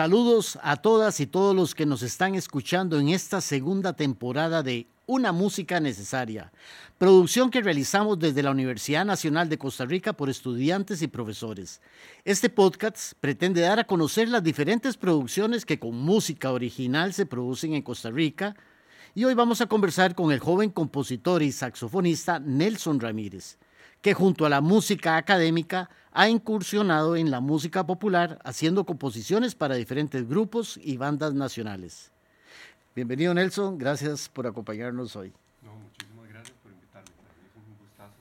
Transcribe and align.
Saludos 0.00 0.58
a 0.62 0.76
todas 0.76 1.20
y 1.20 1.26
todos 1.26 1.54
los 1.54 1.74
que 1.74 1.84
nos 1.84 2.02
están 2.02 2.34
escuchando 2.34 2.98
en 2.98 3.10
esta 3.10 3.42
segunda 3.42 3.92
temporada 3.92 4.62
de 4.62 4.86
Una 5.04 5.30
Música 5.30 5.78
Necesaria, 5.78 6.52
producción 6.96 7.50
que 7.50 7.60
realizamos 7.60 8.18
desde 8.18 8.42
la 8.42 8.50
Universidad 8.50 9.04
Nacional 9.04 9.50
de 9.50 9.58
Costa 9.58 9.84
Rica 9.84 10.14
por 10.14 10.30
estudiantes 10.30 11.02
y 11.02 11.08
profesores. 11.08 11.82
Este 12.24 12.48
podcast 12.48 13.12
pretende 13.20 13.60
dar 13.60 13.78
a 13.78 13.84
conocer 13.84 14.30
las 14.30 14.42
diferentes 14.42 14.96
producciones 14.96 15.66
que 15.66 15.78
con 15.78 15.96
música 15.96 16.50
original 16.50 17.12
se 17.12 17.26
producen 17.26 17.74
en 17.74 17.82
Costa 17.82 18.10
Rica 18.10 18.56
y 19.14 19.24
hoy 19.24 19.34
vamos 19.34 19.60
a 19.60 19.66
conversar 19.66 20.14
con 20.14 20.30
el 20.32 20.38
joven 20.38 20.70
compositor 20.70 21.42
y 21.42 21.52
saxofonista 21.52 22.38
Nelson 22.38 23.00
Ramírez 23.00 23.58
que 24.02 24.14
junto 24.14 24.46
a 24.46 24.48
la 24.48 24.60
música 24.60 25.16
académica 25.16 25.90
ha 26.12 26.28
incursionado 26.28 27.16
en 27.16 27.30
la 27.30 27.40
música 27.40 27.86
popular 27.86 28.38
haciendo 28.44 28.84
composiciones 28.84 29.54
para 29.54 29.74
diferentes 29.74 30.26
grupos 30.26 30.80
y 30.82 30.96
bandas 30.96 31.34
nacionales. 31.34 32.10
Bienvenido 32.94 33.34
Nelson, 33.34 33.78
gracias 33.78 34.28
por 34.28 34.46
acompañarnos 34.46 35.16
hoy. 35.16 35.32
No, 35.62 35.74
muchísimas 35.74 36.28
gracias 36.28 36.56
por 36.62 36.72
invitarme. 36.72 37.10
Es 37.10 37.56
un 37.56 37.78
gustazo 37.78 38.14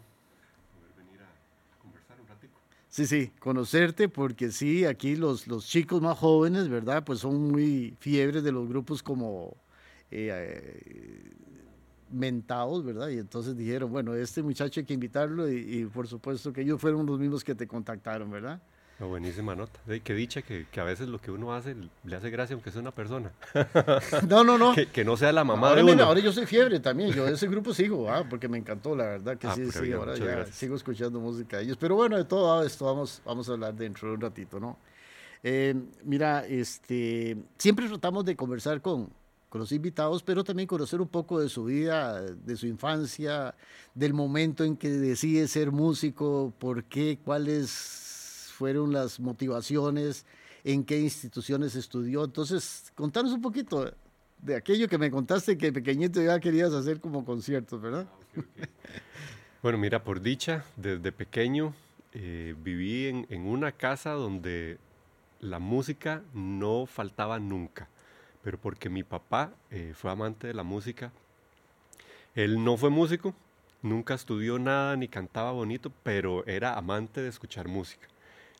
poder 0.75 1.05
venir 1.05 1.21
a 1.21 1.81
conversar 1.81 2.19
un 2.19 2.27
ratito. 2.27 2.53
Sí, 2.89 3.07
sí, 3.07 3.31
conocerte 3.39 4.09
porque 4.09 4.51
sí, 4.51 4.85
aquí 4.85 5.15
los, 5.15 5.47
los 5.47 5.65
chicos 5.65 6.01
más 6.01 6.17
jóvenes, 6.17 6.67
¿verdad? 6.67 7.03
Pues 7.05 7.19
son 7.19 7.51
muy 7.51 7.95
fiebres 7.99 8.43
de 8.43 8.51
los 8.51 8.67
grupos 8.67 9.01
como 9.01 9.55
eh, 10.11 11.31
mentados, 12.11 12.83
¿verdad? 12.83 13.09
Y 13.09 13.19
entonces 13.19 13.55
dijeron, 13.55 13.91
bueno, 13.91 14.15
este 14.15 14.41
muchacho 14.41 14.79
hay 14.79 14.85
que 14.85 14.93
invitarlo 14.93 15.49
y, 15.51 15.85
por 15.85 16.07
supuesto 16.07 16.51
que 16.51 16.61
ellos 16.61 16.79
fueron 16.79 17.05
los 17.05 17.19
mismos 17.19 17.43
que 17.43 17.55
te 17.55 17.67
contactaron, 17.67 18.29
¿verdad? 18.31 18.61
buenísima 18.99 19.55
nota. 19.55 19.79
De, 19.85 20.01
que 20.01 20.13
dicha 20.13 20.41
que, 20.41 20.67
que, 20.69 20.81
a 20.81 20.83
veces 20.83 21.07
lo 21.07 21.19
que 21.19 21.31
uno 21.31 21.53
hace 21.53 21.73
le 22.03 22.15
hace 22.17 22.29
gracia 22.29 22.53
aunque 22.53 22.69
sea 22.69 22.81
una 22.81 22.91
persona. 22.91 23.31
No, 24.27 24.43
no, 24.43 24.57
no. 24.57 24.73
que, 24.75 25.05
no 25.05 25.15
sea 25.15 25.31
la 25.31 25.45
mamá 25.45 25.69
ahora, 25.69 25.83
de 25.83 25.93
uno. 25.93 26.03
ahora 26.03 26.19
yo 26.19 26.33
soy 26.33 26.45
fiebre 26.45 26.81
también. 26.81 27.11
Yo 27.11 27.25
de 27.25 27.31
ese 27.31 27.47
grupo 27.47 27.73
sigo, 27.73 28.09
ah, 28.09 28.25
porque 28.29 28.49
me 28.49 28.57
encantó, 28.57 28.97
la 28.97 29.05
verdad 29.05 29.37
que 29.37 29.47
ah, 29.47 29.55
sí, 29.55 29.71
sí. 29.71 29.93
ahora 29.93 30.17
ya 30.17 30.45
sigo 30.47 30.75
escuchando 30.75 31.19
música 31.21 31.57
de 31.57 31.63
ellos. 31.63 31.77
Pero 31.77 31.95
bueno, 31.95 32.17
de 32.17 32.25
todo 32.25 32.61
esto 32.65 32.85
vamos, 32.85 33.21
vamos 33.23 33.47
a 33.47 33.53
hablar 33.53 33.73
dentro 33.73 34.09
de 34.09 34.15
un 34.15 34.21
ratito, 34.21 34.59
¿no? 34.59 34.77
Eh, 35.43 35.73
mira, 36.03 36.45
este, 36.45 37.37
siempre 37.57 37.87
tratamos 37.87 38.25
de 38.25 38.35
conversar 38.35 38.81
con, 38.81 39.09
con 39.49 39.59
los 39.59 39.71
invitados, 39.71 40.21
pero 40.21 40.43
también 40.43 40.67
conocer 40.67 41.01
un 41.01 41.07
poco 41.07 41.39
de 41.39 41.49
su 41.49 41.65
vida, 41.65 42.21
de 42.21 42.55
su 42.55 42.67
infancia, 42.67 43.55
del 43.95 44.13
momento 44.13 44.63
en 44.63 44.77
que 44.77 44.89
decide 44.89 45.47
ser 45.47 45.71
músico, 45.71 46.53
por 46.59 46.83
qué, 46.83 47.19
cuáles 47.23 48.51
fueron 48.55 48.93
las 48.93 49.19
motivaciones, 49.19 50.25
en 50.63 50.83
qué 50.83 50.99
instituciones 50.99 51.75
estudió. 51.75 52.23
Entonces, 52.23 52.91
contanos 52.95 53.33
un 53.33 53.41
poquito 53.41 53.91
de 54.37 54.55
aquello 54.55 54.87
que 54.87 54.99
me 54.99 55.09
contaste 55.09 55.57
que 55.57 55.73
pequeñito 55.73 56.21
ya 56.21 56.39
querías 56.39 56.71
hacer 56.73 56.99
como 56.99 57.25
conciertos, 57.25 57.81
¿verdad? 57.81 58.07
Ah, 58.07 58.41
bueno, 59.63 59.79
mira, 59.79 60.03
por 60.03 60.21
dicha, 60.21 60.63
desde 60.77 61.11
pequeño 61.11 61.73
eh, 62.13 62.55
viví 62.63 63.07
en, 63.07 63.25
en 63.29 63.47
una 63.47 63.71
casa 63.71 64.11
donde 64.11 64.77
la 65.39 65.57
música 65.57 66.21
no 66.33 66.85
faltaba 66.85 67.39
nunca 67.39 67.89
pero 68.43 68.57
porque 68.57 68.89
mi 68.89 69.03
papá 69.03 69.51
eh, 69.71 69.93
fue 69.95 70.11
amante 70.11 70.47
de 70.47 70.53
la 70.53 70.63
música. 70.63 71.11
Él 72.35 72.63
no 72.63 72.77
fue 72.77 72.89
músico, 72.89 73.33
nunca 73.81 74.13
estudió 74.13 74.59
nada 74.59 74.95
ni 74.95 75.07
cantaba 75.07 75.51
bonito, 75.51 75.91
pero 76.03 76.45
era 76.47 76.77
amante 76.77 77.21
de 77.21 77.29
escuchar 77.29 77.67
música. 77.67 78.07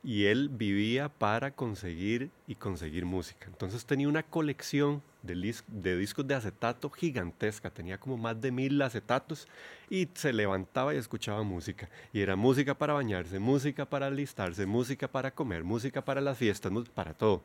Y 0.01 0.25
él 0.25 0.49
vivía 0.49 1.09
para 1.09 1.51
conseguir 1.51 2.29
y 2.47 2.55
conseguir 2.55 3.05
música. 3.05 3.47
Entonces 3.47 3.85
tenía 3.85 4.07
una 4.07 4.23
colección 4.23 5.01
de, 5.23 5.55
de 5.67 5.97
discos 5.97 6.25
de 6.25 6.35
acetato 6.35 6.89
gigantesca, 6.89 7.69
tenía 7.69 7.97
como 7.97 8.17
más 8.17 8.39
de 8.39 8.51
mil 8.51 8.81
acetatos 8.81 9.47
y 9.89 10.07
se 10.13 10.31
levantaba 10.31 10.93
y 10.93 10.97
escuchaba 10.97 11.43
música. 11.43 11.89
Y 12.13 12.21
era 12.21 12.37
música 12.37 12.73
para 12.75 12.93
bañarse, 12.93 13.39
música 13.39 13.85
para 13.85 14.07
alistarse, 14.07 14.65
música 14.65 15.09
para 15.09 15.31
comer, 15.31 15.65
música 15.65 16.03
para 16.03 16.21
las 16.21 16.37
fiestas, 16.37 16.71
para 16.93 17.13
todo. 17.13 17.43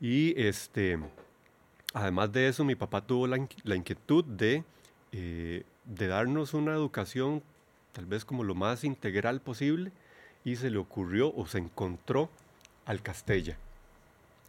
Y 0.00 0.38
este, 0.40 0.98
Además 1.92 2.32
de 2.32 2.48
eso, 2.48 2.64
mi 2.64 2.74
papá 2.74 3.00
tuvo 3.00 3.26
la, 3.26 3.36
inquietud 3.76 4.24
de, 4.24 4.64
eh, 5.12 5.64
de 5.84 6.06
darnos 6.06 6.54
una 6.54 6.72
educación 6.72 7.42
tal 7.92 8.06
vez 8.06 8.24
como 8.24 8.44
lo 8.44 8.54
más 8.54 8.84
integral 8.84 9.40
posible 9.40 9.90
y 10.44 10.56
se 10.56 10.70
le 10.70 10.78
ocurrió 10.78 11.34
o 11.34 11.46
se 11.46 11.58
encontró 11.58 12.30
al 12.86 13.02
Castella. 13.02 13.56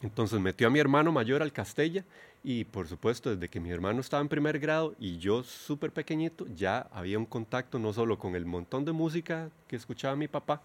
Entonces 0.01 0.40
metió 0.40 0.68
a 0.68 0.69
mi 0.69 0.80
hermano 0.80 1.12
mayor 1.12 1.41
al 1.41 1.51
Castella 1.51 2.03
y 2.44 2.63
por 2.63 2.88
supuesto 2.88 3.30
desde 3.35 3.50
que 3.50 3.59
mi 3.59 3.69
hermano 3.69 4.01
estaba 4.01 4.22
en 4.22 4.30
primer 4.30 4.59
grado 4.59 4.96
y 5.00 5.18
yo 5.18 5.44
súper 5.44 5.91
pequeñito 5.91 6.47
ya 6.56 6.88
había 6.91 7.19
un 7.19 7.25
contacto 7.25 7.78
no 7.78 7.94
solo 7.94 8.18
con 8.18 8.35
el 8.35 8.46
montón 8.46 8.84
de 8.84 8.91
música 8.91 9.50
que 9.68 9.75
escuchaba 9.75 10.16
mi 10.16 10.28
papá, 10.28 10.62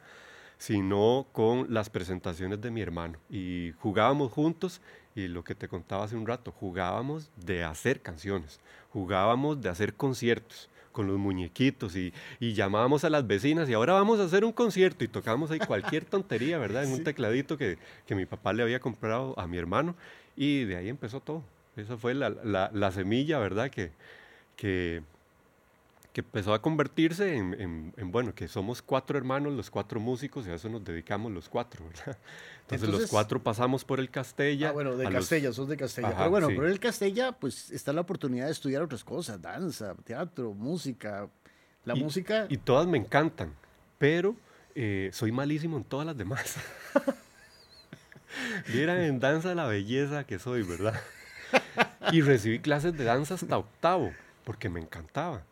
sino 0.58 1.26
con 1.32 1.72
las 1.72 1.90
presentaciones 1.90 2.60
de 2.60 2.70
mi 2.70 2.80
hermano. 2.80 3.18
Y 3.30 3.72
jugábamos 3.78 4.32
juntos 4.32 4.80
y 5.14 5.28
lo 5.28 5.44
que 5.44 5.54
te 5.54 5.68
contaba 5.68 6.04
hace 6.04 6.16
un 6.16 6.26
rato, 6.26 6.52
jugábamos 6.52 7.30
de 7.36 7.64
hacer 7.64 8.02
canciones, 8.02 8.60
jugábamos 8.90 9.60
de 9.60 9.70
hacer 9.70 9.94
conciertos 9.94 10.68
con 10.96 11.06
los 11.06 11.18
muñequitos 11.18 11.94
y, 11.94 12.12
llamábamos 12.40 13.04
a 13.04 13.10
las 13.10 13.26
vecinas 13.26 13.68
y 13.68 13.74
ahora 13.74 13.92
vamos 13.92 14.18
a 14.18 14.24
hacer 14.24 14.46
un 14.46 14.52
concierto 14.52 15.04
y 15.04 15.08
tocábamos 15.08 15.50
ahí 15.50 15.58
cualquier 15.58 16.04
tontería, 16.14 16.56
¿verdad? 16.56 16.84
En 16.84 16.92
un 16.92 17.04
tecladito 17.04 17.58
que, 17.58 17.76
mi 18.08 18.24
papá 18.24 18.54
le 18.54 18.62
había 18.62 18.80
comprado 18.80 19.38
a 19.38 19.46
mi 19.46 19.58
hermano 19.58 19.94
y 20.36 20.64
de 20.64 20.76
ahí 20.76 20.88
empezó 20.88 21.20
todo. 21.20 21.42
Esa 21.76 21.98
fue 21.98 22.14
la, 22.14 22.92
semilla, 22.92 23.38
¿verdad? 23.38 23.70
Que, 23.70 23.92
que, 24.56 25.02
que 26.16 26.22
empezó 26.22 26.54
a 26.54 26.62
convertirse 26.62 27.36
en, 27.36 27.92
bueno, 28.06 28.34
que 28.34 28.48
somos 28.48 28.80
cuatro 28.80 29.18
hermanos, 29.18 29.52
los 29.52 29.68
cuatro 29.68 30.00
músicos, 30.00 30.46
y 30.46 30.50
a 30.50 30.54
eso 30.54 30.70
nos 30.70 30.82
dedicamos 30.82 31.30
los 31.30 31.46
cuatro, 31.50 31.84
¿verdad? 31.86 32.16
Entonces, 32.62 32.88
los 32.88 33.10
cuatro 33.10 33.42
pasamos 33.42 33.84
por 33.84 34.00
el 34.00 34.08
Castella. 34.08 34.70
Ah, 34.70 34.72
bueno, 34.72 34.96
de 34.96 35.10
Castella, 35.10 35.52
sos 35.52 35.68
de 35.68 35.76
Castella. 35.76 36.14
Pero 36.16 36.30
bueno, 36.30 36.48
por 36.56 36.64
el 36.64 36.80
Castella, 36.80 37.32
pues 37.32 37.70
está 37.70 37.92
la 37.92 38.00
oportunidad 38.00 38.46
de 38.46 38.52
estudiar 38.52 38.80
otras 38.80 39.04
cosas, 39.04 39.42
danza, 39.42 39.94
teatro, 40.04 40.54
música. 40.54 41.28
La 41.84 41.94
música... 41.94 42.46
Y 42.48 42.56
todas 42.56 42.86
me 42.86 42.96
encantan, 42.96 43.52
pero 43.98 44.36
eh, 44.74 45.10
soy 45.12 45.32
malísimo 45.32 45.76
en 45.76 45.84
todas 45.84 46.06
las 46.06 46.16
demás. 46.16 46.56
Vieran 48.72 49.02
en 49.02 49.20
danza 49.20 49.54
la 49.54 49.66
belleza 49.66 50.24
que 50.24 50.38
soy, 50.38 50.62
¿verdad? 50.62 50.98
y 52.10 52.22
recibí 52.22 52.58
clases 52.58 52.96
de 52.96 53.04
danza 53.04 53.34
hasta 53.34 53.58
octavo, 53.58 54.14
porque 54.44 54.70
me 54.70 54.80
encantaba. 54.80 55.42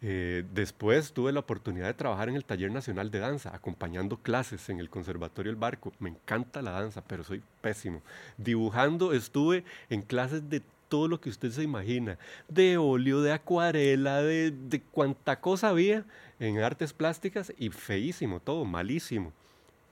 Eh, 0.00 0.44
después 0.54 1.12
tuve 1.12 1.32
la 1.32 1.40
oportunidad 1.40 1.86
de 1.86 1.94
trabajar 1.94 2.28
en 2.28 2.36
el 2.36 2.44
Taller 2.44 2.70
Nacional 2.70 3.10
de 3.10 3.18
Danza, 3.18 3.54
acompañando 3.54 4.16
clases 4.18 4.68
en 4.68 4.78
el 4.78 4.90
Conservatorio 4.90 5.50
El 5.50 5.56
Barco. 5.56 5.92
Me 5.98 6.10
encanta 6.10 6.62
la 6.62 6.70
danza, 6.70 7.02
pero 7.02 7.24
soy 7.24 7.42
pésimo. 7.60 8.02
Dibujando 8.36 9.12
estuve 9.12 9.64
en 9.90 10.02
clases 10.02 10.48
de 10.48 10.62
todo 10.88 11.08
lo 11.08 11.20
que 11.20 11.30
usted 11.30 11.50
se 11.50 11.62
imagina, 11.62 12.16
de 12.48 12.78
óleo, 12.78 13.20
de 13.20 13.32
acuarela, 13.32 14.22
de, 14.22 14.52
de 14.52 14.80
cuanta 14.80 15.38
cosa 15.40 15.68
había 15.68 16.04
en 16.40 16.58
artes 16.60 16.92
plásticas 16.92 17.52
y 17.58 17.70
feísimo 17.70 18.40
todo, 18.40 18.64
malísimo. 18.64 19.32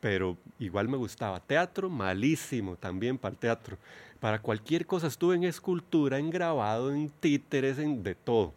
Pero 0.00 0.37
igual 0.59 0.88
me 0.88 0.97
gustaba. 0.97 1.41
Teatro, 1.41 1.91
malísimo 1.91 2.77
también 2.77 3.19
para 3.19 3.33
el 3.33 3.38
teatro. 3.38 3.77
Para 4.21 4.41
cualquier 4.41 4.87
cosa 4.87 5.09
estuve 5.09 5.34
en 5.34 5.44
escultura, 5.44 6.19
en 6.19 6.31
grabado, 6.31 6.93
en 6.93 7.11
títeres, 7.11 7.78
en 7.78 8.03
de 8.03 8.15
todo 8.15 8.55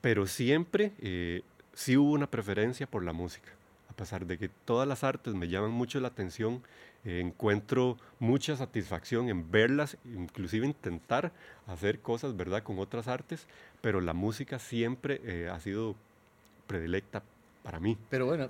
pero 0.00 0.26
siempre 0.26 0.92
eh, 0.98 1.42
sí 1.74 1.96
hubo 1.96 2.12
una 2.12 2.30
preferencia 2.30 2.86
por 2.86 3.04
la 3.04 3.12
música. 3.12 3.50
A 3.90 3.92
pesar 3.94 4.26
de 4.26 4.38
que 4.38 4.48
todas 4.48 4.86
las 4.86 5.04
artes 5.04 5.34
me 5.34 5.48
llaman 5.48 5.70
mucho 5.70 6.00
la 6.00 6.08
atención, 6.08 6.62
eh, 7.04 7.20
encuentro 7.20 7.96
mucha 8.18 8.56
satisfacción 8.56 9.28
en 9.28 9.50
verlas, 9.50 9.96
inclusive 10.04 10.66
intentar 10.66 11.32
hacer 11.66 12.00
cosas, 12.00 12.36
¿verdad?, 12.36 12.62
con 12.62 12.78
otras 12.78 13.08
artes, 13.08 13.46
pero 13.80 14.00
la 14.00 14.12
música 14.12 14.58
siempre 14.58 15.20
eh, 15.24 15.48
ha 15.50 15.60
sido 15.60 15.94
predilecta 16.66 17.22
para 17.62 17.80
mí. 17.80 17.96
Pero 18.10 18.26
bueno, 18.26 18.48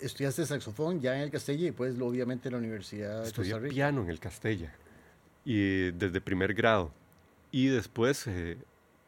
estudiaste 0.00 0.44
saxofón 0.44 1.00
ya 1.00 1.16
en 1.16 1.22
el 1.22 1.30
Castella 1.30 1.68
y 1.68 1.72
pues 1.72 1.98
obviamente 2.00 2.48
en 2.48 2.52
la 2.52 2.58
Universidad 2.58 3.22
de 3.22 3.28
Estudié 3.28 3.56
piano 3.68 4.02
en 4.02 4.10
el 4.10 4.18
Castella 4.18 4.74
y 5.44 5.92
desde 5.92 6.20
primer 6.20 6.52
grado. 6.52 6.92
Y 7.52 7.68
después 7.68 8.26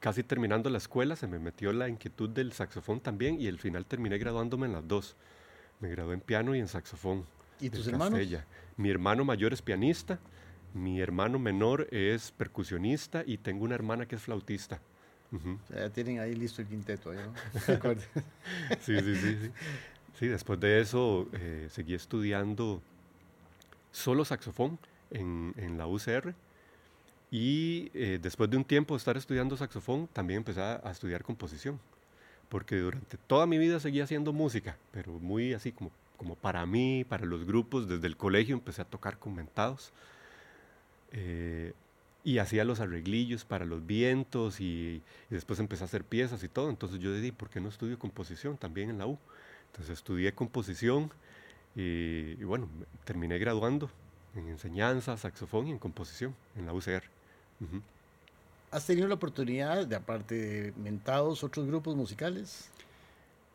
casi 0.01 0.23
terminando 0.23 0.71
la 0.71 0.79
escuela 0.79 1.17
se 1.17 1.27
me 1.27 1.39
metió 1.39 1.73
la 1.73 1.89
inquietud 1.89 2.29
del 2.31 2.53
saxofón 2.53 3.01
también 3.01 3.41
y 3.41 3.49
al 3.49 3.59
final 3.59 3.87
terminé 3.87 4.19
graduándome 4.19 4.67
en 4.67 4.73
las 4.73 4.87
dos. 4.87 5.17
Me 5.81 5.89
gradué 5.91 6.15
en 6.15 6.21
piano 6.21 6.55
y 6.55 6.61
en 6.61 6.69
saxofón. 6.69 7.25
¿Y 7.61 7.71
tus 7.71 7.87
hermanos? 7.87 8.21
Mi 8.77 8.91
hermano 8.91 9.25
mayor 9.25 9.53
es 9.53 9.63
pianista, 9.63 10.19
mi 10.75 11.01
hermano 11.01 11.39
menor 11.39 11.89
es 11.91 12.33
percusionista 12.33 13.23
y 13.27 13.39
tengo 13.39 13.65
una 13.65 13.75
hermana 13.75 14.07
que 14.07 14.17
es 14.17 14.23
flautista. 14.23 14.81
ya 15.71 15.91
tienen 15.91 16.21
ahí 16.21 16.35
listo 16.35 16.63
el 16.63 16.69
quinteto. 16.69 17.13
¿no? 17.13 17.33
sí, 18.81 19.01
sí, 19.01 19.17
sí, 19.17 19.39
sí. 19.43 19.51
Sí, 20.19 20.29
después 20.29 20.59
de 20.61 20.81
eso 20.81 21.29
eh, 21.33 21.69
seguí 21.71 21.95
estudiando 21.95 22.81
solo 23.93 24.25
saxofón 24.25 24.79
en, 25.11 25.55
en 25.57 25.77
la 25.77 25.87
UCR. 25.87 26.35
Y 27.31 27.91
eh, 27.95 28.19
después 28.21 28.49
de 28.51 28.57
un 28.57 28.65
tiempo 28.65 28.95
de 28.95 28.99
estar 28.99 29.17
estudiando 29.17 29.57
saxofón, 29.57 30.09
también 30.13 30.39
empecé 30.39 30.61
a, 30.61 30.91
estudiar 30.91 31.25
composición. 31.25 31.81
Porque 32.49 32.77
durante 32.77 33.17
toda 33.17 33.47
mi 33.47 33.59
vida 33.59 33.81
seguía 33.81 34.05
haciendo 34.05 34.33
música, 34.33 34.77
pero 34.93 35.13
muy 35.13 35.53
así 35.53 35.73
como, 35.73 35.91
como 36.17 36.37
para 36.37 36.65
mí, 36.67 37.05
para 37.05 37.27
los 37.27 37.45
grupos. 37.45 37.89
Desde 37.89 38.07
el 38.07 38.17
colegio 38.17 38.55
empecé 38.55 38.83
a 38.83 38.85
tocar 38.85 39.19
comentados. 39.19 39.93
Eh, 41.13 41.73
y 42.27 42.39
hacía 42.39 42.65
los 42.65 42.81
arreglillos 42.81 43.45
para 43.45 43.65
los 43.65 43.87
vientos 43.87 44.61
y, 44.61 45.01
después 45.31 45.61
empecé 45.61 45.85
a 45.85 45.87
hacer 45.87 46.03
piezas 46.05 46.43
y 46.43 46.49
todo. 46.49 46.71
Entonces 46.71 46.99
yo 46.99 47.15
dije, 47.15 47.33
¿por 47.33 47.49
qué 47.49 47.61
no 47.61 47.69
estudio 47.69 47.99
composición 47.99 48.57
también 48.57 48.91
en 48.91 48.99
la 48.99 49.07
U? 49.07 49.17
Entonces 49.69 49.99
estudié 49.99 50.33
composición 50.33 51.11
y, 51.77 52.35
bueno, 52.43 52.69
terminé 53.05 53.39
graduando 53.39 53.91
en 54.35 54.49
enseñanza, 54.49 55.17
saxofón 55.17 55.69
y 55.69 55.71
en 55.71 55.79
composición 55.79 56.35
en 56.57 56.67
la 56.67 56.73
UCR. 56.73 57.16
¿Has 58.71 58.87
tenido 58.87 59.09
la 59.09 59.15
oportunidad 59.15 59.87
de, 59.87 59.97
aparte 59.97 60.35
de 60.35 60.73
Mentados, 60.77 61.43
otros 61.45 61.67
grupos 61.67 61.97
musicales? 61.97 62.71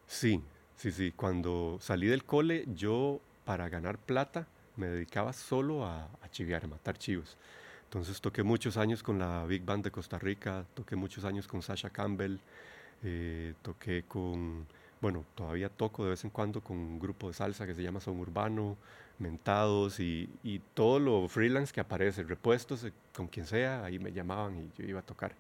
Sí, 0.08 0.42
sí, 0.78 0.92
sí. 0.92 1.12
Cuando 1.16 1.78
salí 1.82 2.08
del 2.08 2.24
cole, 2.24 2.66
yo 2.76 3.20
para 3.46 3.70
ganar 3.70 3.98
plata 3.98 4.48
me 4.78 4.88
dedicaba 4.88 5.34
solo 5.34 5.86
a, 5.86 6.06
a 6.06 6.32
chiviar, 6.32 6.64
a 6.66 6.68
matar 6.68 6.98
chivos. 6.98 7.38
Entonces 7.92 8.22
toqué 8.22 8.42
muchos 8.42 8.78
años 8.78 9.04
con 9.04 9.20
la 9.20 9.46
Big 9.46 9.66
Band 9.66 9.84
de 9.84 9.92
Costa 9.92 10.18
Rica, 10.18 10.66
toqué 10.74 10.96
muchos 10.96 11.26
años 11.26 11.46
con 11.46 11.62
Sasha 11.62 11.90
Campbell, 11.90 12.38
eh, 13.04 13.54
toqué 13.62 14.04
con, 14.08 14.66
bueno, 15.02 15.26
todavía 15.36 15.68
toco 15.68 16.06
de 16.06 16.12
vez 16.12 16.24
en 16.24 16.30
cuando 16.30 16.62
con 16.62 16.78
un 16.78 17.00
grupo 17.00 17.28
de 17.28 17.34
salsa 17.34 17.68
que 17.68 17.76
se 17.76 17.84
llama 17.84 18.00
Son 18.00 18.18
Urbano, 18.18 18.78
Mentados 19.22 20.00
y, 20.00 20.30
y 20.44 20.60
todo 20.74 21.00
lo 21.00 21.28
freelance 21.28 21.72
que 21.72 21.80
aparece, 21.80 22.24
repuestos 22.24 22.84
eh, 22.84 22.92
con 23.16 23.28
quien 23.28 23.46
sea, 23.46 23.86
ahí 23.86 24.00
me 24.00 24.12
llamaban 24.12 24.58
y 24.58 24.82
yo 24.82 24.88
iba 24.88 25.00
a 25.00 25.04
tocar. 25.04 25.34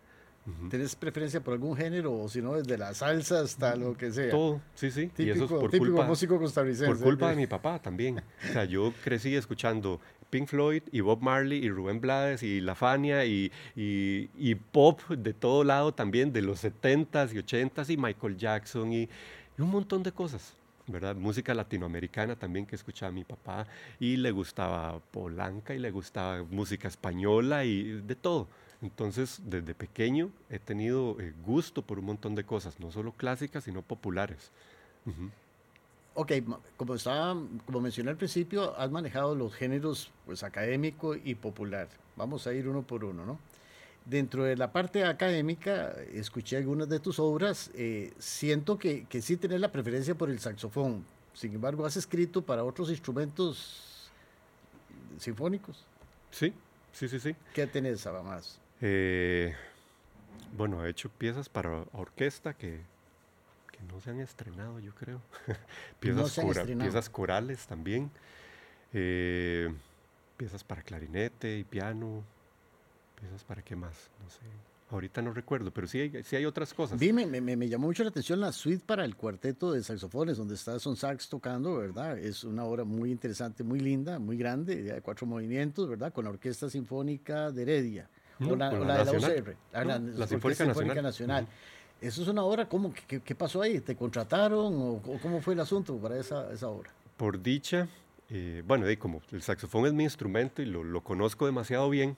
¿Tienes 0.71 0.95
preferencia 0.95 1.39
por 1.39 1.53
algún 1.53 1.77
género 1.77 2.13
o 2.13 2.27
si 2.27 2.41
no, 2.41 2.55
desde 2.55 2.75
la 2.75 2.95
salsa 2.95 3.41
hasta 3.41 3.75
lo 3.75 3.95
que 3.95 4.11
sea? 4.11 4.31
Todo, 4.31 4.59
sí, 4.73 4.89
sí. 4.89 5.07
Típico, 5.07 5.23
y 5.23 5.29
eso 5.29 5.43
es 5.43 5.51
por 5.51 5.77
culpa, 5.77 6.03
músico 6.03 6.39
costarricense. 6.39 6.91
Por 6.91 6.99
culpa 6.99 7.29
de 7.29 7.35
mi 7.35 7.45
papá 7.45 7.79
también. 7.79 8.23
O 8.49 8.53
sea, 8.53 8.65
yo 8.65 8.91
crecí 9.03 9.35
escuchando 9.35 10.01
Pink 10.31 10.47
Floyd 10.47 10.81
y 10.91 11.01
Bob 11.01 11.21
Marley 11.21 11.63
y 11.63 11.69
Rubén 11.69 12.01
Blades 12.01 12.41
y 12.41 12.59
La 12.59 12.73
Fania 12.73 13.23
y, 13.23 13.51
y, 13.75 14.55
pop 14.55 14.99
de 15.09 15.33
todo 15.33 15.63
lado 15.63 15.93
también, 15.93 16.33
de 16.33 16.41
los 16.41 16.63
70s 16.63 17.33
y 17.33 17.37
80s 17.37 17.89
y 17.91 17.97
Michael 17.97 18.35
Jackson 18.35 18.91
y, 18.91 19.09
un 19.59 19.69
montón 19.69 20.01
de 20.01 20.11
cosas. 20.11 20.57
¿Verdad? 20.91 21.15
Música 21.15 21.53
latinoamericana 21.53 22.35
también 22.35 22.65
que 22.65 22.75
escuchaba 22.75 23.11
mi 23.11 23.23
papá 23.23 23.67
y 23.99 24.17
le 24.17 24.31
gustaba 24.31 24.99
Polanca 25.11 25.73
y 25.73 25.79
le 25.79 25.91
gustaba 25.91 26.43
música 26.43 26.87
española 26.87 27.65
y 27.65 28.01
de 28.01 28.15
todo. 28.15 28.47
Entonces, 28.81 29.41
desde 29.45 29.75
pequeño 29.75 30.31
he 30.49 30.59
tenido 30.59 31.19
eh, 31.19 31.33
gusto 31.45 31.83
por 31.83 31.99
un 31.99 32.05
montón 32.05 32.35
de 32.35 32.43
cosas, 32.43 32.79
no 32.79 32.91
solo 32.91 33.11
clásicas, 33.11 33.63
sino 33.63 33.81
populares. 33.83 34.51
Ok, 36.13 36.31
como, 36.77 36.95
estaba, 36.95 37.35
como 37.65 37.79
mencioné 37.79 38.09
al 38.11 38.17
principio, 38.17 38.77
has 38.77 38.91
manejado 38.91 39.35
los 39.35 39.53
géneros 39.53 40.11
pues, 40.25 40.43
académico 40.43 41.15
y 41.15 41.35
popular. 41.35 41.87
Vamos 42.17 42.47
a 42.47 42.53
ir 42.53 42.67
uno 42.67 42.81
por 42.81 43.05
uno, 43.05 43.25
¿no? 43.25 43.39
Dentro 44.05 44.43
de 44.43 44.57
la 44.57 44.71
parte 44.71 45.05
académica, 45.05 45.93
escuché 46.13 46.57
algunas 46.57 46.89
de 46.89 46.99
tus 46.99 47.19
obras. 47.19 47.69
Eh, 47.75 48.13
siento 48.17 48.77
que, 48.77 49.05
que 49.05 49.21
sí 49.21 49.37
tenés 49.37 49.59
la 49.59 49.71
preferencia 49.71 50.15
por 50.15 50.29
el 50.29 50.39
saxofón. 50.39 51.05
Sin 51.33 51.53
embargo, 51.53 51.85
has 51.85 51.97
escrito 51.97 52.41
para 52.41 52.63
otros 52.63 52.89
instrumentos 52.89 54.09
sinfónicos. 55.19 55.85
Sí, 56.31 56.53
sí, 56.91 57.07
sí, 57.07 57.19
sí. 57.19 57.35
¿Qué 57.53 57.67
tenés 57.67 58.05
además? 58.07 58.59
Eh, 58.81 59.53
bueno, 60.57 60.85
he 60.85 60.89
hecho 60.89 61.09
piezas 61.09 61.47
para 61.47 61.85
orquesta 61.93 62.53
que, 62.53 62.81
que 63.71 63.83
no 63.91 64.01
se 64.01 64.09
han 64.09 64.19
estrenado, 64.19 64.79
yo 64.79 64.93
creo. 64.95 65.21
piezas, 65.99 66.39
piezas 66.65 67.09
corales 67.09 67.67
también. 67.67 68.11
Eh, 68.93 69.73
piezas 70.37 70.63
para 70.63 70.81
clarinete 70.81 71.57
y 71.57 71.63
piano. 71.63 72.23
Piezas 73.21 73.43
para 73.43 73.61
qué 73.61 73.75
más, 73.75 74.09
no 74.21 74.29
sé. 74.29 74.39
Ahorita 74.89 75.21
no 75.21 75.31
recuerdo, 75.31 75.71
pero 75.71 75.87
sí 75.87 76.01
hay, 76.01 76.23
sí 76.23 76.35
hay 76.35 76.45
otras 76.45 76.73
cosas. 76.73 76.99
Dime, 76.99 77.25
me, 77.25 77.39
me, 77.39 77.69
llamó 77.69 77.87
mucho 77.87 78.03
la 78.03 78.09
atención 78.09 78.41
la 78.41 78.51
suite 78.51 78.83
para 78.85 79.05
el 79.05 79.15
cuarteto 79.15 79.71
de 79.71 79.81
saxofones, 79.81 80.35
donde 80.35 80.55
está 80.55 80.77
Son 80.79 80.97
Sax 80.97 81.29
tocando, 81.29 81.77
¿verdad? 81.77 82.17
Es 82.17 82.43
una 82.43 82.65
obra 82.65 82.83
muy 82.83 83.09
interesante, 83.09 83.63
muy 83.63 83.79
linda, 83.79 84.19
muy 84.19 84.35
grande, 84.35 84.83
de 84.83 85.01
cuatro 85.01 85.25
movimientos, 85.25 85.87
¿verdad? 85.87 86.11
Con 86.11 86.25
la 86.25 86.31
Orquesta 86.31 86.69
Sinfónica 86.69 87.51
de 87.51 87.61
Heredia 87.61 88.09
la, 88.49 88.69
de 88.69 88.85
la 88.85 89.11
UCR, 89.11 89.55
la, 90.17 90.27
Sinfónica, 90.27 91.01
Nacional. 91.01 91.47
Eso 91.99 92.23
es 92.23 92.27
una 92.27 92.43
obra, 92.43 92.67
¿cómo, 92.67 92.93
qué, 93.07 93.35
pasó 93.35 93.61
ahí? 93.61 93.79
¿Te 93.79 93.95
contrataron 93.95 94.73
o, 94.75 95.01
cómo 95.21 95.41
fue 95.41 95.53
el 95.53 95.59
asunto 95.59 95.97
para 95.97 96.17
esa, 96.17 96.51
esa 96.51 96.67
obra? 96.67 96.89
Por 97.15 97.41
dicha, 97.41 97.87
eh, 98.29 98.63
bueno, 98.65 98.87
como 98.97 99.21
el 99.31 99.41
saxofón 99.43 99.85
es 99.85 99.93
mi 99.93 100.03
instrumento 100.03 100.61
y 100.61 100.65
lo, 100.65 100.83
lo 100.83 101.01
conozco 101.01 101.45
demasiado 101.45 101.89
bien 101.89 102.17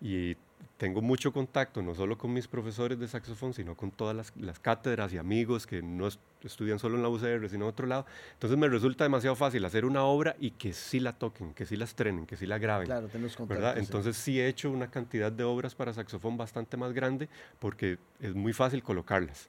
y 0.00 0.36
tengo 0.78 1.02
mucho 1.02 1.32
contacto, 1.32 1.82
no 1.82 1.94
solo 1.94 2.16
con 2.16 2.32
mis 2.32 2.46
profesores 2.46 2.98
de 3.00 3.08
saxofón, 3.08 3.52
sino 3.52 3.76
con 3.76 3.90
todas 3.90 4.32
las, 4.36 4.58
cátedras 4.60 5.12
y 5.12 5.18
amigos 5.18 5.66
que 5.66 5.82
no 5.82 6.08
estudian 6.42 6.78
solo 6.78 6.96
en 6.96 7.02
la 7.02 7.08
UCR, 7.08 7.48
sino 7.48 7.64
en 7.64 7.70
otro 7.70 7.86
lado. 7.86 8.06
Entonces 8.34 8.56
me 8.56 8.68
resulta 8.68 9.02
demasiado 9.02 9.34
fácil 9.34 9.64
hacer 9.64 9.84
una 9.84 10.04
obra 10.04 10.36
y 10.38 10.52
que 10.52 10.72
sí 10.72 11.00
la 11.00 11.12
toquen, 11.14 11.52
que 11.52 11.66
sí 11.66 11.76
la 11.76 11.84
estrenen, 11.84 12.26
que 12.26 12.36
sí 12.36 12.46
la 12.46 12.58
graben. 12.58 12.86
Claro, 12.86 13.08
tenemos 13.08 13.36
¿verdad? 13.48 13.76
Entonces 13.76 14.16
sí. 14.16 14.40
he 14.40 14.46
hecho 14.46 14.70
una 14.70 14.88
cantidad 14.88 15.32
de 15.32 15.42
obras 15.42 15.74
para 15.74 15.92
saxofón 15.92 16.36
bastante 16.36 16.76
más 16.76 16.92
grande 16.92 17.28
porque 17.58 17.98
es 18.20 18.34
muy 18.36 18.52
fácil 18.52 18.84
colocarlas, 18.84 19.48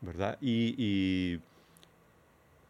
¿verdad? 0.00 0.38
Y, 0.40 0.76
y, 0.78 1.40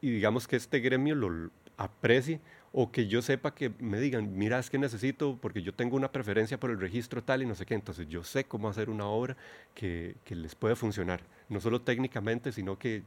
y 0.00 0.10
digamos 0.10 0.48
que 0.48 0.56
este 0.56 0.80
gremio 0.80 1.14
lo 1.14 1.50
aprecie 1.76 2.40
o 2.80 2.92
que 2.92 3.08
yo 3.08 3.22
sepa 3.22 3.56
que 3.56 3.72
me 3.80 3.98
digan, 3.98 4.38
mira, 4.38 4.56
es 4.56 4.70
que 4.70 4.78
necesito, 4.78 5.36
porque 5.42 5.62
yo 5.62 5.74
tengo 5.74 5.96
una 5.96 6.12
preferencia 6.12 6.60
por 6.60 6.70
el 6.70 6.78
registro 6.78 7.24
tal 7.24 7.42
y 7.42 7.46
no 7.46 7.56
sé 7.56 7.66
qué, 7.66 7.74
entonces 7.74 8.06
yo 8.08 8.22
sé 8.22 8.44
cómo 8.44 8.68
hacer 8.68 8.88
una 8.88 9.04
obra 9.04 9.36
que, 9.74 10.14
que 10.24 10.36
les 10.36 10.54
puede 10.54 10.76
funcionar, 10.76 11.20
no 11.48 11.60
solo 11.60 11.80
técnicamente, 11.80 12.52
sino 12.52 12.78
que 12.78 13.02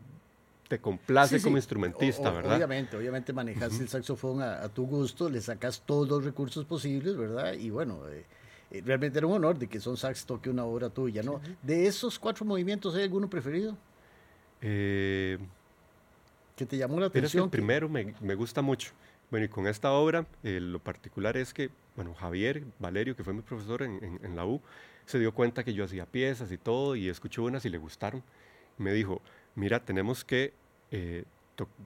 te 0.68 0.80
complace 0.80 1.42
como 1.42 1.56
instrumentista, 1.56 2.32
¿verdad? 2.32 2.58
Obviamente, 2.58 2.98
obviamente 2.98 3.32
manejas 3.32 3.80
el 3.80 3.88
saxofón 3.88 4.42
a, 4.42 4.68
tu 4.68 4.86
gusto, 4.86 5.30
le 5.30 5.40
sacas 5.40 5.82
todos 5.86 6.06
los 6.06 6.26
recursos 6.26 6.66
posibles, 6.66 7.16
¿verdad? 7.16 7.54
Y 7.54 7.70
bueno, 7.70 8.10
eh, 8.10 8.26
eh, 8.72 8.82
realmente 8.86 9.20
era 9.20 9.28
un 9.28 9.36
honor 9.36 9.58
de 9.58 9.68
que 9.68 9.80
Son 9.80 9.96
Sax 9.96 10.26
toque 10.26 10.50
una 10.50 10.66
obra 10.66 10.90
tuya, 10.90 11.24
¿no? 11.24 11.40
De 11.64 11.88
esos 11.88 12.20
cuatro 12.20 12.44
movimientos, 12.44 12.94
¿hay 12.94 13.04
alguno 13.04 13.30
preferido? 13.30 13.78
Eh, 14.62 15.38
que 16.58 16.66
te 16.66 16.76
llamó 16.76 17.00
la 17.00 17.06
atención. 17.06 17.46
el 17.46 17.50
primero 17.50 17.88
me, 17.88 18.14
me 18.20 18.36
gusta 18.36 18.62
mucho. 18.62 18.92
Bueno, 19.32 19.46
y 19.46 19.50
con 19.50 19.66
esta 19.66 19.94
obra, 19.94 20.26
eh, 20.44 20.60
lo 20.60 20.80
particular 20.80 21.38
es 21.38 21.54
que, 21.54 21.70
bueno, 21.96 22.14
Javier 22.14 22.66
Valerio, 22.80 23.16
que 23.16 23.24
fue 23.24 23.34
mi 23.34 23.42
profesor 23.42 23.82
en, 23.82 24.20
en, 24.22 24.36
la 24.36 24.46
U, 24.46 24.62
se 25.06 25.20
dio 25.20 25.34
cuenta 25.34 25.64
que 25.64 25.74
yo 25.74 25.86
hacía 25.86 26.06
piezas 26.06 26.52
y 26.52 26.58
todo, 26.58 26.98
y 26.98 27.08
escuchó 27.08 27.44
unas 27.44 27.64
y 27.64 27.70
le 27.70 27.78
gustaron. 27.78 28.22
Me 28.78 28.92
dijo, 28.92 29.22
mira, 29.56 29.80
tenemos 29.80 30.26
que, 30.26 30.54
eh, 30.92 31.24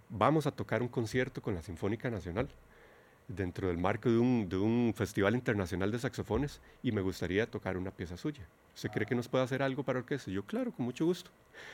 vamos 0.10 0.48
a 0.48 0.52
tocar 0.52 0.82
un 0.82 0.88
concierto 0.88 1.40
con 1.40 1.54
la 1.54 1.62
Sinfónica 1.62 2.10
Nacional 2.10 2.50
dentro 3.28 3.68
del 3.68 3.78
marco 3.78 4.10
de 4.10 4.18
un, 4.18 4.50
de 4.50 4.58
un, 4.58 4.94
festival 4.96 5.36
internacional 5.36 5.92
de 5.92 6.00
saxofones 6.00 6.62
y 6.82 6.92
me 6.92 7.02
gustaría 7.02 7.46
tocar 7.46 7.78
una 7.78 7.92
pieza 7.92 8.18
suya. 8.18 8.48
¿Usted 8.74 8.90
cree 8.90 9.06
que 9.06 9.16
nos 9.16 9.28
puede 9.28 9.44
hacer 9.44 9.62
algo 9.62 9.84
para 9.84 10.00
orquesta? 10.00 10.32
Yo, 10.32 10.44
claro, 10.44 10.72
con 10.72 10.86
mucho 10.86 11.06
gusto. 11.06 11.30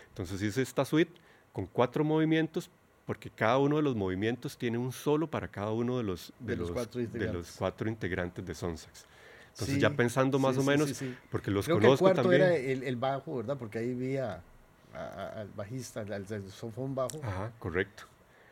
Entonces 0.09 0.41
hice 0.41 0.61
esta 0.61 0.83
suite 0.83 1.13
con 1.53 1.65
cuatro 1.65 2.03
movimientos 2.03 2.69
porque 3.05 3.29
cada 3.29 3.57
uno 3.57 3.77
de 3.77 3.81
los 3.81 3.95
movimientos 3.95 4.57
tiene 4.57 4.77
un 4.77 4.91
solo 4.91 5.27
para 5.27 5.47
cada 5.47 5.71
uno 5.71 5.97
de 5.97 6.03
los, 6.03 6.33
de, 6.39 6.55
los, 6.55 6.69
de 6.69 7.33
los, 7.33 7.51
cuatro 7.57 7.89
integrantes 7.89 8.45
de 8.45 8.53
Sonsax. 8.53 9.05
Entonces 9.51 9.79
ya 9.79 9.89
pensando 9.89 10.39
más 10.39 10.57
o 10.57 10.63
menos, 10.63 11.01
porque 11.29 11.51
los 11.51 11.67
conozco 11.67 11.87
que 11.87 11.93
el 11.93 11.99
cuarto 11.99 12.21
también. 12.21 12.41
era 12.41 12.55
el, 12.55 12.95
bajo, 12.95 13.37
¿verdad? 13.37 13.57
Porque 13.57 13.79
ahí 13.79 13.93
vi 13.93 14.17
al 14.17 15.49
bajista, 15.55 16.01
al 16.01 16.25
saxofón 16.25 16.95
bajo. 16.95 17.19
Ajá, 17.23 17.51
correcto. 17.59 18.03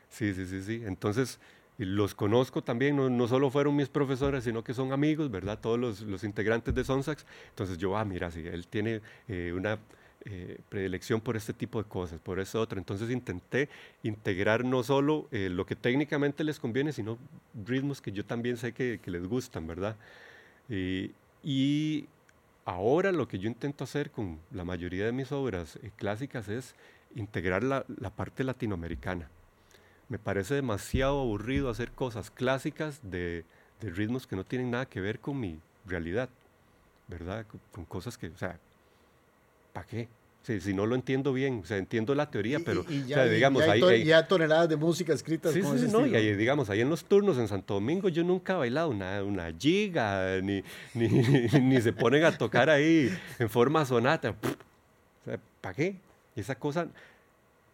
Sí, 0.10 0.34
sí, 0.34 0.46
sí, 0.46 0.62
sí. 0.62 0.84
Entonces 0.86 1.40
los 1.78 2.14
conozco 2.14 2.62
también, 2.62 2.98
no, 2.98 3.10
no, 3.10 3.28
solo 3.28 3.50
fueron 3.50 3.76
mis 3.76 3.88
profesores, 3.88 4.44
sino 4.44 4.64
que 4.64 4.74
son 4.74 4.92
amigos, 4.92 5.32
¿verdad? 5.32 5.60
Todos 5.60 5.80
los, 5.80 6.02
los 6.02 6.26
integrantes 6.26 6.76
de 6.76 6.84
Sonsax. 6.84 7.26
Entonces 7.50 7.78
yo, 7.78 7.96
ah, 7.96 8.04
mira, 8.04 8.30
sí, 8.30 8.46
él 8.46 8.68
tiene 8.68 9.02
eh, 9.30 9.54
una 9.56 9.80
eh, 10.26 10.60
predilección 10.70 11.22
por 11.22 11.38
este 11.38 11.54
tipo 11.54 11.82
de 11.82 11.90
cosas, 11.90 12.20
por 12.20 12.40
eso 12.40 12.60
otro. 12.62 12.80
Entonces 12.80 13.10
intenté 13.10 13.70
integrar 14.04 14.66
no 14.66 14.84
solo 14.84 15.28
eh, 15.32 15.50
lo 15.50 15.66
que 15.66 15.76
técnicamente 15.76 16.44
les 16.44 16.60
conviene, 16.60 16.92
sino 16.92 17.18
ritmos 17.66 18.02
que 18.02 18.12
yo 18.12 18.26
también 18.26 18.58
sé 18.58 18.74
que, 18.74 19.00
les 19.06 19.28
gustan, 19.28 19.68
¿verdad? 19.68 19.96
y 21.42 22.06
ahora 22.70 23.12
lo 23.12 23.28
que 23.28 23.40
yo 23.40 23.48
intento 23.48 23.84
hacer 23.84 24.12
con 24.12 24.40
la 24.52 24.64
mayoría 24.64 25.06
de 25.06 25.12
mis 25.12 25.32
obras 25.32 25.78
eh, 25.82 25.92
clásicas 25.96 26.48
es 26.50 26.76
integrar 27.16 27.64
la, 27.64 27.84
parte 28.16 28.44
latinoamericana. 28.44 29.28
Me 30.08 30.20
parece 30.20 30.54
demasiado 30.54 31.22
aburrido 31.22 31.70
hacer 31.70 31.92
cosas 31.92 32.30
clásicas 32.30 33.00
de, 33.02 33.44
ritmos 33.82 34.28
que 34.28 34.36
no 34.36 34.44
tienen 34.44 34.70
nada 34.70 34.86
que 34.86 35.02
ver 35.02 35.20
con 35.20 35.40
mi 35.40 35.60
realidad, 35.88 36.30
¿verdad? 37.08 37.46
Con, 37.72 37.86
cosas 37.86 38.20
que, 38.20 38.32
¿para 39.80 39.88
qué? 39.88 40.08
si 40.60 40.74
no 40.74 40.88
lo 40.88 40.96
entiendo 40.96 41.32
bien, 41.32 41.62
o 41.64 41.66
sea, 41.66 41.78
entiendo 41.78 42.16
la 42.16 42.32
teoría, 42.32 42.60
pero, 42.60 42.84
ya, 43.06 43.26
digamos, 43.26 43.62
hay, 43.64 44.04
ya 44.04 44.28
toneladas 44.28 44.68
de 44.68 44.78
música 44.78 45.14
escritas. 45.14 45.54
Sí, 45.54 45.62
sí, 45.62 45.88
no, 45.92 46.08
y 46.08 46.16
ahí, 46.16 46.34
digamos, 46.36 46.72
ahí 46.72 46.82
en 46.82 46.90
los 46.90 47.06
turnos 47.06 47.38
en 47.38 47.48
Santo 47.48 47.76
Domingo 47.76 48.10
yo 48.10 48.24
nunca 48.24 48.54
he 48.54 48.58
bailado 48.58 48.90
una, 48.90 49.24
una 49.24 49.54
giga, 49.56 50.42
ni, 50.42 50.64
ni, 50.96 51.08
ni 51.62 51.82
se 51.82 51.94
ponen 51.94 52.24
a 52.24 52.36
tocar 52.36 52.70
ahí 52.70 53.16
en 53.38 53.50
forma 53.50 53.86
sonata. 53.86 54.32
O 54.32 55.26
sea, 55.26 55.40
¿para 55.62 55.76
qué? 55.76 55.96
Y 56.36 56.40
esa 56.40 56.56
cosa 56.56 56.88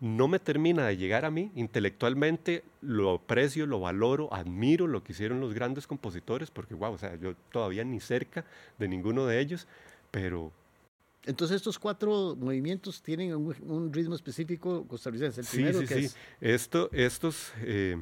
no 0.01 0.27
me 0.27 0.39
termina 0.39 0.85
de 0.85 0.97
llegar 0.97 1.23
a 1.23 1.31
mí. 1.31 1.51
Intelectualmente 1.55 2.63
lo 2.81 3.13
aprecio, 3.13 3.67
lo 3.67 3.79
valoro, 3.79 4.33
admiro 4.33 4.85
lo 4.85 5.01
que 5.01 5.13
hicieron 5.13 5.39
los 5.39 5.53
grandes 5.53 5.87
compositores, 5.87 6.51
porque, 6.51 6.73
wow, 6.73 6.91
o 6.91 6.97
sea, 6.97 7.15
yo 7.15 7.35
todavía 7.53 7.85
ni 7.85 8.01
cerca 8.01 8.43
de 8.79 8.89
ninguno 8.89 9.27
de 9.27 9.39
ellos, 9.39 9.65
pero 10.11 10.51
entonces 11.25 11.57
estos 11.57 11.79
cuatro 11.79 12.35
movimientos 12.35 13.01
tienen 13.01 13.35
un, 13.35 13.93
ritmo 13.93 14.15
específico 14.15 14.85
costarricense. 14.87 15.41
El 15.41 15.47
sí, 15.47 15.87
sí, 15.87 16.09
sí. 16.09 16.15
Esto, 16.39 16.89
estos, 16.91 17.51
eh, 17.61 17.97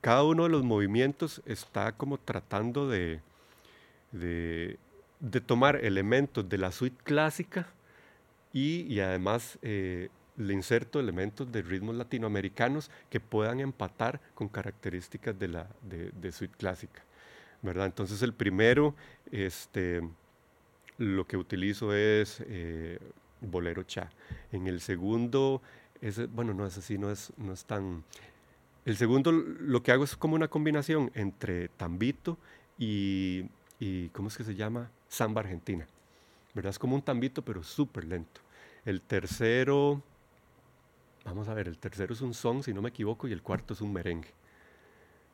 cada 0.00 0.22
uno 0.24 0.44
de 0.44 0.48
los 0.50 0.62
movimientos 0.62 1.42
está 1.46 1.92
como 1.92 2.18
tratando 2.18 2.88
de, 2.88 3.20
de, 4.12 4.78
tomar 5.46 5.76
elementos 5.84 6.48
de 6.48 6.58
la 6.58 6.72
suite 6.72 7.02
clásica 7.02 7.66
y, 8.52 9.00
además 9.00 9.58
eh, 9.62 10.10
le 10.36 10.52
inserto 10.52 11.00
elementos 11.00 11.50
de 11.50 11.62
ritmos 11.62 11.94
latinoamericanos 11.94 12.90
que 13.08 13.20
puedan 13.20 13.60
empatar 13.60 14.20
con 14.34 14.48
características 14.48 15.38
de 15.38 15.48
la 15.48 15.68
de, 15.82 16.32
suite 16.32 16.54
clásica. 16.56 17.02
¿verdad? 17.62 17.86
Entonces 17.86 18.20
el 18.22 18.34
primero, 18.34 18.94
este, 19.30 20.02
lo 20.98 21.26
que 21.26 21.36
utilizo 21.36 21.94
es 21.94 22.42
eh, 22.46 22.98
bolero 23.40 23.82
cha. 23.82 24.10
En 24.50 24.66
el 24.66 24.80
segundo, 24.80 25.62
es, 26.00 26.30
bueno, 26.32 26.54
no 26.54 26.66
es 26.66 26.76
así, 26.78 26.98
no 26.98 27.10
es, 27.10 27.32
no 27.36 27.52
es 27.52 27.64
tan... 27.64 28.04
El 28.84 28.96
segundo 28.96 29.30
lo 29.30 29.82
que 29.82 29.92
hago 29.92 30.04
es 30.04 30.16
como 30.16 30.34
una 30.34 30.48
combinación 30.48 31.10
entre 31.14 31.68
tambito 31.68 32.36
y, 32.78 33.44
¿cómo 34.12 34.28
es 34.28 34.36
que 34.36 34.44
se 34.44 34.56
llama? 34.56 34.90
Samba 35.08 35.40
argentina. 35.42 35.86
¿Verdad? 36.54 36.70
Es 36.70 36.78
como 36.78 36.96
un 36.96 37.02
tambito, 37.02 37.42
pero 37.42 37.62
súper 37.62 38.04
lento. 38.04 38.40
El 38.84 39.00
tercero, 39.00 40.02
vamos 41.24 41.48
a 41.48 41.54
ver, 41.54 41.68
el 41.68 41.78
tercero 41.78 42.12
es 42.12 42.20
un 42.20 42.34
son, 42.34 42.62
si 42.62 42.74
no 42.74 42.82
me 42.82 42.88
equivoco, 42.88 43.28
y 43.28 43.32
el 43.32 43.42
cuarto 43.42 43.74
es 43.74 43.80
un 43.80 43.92
merengue. 43.92 44.30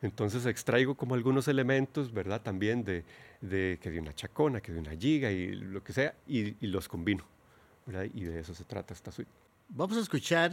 Entonces 0.00 0.47
extraigo 0.47 0.95
como 0.95 1.14
algunos 1.14 1.49
elementos, 1.49 2.12
¿verdad? 2.12 2.43
También 2.43 2.85
de, 2.85 3.05
de, 3.40 3.78
que 3.83 3.90
de 3.90 3.99
una 3.99 4.12
chacona, 4.12 4.61
que 4.61 4.73
de 4.73 4.78
una 4.78 4.97
giga 4.97 5.31
y 5.31 5.49
lo 5.52 5.83
que 5.83 5.93
sea, 5.93 6.14
y, 6.26 6.55
los 6.67 6.88
combino, 6.88 7.25
¿verdad? 7.87 8.07
Y 8.14 8.25
de 8.25 8.40
eso 8.40 8.55
se 8.55 8.64
trata 8.64 8.95
esta 8.95 9.11
suite. 9.11 9.31
Vamos 9.69 9.97
a 9.97 10.00
escuchar 10.00 10.52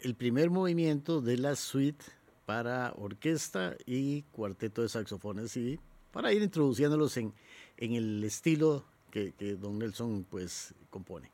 el 0.00 0.14
primer 0.14 0.50
movimiento 0.50 1.20
de 1.20 1.36
la 1.36 1.54
suite 1.54 2.04
para 2.46 2.92
orquesta 2.96 3.76
y 3.86 4.22
cuarteto 4.22 4.82
de 4.82 4.88
saxofones 4.88 5.56
y 5.56 5.78
para 6.10 6.32
ir 6.32 6.42
introduciéndolos 6.42 7.16
en, 7.16 7.32
en 7.76 7.92
el 7.92 8.24
estilo 8.24 8.84
que, 9.12 9.32
que 9.32 9.54
Don 9.54 9.78
Nelson 9.78 10.26
pues 10.28 10.74
compone. 10.90 11.30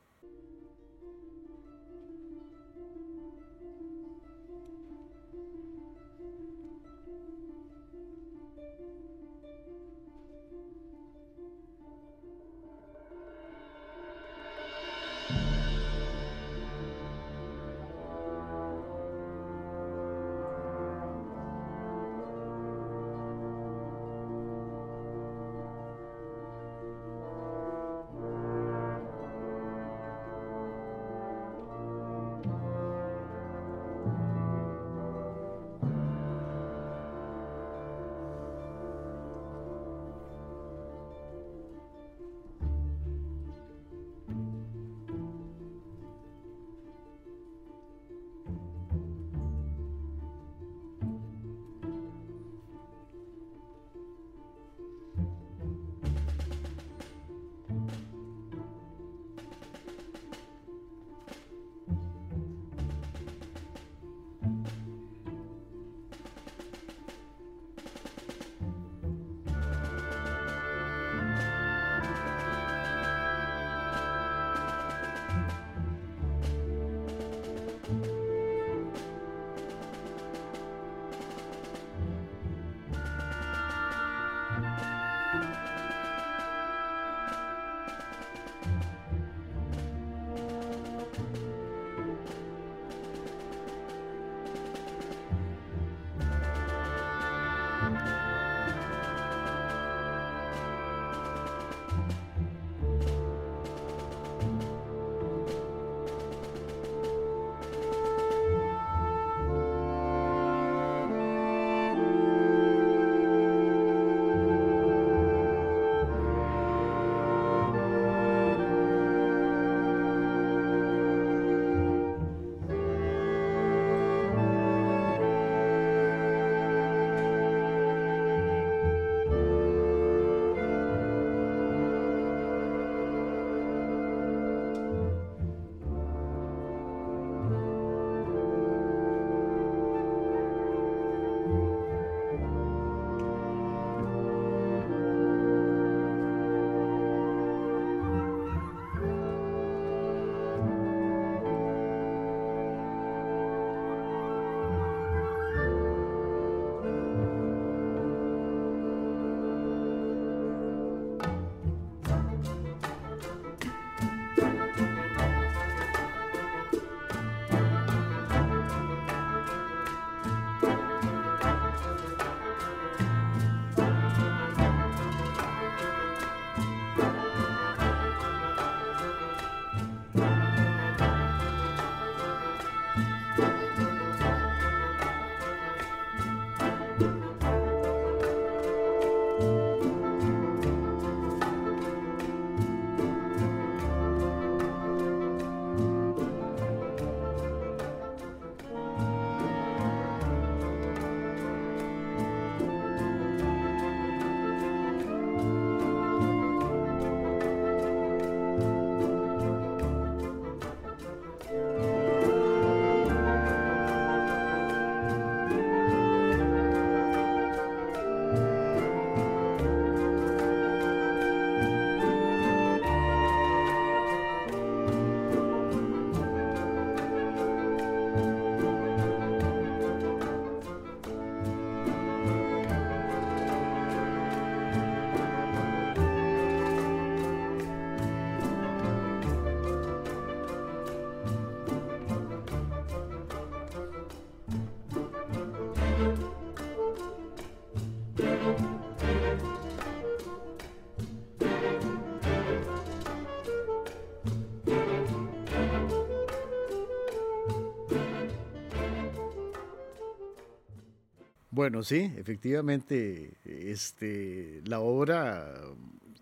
Bueno, 261.66 261.82
sí, 261.82 262.12
efectivamente, 262.16 263.32
este, 263.44 264.62
la 264.66 264.78
obra 264.78 265.52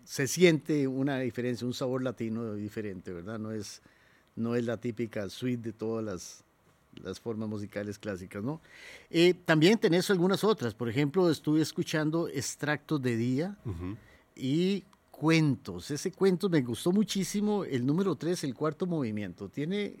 se 0.03 0.25
siente 0.25 0.87
una 0.87 1.19
diferencia, 1.19 1.67
un 1.67 1.73
sabor 1.75 2.01
latino 2.01 2.55
diferente, 2.55 3.13
¿verdad? 3.13 3.37
No 3.37 3.51
es, 3.51 3.83
no 4.35 4.55
es 4.55 4.65
la 4.65 4.77
típica 4.77 5.29
suite 5.29 5.61
de 5.61 5.71
todas 5.71 6.03
las, 6.03 6.43
las 7.03 7.19
formas 7.19 7.47
musicales 7.47 7.99
clásicas, 7.99 8.43
¿no? 8.43 8.59
Eh, 9.11 9.35
también 9.35 9.77
tenés 9.77 10.09
algunas 10.09 10.43
otras, 10.43 10.73
por 10.73 10.89
ejemplo, 10.89 11.29
estuve 11.29 11.61
escuchando 11.61 12.27
extractos 12.27 12.99
de 12.99 13.15
día 13.15 13.55
y 14.35 14.83
cuentos. 15.11 15.91
Ese 15.91 16.11
cuento 16.11 16.49
me 16.49 16.63
gustó 16.63 16.91
muchísimo, 16.91 17.65
el 17.65 17.85
número 17.85 18.15
3, 18.15 18.45
el 18.45 18.55
cuarto 18.55 18.87
movimiento. 18.87 19.47
Tiene, 19.47 19.97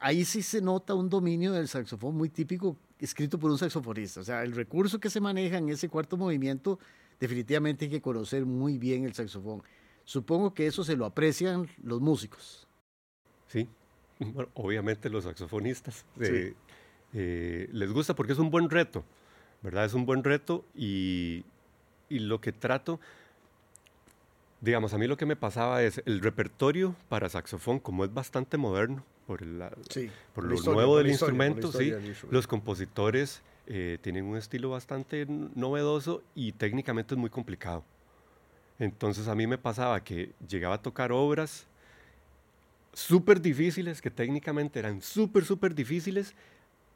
ahí 0.00 0.24
sí 0.24 0.42
se 0.42 0.60
nota 0.60 0.96
un 0.96 1.08
dominio 1.08 1.52
del 1.52 1.68
saxofón 1.68 2.16
muy 2.16 2.28
típico, 2.28 2.76
escrito 3.00 3.38
por 3.38 3.50
un 3.50 3.58
saxofonista. 3.58 4.20
O 4.20 4.24
sea, 4.24 4.42
el 4.42 4.52
recurso 4.52 5.00
que 5.00 5.10
se 5.10 5.20
maneja 5.20 5.58
en 5.58 5.68
ese 5.68 5.88
cuarto 5.88 6.16
movimiento, 6.16 6.78
definitivamente 7.18 7.86
hay 7.86 7.90
que 7.90 8.00
conocer 8.00 8.44
muy 8.46 8.78
bien 8.78 9.04
el 9.04 9.14
saxofón. 9.14 9.62
Supongo 10.04 10.54
que 10.54 10.66
eso 10.66 10.84
se 10.84 10.96
lo 10.96 11.04
aprecian 11.04 11.68
los 11.82 12.00
músicos. 12.00 12.66
Sí, 13.46 13.68
obviamente 14.54 15.10
los 15.10 15.24
saxofonistas. 15.24 16.04
Eh, 16.20 16.54
eh, 17.12 17.68
les 17.72 17.92
gusta 17.92 18.14
porque 18.14 18.32
es 18.32 18.38
un 18.38 18.50
buen 18.50 18.70
reto, 18.70 19.04
¿verdad? 19.62 19.84
Es 19.84 19.94
un 19.94 20.06
buen 20.06 20.22
reto 20.22 20.64
y, 20.74 21.44
y 22.08 22.20
lo 22.20 22.40
que 22.40 22.52
trato, 22.52 23.00
digamos, 24.60 24.92
a 24.92 24.98
mí 24.98 25.06
lo 25.06 25.16
que 25.16 25.26
me 25.26 25.36
pasaba 25.36 25.82
es 25.82 26.02
el 26.04 26.20
repertorio 26.20 26.94
para 27.08 27.28
saxofón, 27.28 27.78
como 27.78 28.04
es 28.04 28.12
bastante 28.12 28.56
moderno, 28.56 29.04
por, 29.26 29.40
por 30.34 30.44
lo 30.44 30.72
nuevo 30.72 30.98
del 30.98 31.08
instrumento, 31.08 31.72
sí, 31.72 31.92
los 32.30 32.46
compositores 32.46 33.42
eh, 33.66 33.98
tienen 34.02 34.24
un 34.24 34.36
estilo 34.36 34.70
bastante 34.70 35.26
novedoso 35.54 36.22
y 36.34 36.52
técnicamente 36.52 37.14
es 37.14 37.18
muy 37.18 37.30
complicado. 37.30 37.84
Entonces 38.78 39.28
a 39.28 39.34
mí 39.34 39.46
me 39.46 39.58
pasaba 39.58 40.02
que 40.02 40.32
llegaba 40.48 40.76
a 40.76 40.82
tocar 40.82 41.12
obras 41.12 41.66
súper 42.92 43.40
difíciles, 43.40 44.02
que 44.02 44.10
técnicamente 44.10 44.78
eran 44.78 45.00
súper, 45.00 45.44
súper 45.44 45.74
difíciles, 45.74 46.34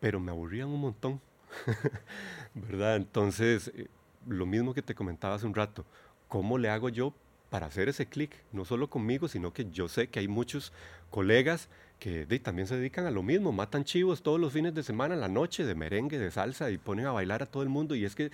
pero 0.00 0.18
me 0.18 0.30
aburrían 0.32 0.68
un 0.68 0.80
montón. 0.80 1.20
¿Verdad? 2.54 2.96
Entonces, 2.96 3.70
eh, 3.76 3.86
lo 4.26 4.44
mismo 4.44 4.74
que 4.74 4.82
te 4.82 4.94
comentaba 4.94 5.36
hace 5.36 5.46
un 5.46 5.54
rato, 5.54 5.84
¿cómo 6.26 6.58
le 6.58 6.68
hago 6.68 6.88
yo 6.88 7.14
para 7.54 7.66
hacer 7.66 7.88
ese 7.88 8.06
clic? 8.06 8.34
No 8.50 8.64
solo 8.64 8.90
conmigo, 8.90 9.28
sino 9.28 9.52
que 9.52 9.70
yo 9.70 9.86
sé 9.86 10.08
que 10.08 10.18
hay 10.18 10.26
muchos 10.26 10.72
colegas 11.10 11.68
que 12.00 12.26
también 12.40 12.66
se 12.66 12.76
dedican 12.76 13.06
a 13.06 13.12
lo 13.12 13.22
mismo, 13.22 13.52
matan 13.52 13.84
chivos 13.84 14.24
todos 14.24 14.40
los 14.40 14.52
fines 14.52 14.74
de 14.74 14.82
semana, 14.82 15.14
la 15.14 15.28
noche, 15.28 15.64
de 15.64 15.76
merengue, 15.76 16.18
de 16.18 16.32
salsa, 16.32 16.72
y 16.72 16.78
ponen 16.78 17.06
a 17.06 17.12
bailar 17.12 17.44
a 17.44 17.46
todo 17.46 17.62
el 17.62 17.68
mundo. 17.68 17.94
Y 17.94 18.04
es 18.04 18.16
que 18.16 18.32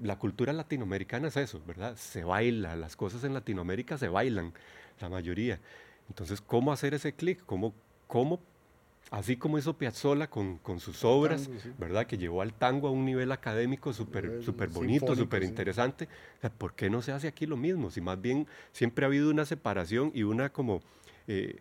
la 0.00 0.16
cultura 0.16 0.52
latinoamericana 0.52 1.26
es 1.26 1.36
eso, 1.38 1.60
¿verdad? 1.66 1.96
Se 1.96 2.22
baila, 2.22 2.76
las 2.76 2.94
cosas 2.94 3.24
en 3.24 3.34
Latinoamérica 3.34 3.98
se 3.98 4.06
bailan, 4.06 4.52
la 5.00 5.08
mayoría. 5.08 5.58
Entonces, 6.08 6.40
¿cómo 6.40 6.70
hacer 6.70 6.94
ese 6.94 7.14
clic? 7.14 7.44
¿Cómo, 7.44 7.74
¿Cómo, 8.06 8.38
así 9.12 9.36
como 9.36 9.58
hizo 9.58 9.76
Piazzolla 9.76 10.28
con, 10.28 10.56
con 10.58 10.80
sus 10.80 11.04
obras, 11.04 11.50
¿verdad? 11.78 12.06
Que 12.06 12.16
llevó 12.16 12.40
al 12.40 12.54
tango 12.54 12.88
a 12.88 12.90
un 12.90 13.04
nivel 13.04 13.30
académico 13.30 13.92
súper 13.92 14.42
super 14.42 14.70
bonito, 14.70 15.14
súper 15.14 15.42
interesante. 15.42 16.08
¿Por 16.56 16.72
qué 16.72 16.88
no 16.88 17.02
se 17.02 17.12
hace 17.12 17.28
aquí 17.28 17.44
lo 17.44 17.58
mismo? 17.58 17.90
Si 17.90 18.00
más 18.00 18.20
bien 18.20 18.46
siempre 18.72 19.04
ha 19.04 19.08
habido 19.08 19.30
una 19.30 19.44
separación 19.44 20.10
y 20.14 20.22
una 20.24 20.50
como... 20.50 20.80
Eh, 21.28 21.60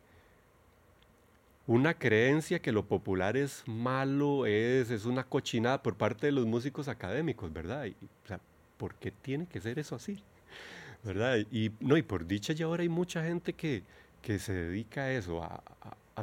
una 1.67 1.93
creencia 1.93 2.59
que 2.59 2.71
lo 2.71 2.85
popular 2.85 3.37
es 3.37 3.63
malo, 3.65 4.45
es, 4.45 4.89
es 4.89 5.05
una 5.05 5.23
cochinada 5.23 5.81
por 5.83 5.95
parte 5.95 6.25
de 6.25 6.31
los 6.31 6.45
músicos 6.45 6.87
académicos, 6.87 7.53
¿verdad? 7.53 7.85
Y, 7.85 7.91
o 7.91 8.27
sea, 8.27 8.39
¿por 8.77 8.95
qué 8.95 9.11
tiene 9.11 9.45
que 9.45 9.61
ser 9.61 9.77
eso 9.77 9.95
así? 9.95 10.21
¿Verdad? 11.03 11.37
Y, 11.51 11.71
no, 11.79 11.97
y 11.97 12.01
por 12.01 12.25
dicha 12.25 12.53
ya 12.53 12.65
ahora 12.65 12.81
hay 12.81 12.89
mucha 12.89 13.23
gente 13.23 13.53
que, 13.53 13.83
que 14.21 14.39
se 14.39 14.53
dedica 14.53 15.01
a 15.01 15.11
eso, 15.11 15.43
a, 15.43 15.61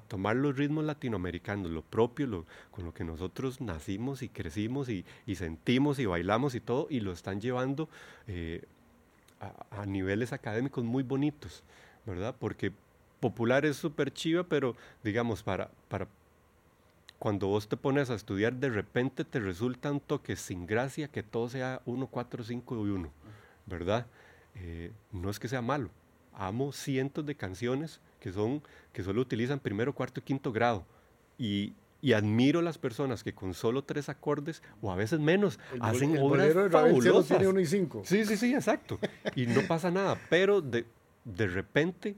tomar 0.01 0.37
los 0.37 0.57
ritmos 0.57 0.85
latinoamericanos, 0.85 1.71
lo 1.71 1.83
propio, 1.83 2.45
con 2.71 2.85
lo 2.85 2.95
que 2.95 3.05
nosotros 3.05 3.61
nacimos 3.61 4.23
y 4.23 4.29
crecimos 4.29 4.89
y, 4.89 5.05
sentimos 5.35 5.99
y 5.99 6.07
bailamos 6.07 6.55
y 6.55 6.61
todo, 6.61 6.87
y 6.91 7.01
lo 7.01 7.13
están 7.13 7.41
llevando 7.41 7.89
eh, 8.27 8.65
a, 9.71 9.87
niveles 9.87 10.33
académicos 10.33 10.85
muy 10.85 11.03
bonitos, 11.03 11.63
¿verdad? 12.07 12.35
Porque 12.39 12.73
popular 13.21 13.65
es 13.65 13.77
súper 13.77 14.13
chiva, 14.13 14.45
pero 14.45 14.77
digamos, 15.03 15.43
para 15.43 15.71
cuando 17.19 17.49
vos 17.49 17.69
te 17.69 17.77
pones 17.77 18.11
a 18.11 18.15
estudiar, 18.15 18.55
de 18.55 18.71
repente 18.71 19.25
te 19.25 19.41
resulta 19.41 19.91
un 19.91 20.01
toque 20.01 20.37
sin 20.37 20.67
gracia 20.67 21.09
que 21.09 21.23
todo 21.23 21.49
sea 21.49 21.83
1, 21.85 22.07
4, 22.07 22.45
5 22.45 22.87
y 22.87 22.91
1, 22.91 23.11
¿verdad? 23.67 24.07
Eh, 24.55 24.93
no 25.13 25.29
es 25.29 25.41
que 25.41 25.49
sea 25.49 25.61
malo, 25.61 25.91
amo 26.33 26.73
cientos 26.73 27.27
de 27.27 27.35
canciones 27.35 28.01
que, 28.21 28.33
son, 28.33 28.63
que 28.93 29.03
solo 29.03 29.21
utilizan 29.21 29.61
primero, 29.61 29.95
cuarto 29.95 30.21
y 30.21 30.23
quinto 30.23 30.53
grado. 30.53 30.85
Y, 31.39 31.75
y 32.01 32.13
admiro 32.13 32.63
las 32.63 32.79
personas 32.79 33.25
que 33.25 33.35
con 33.35 33.55
solo 33.55 33.83
tres 33.83 34.09
acordes 34.09 34.63
o 34.83 34.93
a 34.93 34.97
veces 34.97 35.21
menos 35.21 35.59
hacen 35.81 36.17
el 36.17 36.23
obras 36.23 36.53
fabulosas. 36.71 37.29
tiene 37.29 37.49
uno 37.49 37.61
y 37.61 37.67
cinco. 37.67 38.03
Sí, 38.05 38.25
sí, 38.25 38.37
sí, 38.37 38.55
exacto. 38.55 38.99
Y 39.35 39.47
no 39.47 39.63
pasa 39.63 39.91
nada, 39.91 40.19
pero 40.31 40.61
de, 40.61 40.85
de 41.25 41.47
repente 41.47 42.17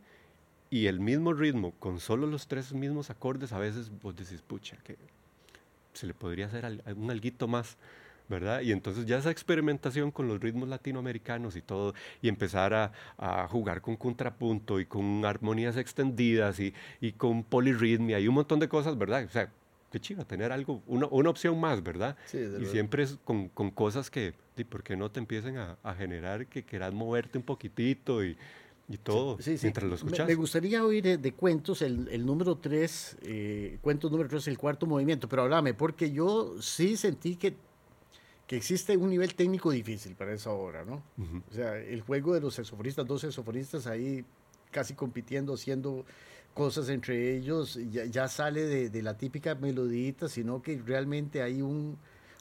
y 0.70 0.86
el 0.86 1.00
mismo 1.00 1.32
ritmo 1.32 1.72
con 1.78 1.98
solo 1.98 2.26
los 2.26 2.46
tres 2.46 2.72
mismos 2.72 3.10
acordes, 3.10 3.52
a 3.52 3.58
veces 3.58 3.90
vos 4.02 4.14
decís, 4.14 4.40
pucha, 4.40 4.76
que 4.84 4.96
se 5.92 6.06
le 6.06 6.14
podría 6.14 6.46
hacer 6.46 6.82
un 6.96 7.10
alguito 7.10 7.48
más. 7.48 7.76
¿Verdad? 8.30 8.62
Y 8.62 8.72
entonces 8.72 9.04
ya 9.04 9.18
esa 9.18 9.30
experimentación 9.30 10.10
con 10.12 10.28
los 10.28 10.40
ritmos 10.40 10.68
latinoamericanos 10.68 11.56
y 11.56 11.62
todo, 11.62 11.92
y 12.22 12.28
empezar 12.28 12.72
a, 12.72 12.92
jugar 13.48 13.80
con 13.80 13.96
contrapunto 13.96 14.80
y 14.80 14.86
con 14.86 15.24
armonías 15.24 15.76
extendidas 15.76 16.60
y, 16.60 16.72
y, 17.00 17.12
con 17.12 17.42
polirritmia 17.42 18.20
y 18.20 18.28
un 18.28 18.34
montón 18.36 18.60
de 18.60 18.68
cosas, 18.68 18.96
¿verdad? 18.96 19.24
O 19.24 19.28
sea, 19.28 19.50
qué 19.90 19.98
chido 19.98 20.24
tener 20.24 20.52
algo, 20.52 20.82
una, 20.86 21.06
una 21.10 21.30
opción 21.30 21.58
más, 21.60 21.82
¿verdad? 21.82 22.16
Sí, 22.26 22.38
y 22.60 22.66
siempre 22.66 23.02
es 23.02 23.18
con, 23.24 23.48
con, 23.48 23.70
cosas 23.70 24.10
que, 24.10 24.32
¿por 24.68 24.82
qué 24.82 24.96
no 24.96 25.10
te 25.10 25.18
empiecen 25.18 25.58
a, 25.58 25.76
a 25.82 25.94
generar 25.94 26.46
que 26.46 26.62
quieras 26.62 26.94
moverte 26.94 27.38
un 27.38 27.44
poquitito 27.44 28.24
y, 28.24 28.36
y 28.88 28.98
todo 28.98 29.36
sí, 29.40 29.56
sí, 29.56 29.66
mientras 29.66 29.88
lo 29.88 29.94
escuchas. 29.94 30.26
Me, 30.26 30.34
gustaría 30.34 30.84
oír 30.84 31.18
de, 31.18 31.32
cuentos 31.32 31.82
el, 31.82 32.08
el 32.08 32.24
número 32.24 32.56
3, 32.56 33.18
eh, 33.22 33.78
cuentos 33.80 34.10
número 34.10 34.28
3, 34.28 34.48
el 34.48 34.58
cuarto 34.58 34.86
movimiento, 34.86 35.28
pero 35.28 35.42
háblame, 35.42 35.74
porque 35.74 36.10
yo 36.10 36.56
sí 36.60 36.96
sentí 36.96 37.36
que 37.36 37.54
que 38.50 38.56
existe 38.56 38.96
un 38.96 39.10
nivel 39.10 39.36
técnico 39.36 39.70
difícil 39.70 40.16
para 40.16 40.32
esa 40.32 40.50
obra, 40.50 40.84
¿no? 40.84 41.04
O 41.48 41.54
sea, 41.54 41.78
el 41.78 42.00
juego 42.00 42.34
de 42.34 42.40
los 42.40 42.54
saxofonistas, 42.54 43.06
dos 43.06 43.20
saxofonistas 43.20 43.86
ahí 43.86 44.24
casi 44.72 44.94
compitiendo, 44.94 45.54
haciendo 45.54 46.04
cosas 46.52 46.88
entre 46.88 47.36
ellos, 47.36 47.78
ya, 47.92 48.26
sale 48.26 48.90
de, 48.90 49.02
la 49.02 49.16
típica 49.16 49.54
melodita, 49.54 50.28
sino 50.28 50.62
que 50.62 50.82
realmente 50.84 51.42
hay 51.42 51.62
un, 51.62 51.96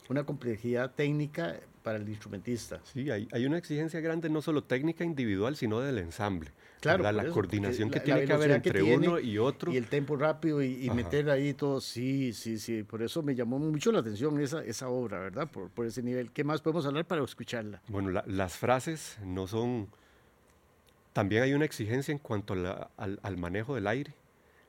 una 0.08 0.24
complejidad 0.24 0.96
técnica 0.96 1.60
para 1.84 1.98
el 1.98 2.08
instrumentista. 2.08 2.80
Sí, 2.92 3.08
hay, 3.08 3.28
hay, 3.30 3.46
una 3.46 3.58
exigencia 3.58 4.00
grande 4.00 4.28
no 4.30 4.42
solo 4.42 4.64
técnica 4.64 5.04
individual, 5.04 5.54
sino 5.54 5.78
del 5.78 5.98
ensamble. 5.98 6.50
Claro, 6.80 7.12
la 7.12 7.28
coordinación 7.28 7.90
que 7.90 8.00
tiene 8.00 8.24
que 8.24 8.32
haber 8.32 8.52
entre 8.52 8.82
uno 8.82 9.18
y 9.20 9.36
otro. 9.36 9.72
Y 9.72 9.76
el 9.76 9.86
tempo 9.86 10.16
rápido 10.16 10.62
y, 10.62 10.88
meter 10.90 11.28
ahí 11.30 11.52
todo. 11.52 11.80
Sí, 11.80 12.32
sí, 12.32 12.58
sí. 12.58 12.82
Por 12.82 13.02
eso 13.02 13.22
me 13.22 13.34
llamó 13.34 13.58
mucho 13.58 13.92
la 13.92 14.00
atención 14.00 14.40
esa, 14.40 14.64
esa 14.64 14.88
obra, 14.88 15.18
¿verdad? 15.18 15.48
Por, 15.50 15.68
por 15.70 15.86
ese 15.86 16.02
nivel. 16.02 16.32
¿Qué 16.32 16.42
más 16.42 16.62
podemos 16.62 16.86
hablar 16.86 17.04
para 17.04 17.22
escucharla? 17.22 17.82
Bueno, 17.88 18.22
las 18.26 18.56
frases 18.56 19.18
no 19.24 19.46
son... 19.46 19.88
También 21.12 21.42
hay 21.42 21.52
una 21.52 21.64
exigencia 21.64 22.12
en 22.12 22.18
cuanto 22.18 22.54
al, 22.54 23.18
al, 23.22 23.36
manejo 23.36 23.74
del 23.74 23.86
aire. 23.86 24.14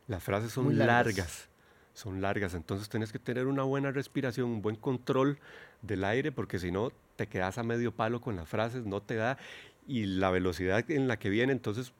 Las 0.08 0.24
frases 0.24 0.52
son 0.52 0.78
largas. 0.78 1.48
Son 1.94 2.22
largas. 2.22 2.56
Entonces 2.56 2.90
tienes 2.90 3.12
que 3.12 3.20
tener 3.20 3.48
una 3.48 3.64
buena 3.64 3.92
respiración, 3.92 4.50
un 4.50 4.62
buen 4.62 4.76
control 4.76 5.38
del 5.82 6.04
aire, 6.04 6.32
porque 6.32 6.60
si 6.60 6.72
no 6.72 6.92
te 7.16 7.28
quedas 7.28 7.58
a 7.58 7.64
medio 7.64 7.92
palo 7.92 8.20
con 8.20 8.36
las 8.36 8.50
frases, 8.50 8.86
no 8.86 9.02
te 9.02 9.16
da. 9.16 9.38
Y 9.88 10.06
la 10.06 10.32
velocidad 10.32 10.90
en 10.90 11.08
la 11.08 11.18
que 11.18 11.30
viene, 11.30 11.52
entonces 11.54 11.94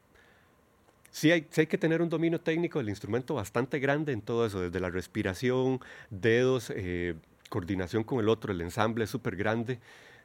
Sí 1.12 1.30
hay, 1.30 1.46
hay, 1.58 1.66
que 1.66 1.76
tener 1.76 2.00
un 2.00 2.08
dominio 2.08 2.40
técnico 2.40 2.78
del 2.78 2.88
instrumento 2.88 3.34
bastante 3.34 3.78
grande 3.78 4.12
en 4.12 4.22
todo 4.22 4.46
eso, 4.46 4.62
desde 4.62 4.80
la 4.80 4.88
respiración, 4.88 5.78
dedos, 6.08 6.72
eh, 6.74 7.16
coordinación 7.50 8.02
con 8.02 8.18
el 8.18 8.30
otro, 8.30 8.50
el 8.50 8.62
ensamble 8.62 9.04
es 9.04 9.10
súper 9.10 9.36
grande, 9.36 9.78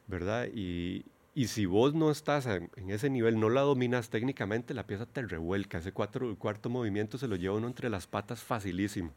¿verdad? 0.06 0.48
Y, 0.54 1.04
y, 1.34 1.48
si 1.48 1.66
vos 1.66 1.92
no 1.92 2.10
estás 2.10 2.46
en, 2.46 2.70
ese 2.88 3.10
nivel, 3.10 3.38
no 3.38 3.50
la 3.50 3.60
dominas 3.60 4.08
técnicamente, 4.08 4.72
la 4.72 4.86
pieza 4.86 5.04
te 5.04 5.20
revuelca. 5.20 5.76
Ese 5.76 5.92
cuatro, 5.92 6.34
cuarto 6.38 6.70
movimiento 6.70 7.18
se 7.18 7.28
lo 7.28 7.36
lleva 7.36 7.56
uno 7.56 7.66
entre 7.66 7.90
las 7.90 8.06
patas 8.06 8.42
facilísimo. 8.42 9.12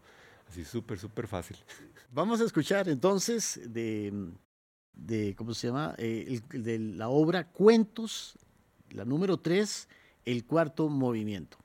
Así 0.49 0.65
súper, 0.65 0.99
súper 0.99 1.25
fácil. 1.27 1.56
Vamos 2.12 2.41
a 2.41 2.43
escuchar 2.43 2.89
entonces 2.89 3.62
de, 3.65 4.12
de 4.93 5.36
¿cómo 5.36 5.54
se 5.54 5.67
llama? 5.67 5.95
Eh, 5.97 6.41
de 6.49 6.80
la 6.80 7.10
obra 7.10 7.47
Cuentos, 7.47 8.38
la 8.89 9.06
número 9.06 9.38
3, 9.38 9.88
el 10.25 10.45
cuarto 10.45 10.89
movimiento. 10.89 11.58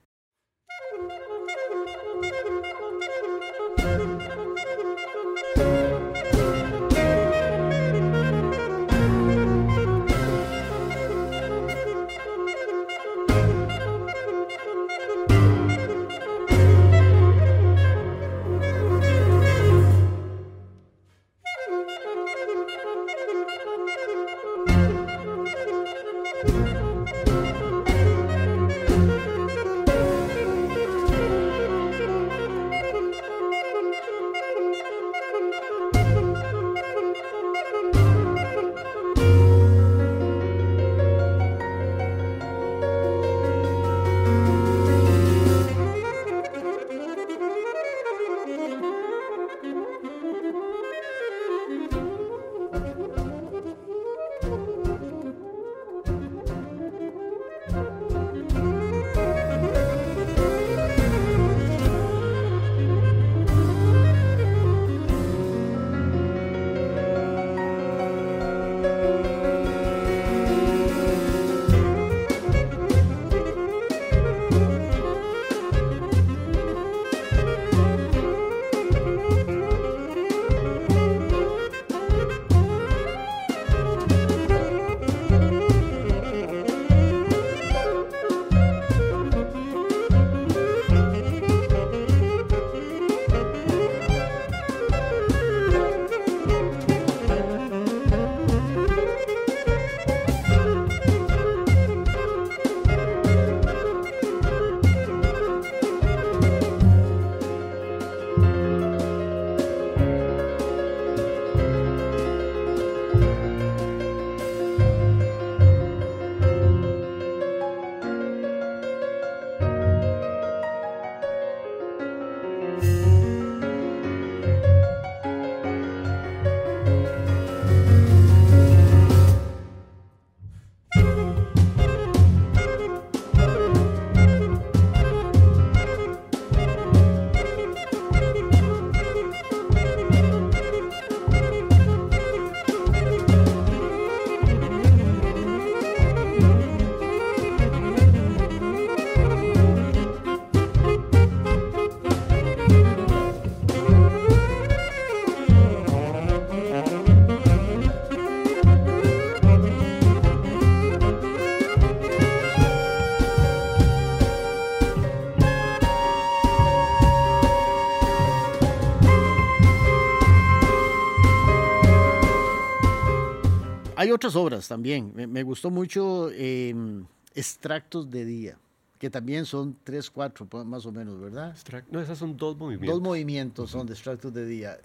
Hay 173.96 174.12
otras 174.12 174.36
obras 174.36 174.68
también. 174.68 175.12
Me, 175.14 175.42
gustó 175.42 175.70
mucho 175.70 176.30
em, 176.32 177.06
Extractos 177.34 178.10
de 178.10 178.24
Día, 178.24 178.58
que 178.98 179.10
también 179.10 179.44
son 179.44 179.76
tres, 179.82 180.10
cuatro 180.10 180.46
más 180.64 180.86
o 180.86 180.92
menos, 180.92 181.20
¿verdad? 181.20 181.56
no, 181.90 182.00
esas 182.00 182.18
son 182.18 182.36
dos 182.36 182.56
movimientos. 182.56 182.94
Dos 182.94 183.02
movimientos 183.02 183.70
son 183.70 183.86
de 183.86 183.94
Extractos 183.94 184.32
de 184.32 184.46
Día. 184.46 184.78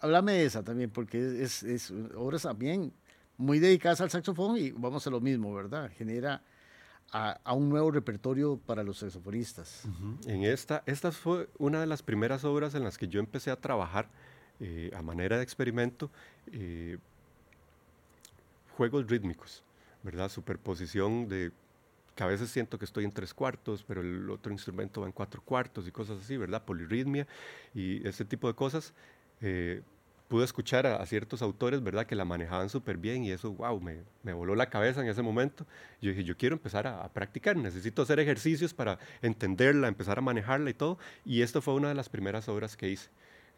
Háblame 0.00 0.32
de 0.32 0.44
esa 0.44 0.62
también, 0.62 0.90
porque 0.90 1.42
es, 1.42 1.62
es, 1.62 1.92
obras 2.16 2.42
también 2.42 2.92
muy 3.38 3.58
dedicadas 3.58 4.00
al 4.00 4.10
saxofón 4.10 4.56
y 4.56 4.70
vamos 4.70 5.06
a 5.06 5.10
lo 5.10 5.20
mismo, 5.20 5.54
¿verdad? 5.54 5.90
Genera 5.96 6.42
a, 7.12 7.52
un 7.54 7.68
nuevo 7.68 7.90
repertorio 7.90 8.58
para 8.58 8.82
los 8.82 8.98
saxofonistas. 8.98 9.82
En 10.26 10.44
esta, 10.44 10.82
esta 10.86 11.12
fue 11.12 11.48
una 11.58 11.80
de 11.80 11.86
las 11.86 12.02
primeras 12.02 12.44
obras 12.44 12.74
en 12.74 12.84
las 12.84 12.98
que 12.98 13.08
yo 13.08 13.20
empecé 13.20 13.50
a 13.50 13.56
trabajar 13.56 14.08
eh, 14.60 14.90
a 14.94 15.02
manera 15.02 15.36
de 15.36 15.42
experimento 15.42 16.10
eh, 16.52 16.98
juegos 18.76 19.08
rítmicos, 19.08 19.64
¿verdad? 20.02 20.28
Superposición 20.28 21.28
de 21.28 21.50
que 22.14 22.22
a 22.22 22.26
veces 22.26 22.50
siento 22.50 22.78
que 22.78 22.84
estoy 22.84 23.04
en 23.04 23.12
tres 23.12 23.34
cuartos, 23.34 23.84
pero 23.86 24.00
el 24.00 24.30
otro 24.30 24.52
instrumento 24.52 25.00
va 25.00 25.06
en 25.06 25.12
cuatro 25.12 25.42
cuartos 25.42 25.86
y 25.88 25.90
cosas 25.90 26.22
así, 26.22 26.36
¿verdad? 26.36 26.64
Polirritmia 26.64 27.26
y 27.74 28.06
ese 28.06 28.24
tipo 28.24 28.48
de 28.48 28.54
cosas. 28.54 28.94
Eh, 29.40 29.82
pude 30.28 30.44
escuchar 30.44 30.86
a, 30.86 31.04
ciertos 31.06 31.42
autores, 31.42 31.82
¿verdad? 31.82 32.06
Que 32.06 32.14
la 32.14 32.24
manejaban 32.24 32.68
súper 32.68 32.96
bien 32.96 33.24
y 33.24 33.30
eso, 33.30 33.52
wow, 33.52 33.80
me, 33.80 34.02
me, 34.22 34.32
voló 34.32 34.54
la 34.54 34.68
cabeza 34.68 35.00
en 35.00 35.08
ese 35.08 35.22
momento. 35.22 35.66
Yo 36.00 36.10
dije, 36.10 36.24
yo 36.24 36.36
quiero 36.36 36.56
empezar 36.56 36.86
a, 36.86 37.08
practicar, 37.12 37.56
necesito 37.56 38.02
hacer 38.02 38.18
ejercicios 38.18 38.74
para 38.74 38.98
entenderla, 39.22 39.88
empezar 39.88 40.18
a 40.18 40.22
manejarla 40.22 40.70
y 40.70 40.74
todo. 40.74 40.98
Y 41.24 41.42
esto 41.42 41.62
fue 41.62 41.74
una 41.74 41.88
de 41.88 41.94
las 41.94 42.08
primeras 42.08 42.48
obras 42.48 42.76
que 42.76 42.88
hice. 42.88 43.08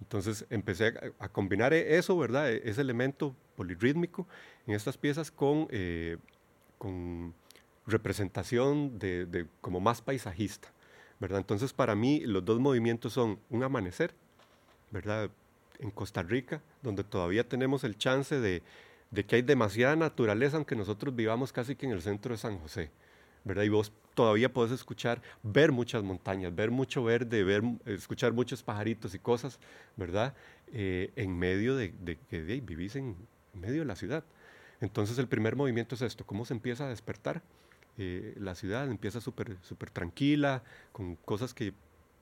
Entonces 0.00 0.46
empecé 0.50 0.94
a, 1.18 1.28
combinar 1.28 1.72
e, 1.72 1.96
eso, 1.98 2.16
¿verdad? 2.16 2.52
E, 2.52 2.62
ese 2.64 2.80
elemento 2.80 3.34
polirrítmico 3.56 4.26
en 4.66 4.74
estas 4.74 4.96
piezas 4.96 5.30
con, 5.30 5.68
eh, 5.70 6.18
representación 7.86 8.98
de, 8.98 9.26
de, 9.26 9.46
como 9.60 9.80
más 9.80 10.02
paisajista, 10.02 10.68
¿verdad? 11.18 11.38
Entonces 11.38 11.72
para 11.72 11.94
mí 11.94 12.20
los 12.20 12.44
dos 12.44 12.60
movimientos 12.60 13.12
son 13.12 13.38
un 13.50 13.62
amanecer, 13.62 14.14
¿verdad? 14.90 15.30
en 15.78 15.90
Costa 15.90 16.22
Rica, 16.22 16.60
donde 16.82 17.04
todavía 17.04 17.48
tenemos 17.48 17.84
el 17.84 17.96
chance 17.96 18.38
de, 18.38 18.62
que 19.24 19.36
hay 19.36 19.42
demasiada 19.42 19.96
naturaleza, 19.96 20.56
aunque 20.56 20.76
nosotros 20.76 21.14
vivamos 21.14 21.52
casi 21.52 21.76
que 21.76 21.86
en 21.86 21.92
el 21.92 22.02
centro 22.02 22.32
de 22.32 22.38
San 22.38 22.58
José. 22.58 22.90
¿Verdad? 23.44 23.64
Y 23.64 23.68
vos 23.68 23.92
todavía 24.14 24.52
podés 24.52 24.72
escuchar, 24.72 25.22
ver 25.42 25.70
muchas 25.70 26.02
montañas, 26.02 26.54
ver 26.54 26.70
mucho 26.70 27.04
verde, 27.04 27.44
ver, 27.44 27.62
escuchar 27.86 28.32
muchos 28.32 28.62
pajaritos 28.62 29.14
y 29.14 29.18
cosas, 29.18 29.60
¿verdad? 29.96 30.34
Eh, 30.72 31.12
en 31.16 31.38
medio 31.38 31.76
de, 31.76 31.94
que 32.28 32.40
vivís 32.40 32.96
en, 32.96 33.16
medio 33.54 33.80
de 33.80 33.84
la 33.84 33.96
ciudad. 33.96 34.24
Entonces 34.80 35.18
el 35.18 35.28
primer 35.28 35.56
movimiento 35.56 35.94
es 35.94 36.02
esto, 36.02 36.24
cómo 36.26 36.44
se 36.44 36.54
empieza 36.54 36.86
a 36.86 36.88
despertar. 36.88 37.42
Eh, 37.96 38.34
la 38.38 38.54
ciudad 38.54 38.88
empieza 38.88 39.20
súper 39.20 39.56
super 39.62 39.90
tranquila, 39.90 40.62
con 40.92 41.16
cosas 41.16 41.54
que 41.54 41.72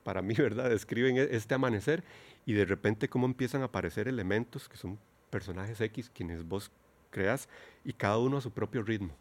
para 0.05 0.22
mí, 0.22 0.35
¿verdad? 0.38 0.70
Describen 0.70 1.16
e, 1.16 1.29
este 1.33 1.55
amanecer 1.55 2.05
y 2.46 2.52
de 2.52 2.64
repente 2.64 3.09
cómo 3.09 3.26
empiezan 3.26 3.62
a 3.62 3.66
aparecer 3.66 4.07
elementos 4.07 4.68
que 4.68 4.76
son 4.76 4.98
personajes 5.31 5.81
X, 5.81 6.11
quienes 6.14 6.46
vos 6.46 6.70
creas, 7.11 7.48
y 7.85 7.92
cada 7.92 8.18
uno 8.18 8.37
a 8.37 8.40
su 8.40 8.50
propio 8.50 8.83
ritmo, 8.83 9.16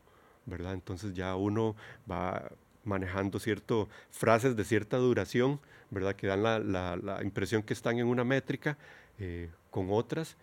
¿verdad? 0.46 0.74
Entonces 0.74 1.14
ya 1.14 1.36
uno 1.36 1.76
va 2.10 2.52
manejando 2.84 3.40
cierto, 3.40 3.90
frases 4.12 4.56
de 4.56 4.64
cierta 4.64 4.98
duración, 4.98 5.60
¿verdad? 5.90 6.16
Que 6.16 6.28
dan 6.28 6.44
la, 6.44 7.20
impresión 7.24 7.64
que 7.64 7.74
están 7.74 7.98
en 7.98 8.08
una 8.08 8.24
métrica 8.24 8.78
eh, 9.20 9.50
con 9.72 9.88
otras 9.90 10.38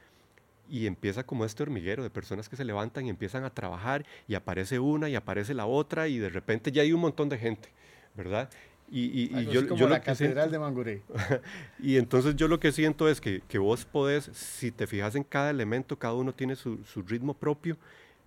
y 0.68 0.86
empieza 0.86 1.24
como 1.24 1.44
este 1.44 1.62
hormiguero 1.62 2.02
de 2.02 2.10
personas 2.10 2.48
que 2.48 2.56
se 2.56 2.64
levantan 2.64 3.06
y 3.06 3.10
empiezan 3.10 3.44
a 3.44 3.50
trabajar 3.50 4.04
y 4.26 4.34
aparece 4.34 4.78
una 4.78 5.08
y 5.08 5.14
aparece 5.14 5.54
la 5.54 5.66
otra 5.66 6.08
y 6.08 6.18
de 6.18 6.28
repente 6.28 6.72
ya 6.72 6.82
hay 6.82 6.92
un 6.92 7.00
montón 7.00 7.28
de 7.28 7.38
gente, 7.38 7.68
¿verdad? 8.14 8.50
Y, 8.94 9.46
yo, 9.46 9.66
como 9.66 9.88
la 9.88 10.02
catedral 10.02 10.50
de 10.50 10.58
Manguré. 10.58 11.02
y 11.78 11.96
entonces 11.96 12.36
yo 12.36 12.46
lo 12.46 12.60
que 12.60 12.72
siento 12.72 13.08
es 13.08 13.22
que, 13.22 13.40
que, 13.48 13.56
vos 13.56 13.86
podés, 13.86 14.24
si 14.34 14.70
te 14.70 14.86
fijas 14.86 15.14
en 15.14 15.24
cada 15.24 15.48
elemento, 15.48 15.98
cada 15.98 16.12
uno 16.12 16.34
tiene 16.34 16.56
su, 16.56 16.84
su 16.84 17.00
ritmo 17.00 17.32
propio 17.32 17.78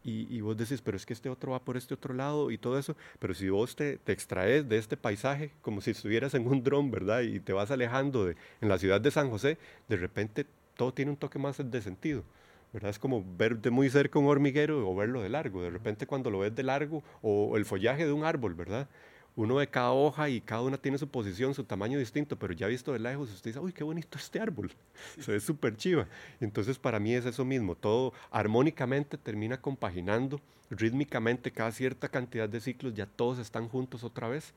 y, 0.05 0.39
vos 0.41 0.55
decís, 0.55 0.81
pero 0.81 0.97
es 0.97 1.05
que 1.05 1.13
este 1.13 1.29
otro 1.29 1.53
va 1.53 1.59
por 1.59 1.77
este 1.77 1.95
otro 1.95 2.13
lado 2.13 2.51
y 2.51 2.57
todo 2.59 2.77
eso, 2.77 2.95
pero 3.19 3.33
si 3.33 3.49
vos 3.49 3.75
te, 3.75 3.97
te 3.97 4.11
extraes 4.11 4.69
de 4.69 4.77
este 4.77 4.97
paisaje 4.97 5.51
como 5.61 5.81
si 5.81 5.91
estuvieras 5.91 6.35
en 6.35 6.47
un 6.47 6.63
dron, 6.63 6.91
¿verdad? 6.91 7.21
Y 7.21 7.39
te 7.39 7.53
vas 7.53 7.71
alejando 7.71 8.25
de, 8.25 8.35
en 8.61 8.69
la 8.69 8.77
ciudad 8.77 9.01
de 9.01 9.09
San 9.09 9.29
José, 9.31 9.57
de 9.87 9.97
repente 9.97 10.45
todo 10.75 10.93
tiene 10.93 11.11
un 11.11 11.17
toque 11.17 11.39
más 11.39 11.57
de 11.57 11.81
sentido. 11.81 12.23
¿verdad? 12.71 12.91
Es 12.91 12.99
como 12.99 13.23
ver 13.37 13.57
de 13.59 13.69
muy 13.69 13.89
cerca 13.89 14.19
un 14.19 14.27
hormiguero 14.27 14.89
o 14.89 14.93
verlo 14.93 15.21
de 15.21 15.29
largo. 15.29 15.61
De 15.61 15.69
repente 15.69 16.05
cuando 16.05 16.29
lo 16.29 16.39
ves 16.39 16.53
de 16.53 16.63
largo 16.63 17.03
o 17.21 17.55
el 17.55 17.63
follaje 17.63 18.05
de 18.05 18.11
un 18.11 18.25
árbol, 18.25 18.53
¿verdad? 18.53 18.89
Uno 19.35 19.55
ve 19.55 19.67
cada 19.67 19.91
hoja 19.91 20.29
y 20.29 20.41
cada 20.41 20.61
una 20.61 20.77
tiene 20.77 20.97
su 20.97 21.07
posición, 21.07 21.53
su 21.53 21.63
tamaño 21.63 21.99
distinto, 21.99 22.37
pero 22.37 22.53
ya 22.53 22.67
visto 22.67 22.93
de 22.93 22.99
lejos, 22.99 23.31
usted 23.31 23.49
dice, 23.49 23.59
uy, 23.59 23.73
qué 23.73 23.83
bonito 23.83 24.17
este 24.17 24.39
árbol, 24.39 24.71
se 25.19 25.31
ve 25.31 25.39
súper 25.39 25.75
chiva. 25.75 26.07
Entonces, 26.39 26.79
para 26.79 26.99
mí 26.99 27.13
es 27.13 27.25
eso 27.25 27.43
mismo, 27.43 27.75
todo 27.75 28.13
armónicamente 28.31 29.17
termina 29.17 29.59
compaginando, 29.61 30.39
rítmicamente, 30.69 31.51
cada 31.51 31.71
cierta 31.71 32.07
cantidad 32.07 32.47
de 32.47 32.61
ciclos, 32.61 32.93
ya 32.93 33.05
todos 33.05 33.39
están 33.39 33.67
juntos 33.67 34.03
otra 34.03 34.27
vez. 34.29 34.53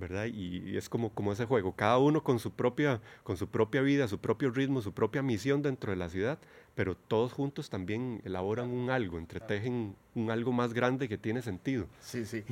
¿Verdad? 0.00 0.26
Y, 0.26 0.76
es 0.76 0.88
como, 0.88 1.10
como 1.10 1.32
ese 1.32 1.44
juego, 1.44 1.76
cada 1.76 1.98
uno 1.98 2.24
con 2.24 2.38
su, 2.38 2.50
propia, 2.50 3.00
con 3.22 3.36
su 3.36 3.48
propia 3.48 3.82
vida, 3.82 4.08
su 4.08 4.18
propio 4.18 4.50
ritmo, 4.50 4.80
su 4.80 4.92
propia 4.92 5.22
misión 5.22 5.62
dentro 5.62 5.92
de 5.92 5.96
la 5.96 6.08
ciudad, 6.08 6.38
pero 6.74 6.96
todos 6.96 7.32
juntos 7.32 7.68
también 7.68 8.22
elaboran 8.24 8.70
un 8.70 8.90
algo, 8.90 9.18
entretejen 9.18 9.94
un 10.14 10.30
algo 10.30 10.50
más 10.50 10.72
grande 10.72 11.08
que 11.08 11.18
tiene 11.18 11.42
sentido. 11.42 11.86
Sí, 12.00 12.24
sí. 12.24 12.42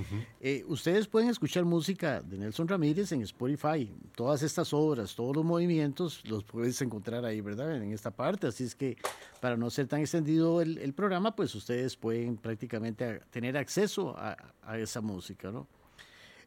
Eh, 0.41 0.65
ustedes 0.69 1.09
pueden 1.09 1.31
escuchar 1.31 1.65
música 1.65 2.21
de 2.21 2.39
Nelson 2.39 2.69
Ramírez 2.69 3.11
en 3.13 3.23
Spotify, 3.23 3.91
todas 4.15 4.43
estas 4.43 4.73
obras, 4.73 5.15
todos 5.15 5.35
los 5.35 5.45
movimientos 5.45 6.23
los 6.29 6.45
puedes 6.45 6.81
encontrar 6.83 7.25
ahí, 7.25 7.41
¿verdad? 7.41 7.77
En 7.77 7.93
esta 7.93 8.11
parte, 8.11 8.47
así 8.47 8.65
es 8.65 8.75
que 8.75 8.97
para 9.41 9.57
no 9.57 9.71
ser 9.71 9.89
tan 9.89 10.01
extendido 10.01 10.61
el, 10.61 10.93
programa, 10.93 11.35
pues 11.35 11.55
ustedes 11.55 11.97
pueden 11.97 12.37
prácticamente 12.37 13.21
tener 13.31 13.57
acceso 13.57 14.17
a, 14.19 14.37
a 14.63 14.79
esa 14.79 15.01
música, 15.01 15.51
¿no? 15.51 15.67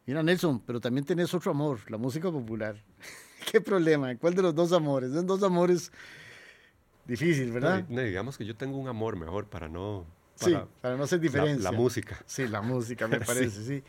Mira, 0.06 0.22
Nelson, 0.22 0.60
pero 0.60 0.80
también 0.80 1.04
tenés 1.04 1.32
otro 1.32 1.52
amor, 1.52 1.78
la 1.90 1.96
música 1.96 2.30
popular. 2.30 2.76
¿Qué 3.50 3.60
problema? 3.60 4.16
¿Cuál 4.16 4.34
de 4.34 4.42
los 4.42 4.54
dos 4.54 4.72
amores? 4.72 5.12
Son 5.12 5.26
dos 5.26 5.42
amores 5.42 5.92
difíciles, 7.06 7.52
¿verdad? 7.52 7.84
No, 7.88 8.00
digamos 8.00 8.36
que 8.36 8.44
yo 8.44 8.56
tengo 8.56 8.78
un 8.78 8.88
amor 8.88 9.16
mejor 9.16 9.46
para 9.46 9.68
no... 9.68 10.06
sí, 10.34 10.54
para 10.80 10.96
no 10.96 11.04
hacer 11.04 11.20
diferencia. 11.20 11.70
La, 11.70 11.76
música. 11.76 12.20
Sí, 12.26 12.48
la 12.48 12.62
música, 12.62 13.06
me 13.06 13.20
parece, 13.24 13.64
sí. 13.64 13.84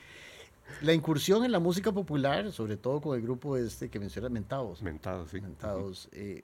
La 0.81 0.93
incursión 0.93 1.43
en 1.45 1.51
la 1.51 1.59
música 1.59 1.91
popular, 1.91 2.51
sobre 2.51 2.77
todo 2.77 3.01
con 3.01 3.15
el 3.15 3.21
grupo 3.21 3.57
este 3.57 3.89
que 3.89 3.99
menciona 3.99 4.29
Mentados. 4.29 4.81
Mentados, 4.81 5.31
sí. 5.31 5.41
Mentados. 5.41 6.09
Eh, 6.11 6.43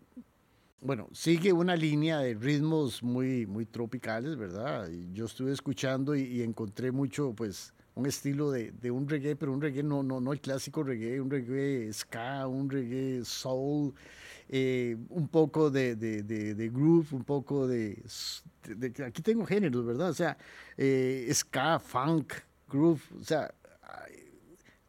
bueno, 0.81 1.07
sigue 1.11 1.53
una 1.53 1.75
línea 1.75 2.19
de 2.19 2.33
ritmos 2.33 3.03
muy, 3.03 3.45
muy 3.45 3.65
tropicales, 3.65 4.35
¿verdad? 4.35 4.89
yo 5.13 5.25
estuve 5.25 5.51
escuchando 5.51 6.15
y 6.15 6.41
encontré 6.41 6.91
mucho, 6.91 7.33
pues, 7.33 7.73
un 7.99 8.05
estilo 8.05 8.49
de, 8.49 8.71
de, 8.71 8.91
un 8.91 9.07
reggae, 9.07 9.35
pero 9.35 9.51
un 9.51 9.61
reggae 9.61 9.83
no, 9.83 10.01
no, 10.01 10.21
no 10.21 10.31
el 10.31 10.39
clásico 10.39 10.83
reggae, 10.83 11.19
un 11.19 11.29
reggae 11.29 11.91
ska, 11.91 12.47
un 12.47 12.69
reggae 12.69 13.23
soul, 13.25 13.93
eh, 14.47 14.95
un 15.09 15.27
poco 15.27 15.69
de, 15.69 15.95
de, 15.95 16.23
de, 16.23 16.69
groove, 16.69 17.07
un 17.11 17.23
poco 17.23 17.67
de, 17.67 18.01
Aquí 19.05 19.21
tengo 19.21 19.45
géneros, 19.45 19.85
¿verdad? 19.85 20.09
O 20.09 20.13
sea, 20.13 20.37
eh, 20.77 21.29
ska, 21.33 21.79
funk, 21.79 22.33
groove, 22.67 23.01
o 23.19 23.23
sea, 23.23 23.53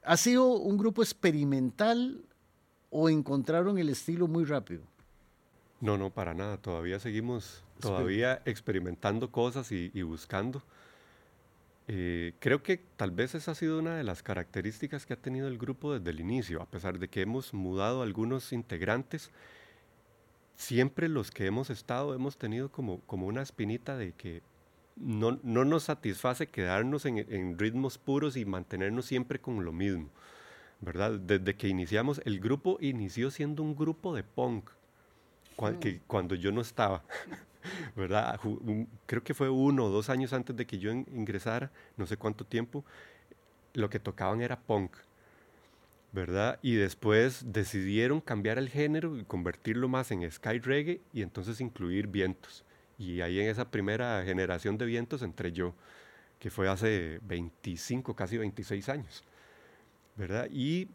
¿ha 0.04 0.16
sido 0.16 0.46
un 0.54 0.78
grupo 0.78 1.02
experimental 1.02 2.24
o 2.90 3.08
encontraron 3.08 3.78
el 3.78 3.88
estilo 3.88 4.28
muy 4.28 4.44
rápido? 4.44 4.82
No, 5.80 5.96
no, 5.98 6.10
para 6.10 6.34
nada. 6.34 6.58
Todavía 6.58 7.00
seguimos, 7.00 7.64
todavía 7.80 8.42
experimentando 8.44 9.30
cosas 9.32 9.72
y, 9.72 9.90
y 9.94 10.02
buscando. 10.02 10.62
Eh, 11.92 12.34
creo 12.38 12.62
que 12.62 12.76
tal 12.96 13.10
vez 13.10 13.34
esa 13.34 13.50
ha 13.50 13.54
sido 13.56 13.80
una 13.80 13.96
de 13.96 14.04
las 14.04 14.22
características 14.22 15.06
que 15.06 15.14
ha 15.14 15.16
tenido 15.16 15.48
el 15.48 15.58
grupo 15.58 15.92
desde 15.92 16.10
el 16.10 16.20
inicio, 16.20 16.62
a 16.62 16.66
pesar 16.66 17.00
de 17.00 17.08
que 17.08 17.20
hemos 17.20 17.52
mudado 17.52 18.02
algunos 18.02 18.52
integrantes, 18.52 19.32
siempre 20.54 21.08
los 21.08 21.32
que 21.32 21.46
hemos 21.46 21.68
estado 21.68 22.14
hemos 22.14 22.36
tenido 22.36 22.70
como, 22.70 23.00
como 23.08 23.26
una 23.26 23.42
espinita 23.42 23.96
de 23.96 24.12
que 24.12 24.40
no, 24.94 25.40
no 25.42 25.64
nos 25.64 25.82
satisface 25.82 26.46
quedarnos 26.46 27.06
en, 27.06 27.18
en, 27.28 27.58
ritmos 27.58 27.98
puros 27.98 28.36
y 28.36 28.44
mantenernos 28.44 29.06
siempre 29.06 29.40
con 29.40 29.64
lo 29.64 29.72
mismo, 29.72 30.10
¿verdad? 30.80 31.18
Desde 31.18 31.56
que 31.56 31.66
iniciamos, 31.66 32.22
el 32.24 32.38
grupo 32.38 32.78
inició 32.80 33.32
siendo 33.32 33.64
un 33.64 33.74
grupo 33.74 34.14
de 34.14 34.22
punk, 34.22 34.70
que, 35.80 36.02
cuando 36.06 36.36
yo 36.36 36.52
no 36.52 36.60
estaba. 36.60 37.02
¿verdad? 37.96 38.38
Creo 39.06 39.22
que 39.22 39.34
fue 39.34 39.48
uno 39.48 39.86
o 39.86 39.88
dos 39.90 40.10
años 40.10 40.32
antes 40.32 40.56
de 40.56 40.66
que 40.66 40.78
yo 40.78 40.90
ingresara, 40.92 41.70
no 41.96 42.06
sé 42.06 42.16
cuánto 42.16 42.44
tiempo, 42.44 42.84
lo 43.74 43.90
que 43.90 44.00
tocaban 44.00 44.40
era 44.40 44.58
punk, 44.58 44.96
¿verdad? 46.12 46.58
Y 46.62 46.74
después 46.74 47.52
decidieron 47.52 48.20
cambiar 48.20 48.58
el 48.58 48.68
género 48.68 49.16
y 49.16 49.24
convertirlo 49.24 49.88
más 49.88 50.10
en 50.10 50.30
sky 50.30 50.58
reggae 50.58 51.00
y 51.12 51.22
entonces 51.22 51.60
incluir 51.60 52.08
vientos. 52.08 52.64
Y 52.98 53.20
ahí 53.20 53.40
en 53.40 53.48
esa 53.48 53.70
primera 53.70 54.22
generación 54.24 54.76
de 54.76 54.86
vientos 54.86 55.22
entré 55.22 55.52
yo, 55.52 55.74
que 56.38 56.50
fue 56.50 56.68
hace 56.68 57.20
25, 57.22 58.14
casi 58.14 58.38
26 58.38 58.88
años. 58.88 59.24
¿Verdad? 60.16 60.48
Y 60.50 60.88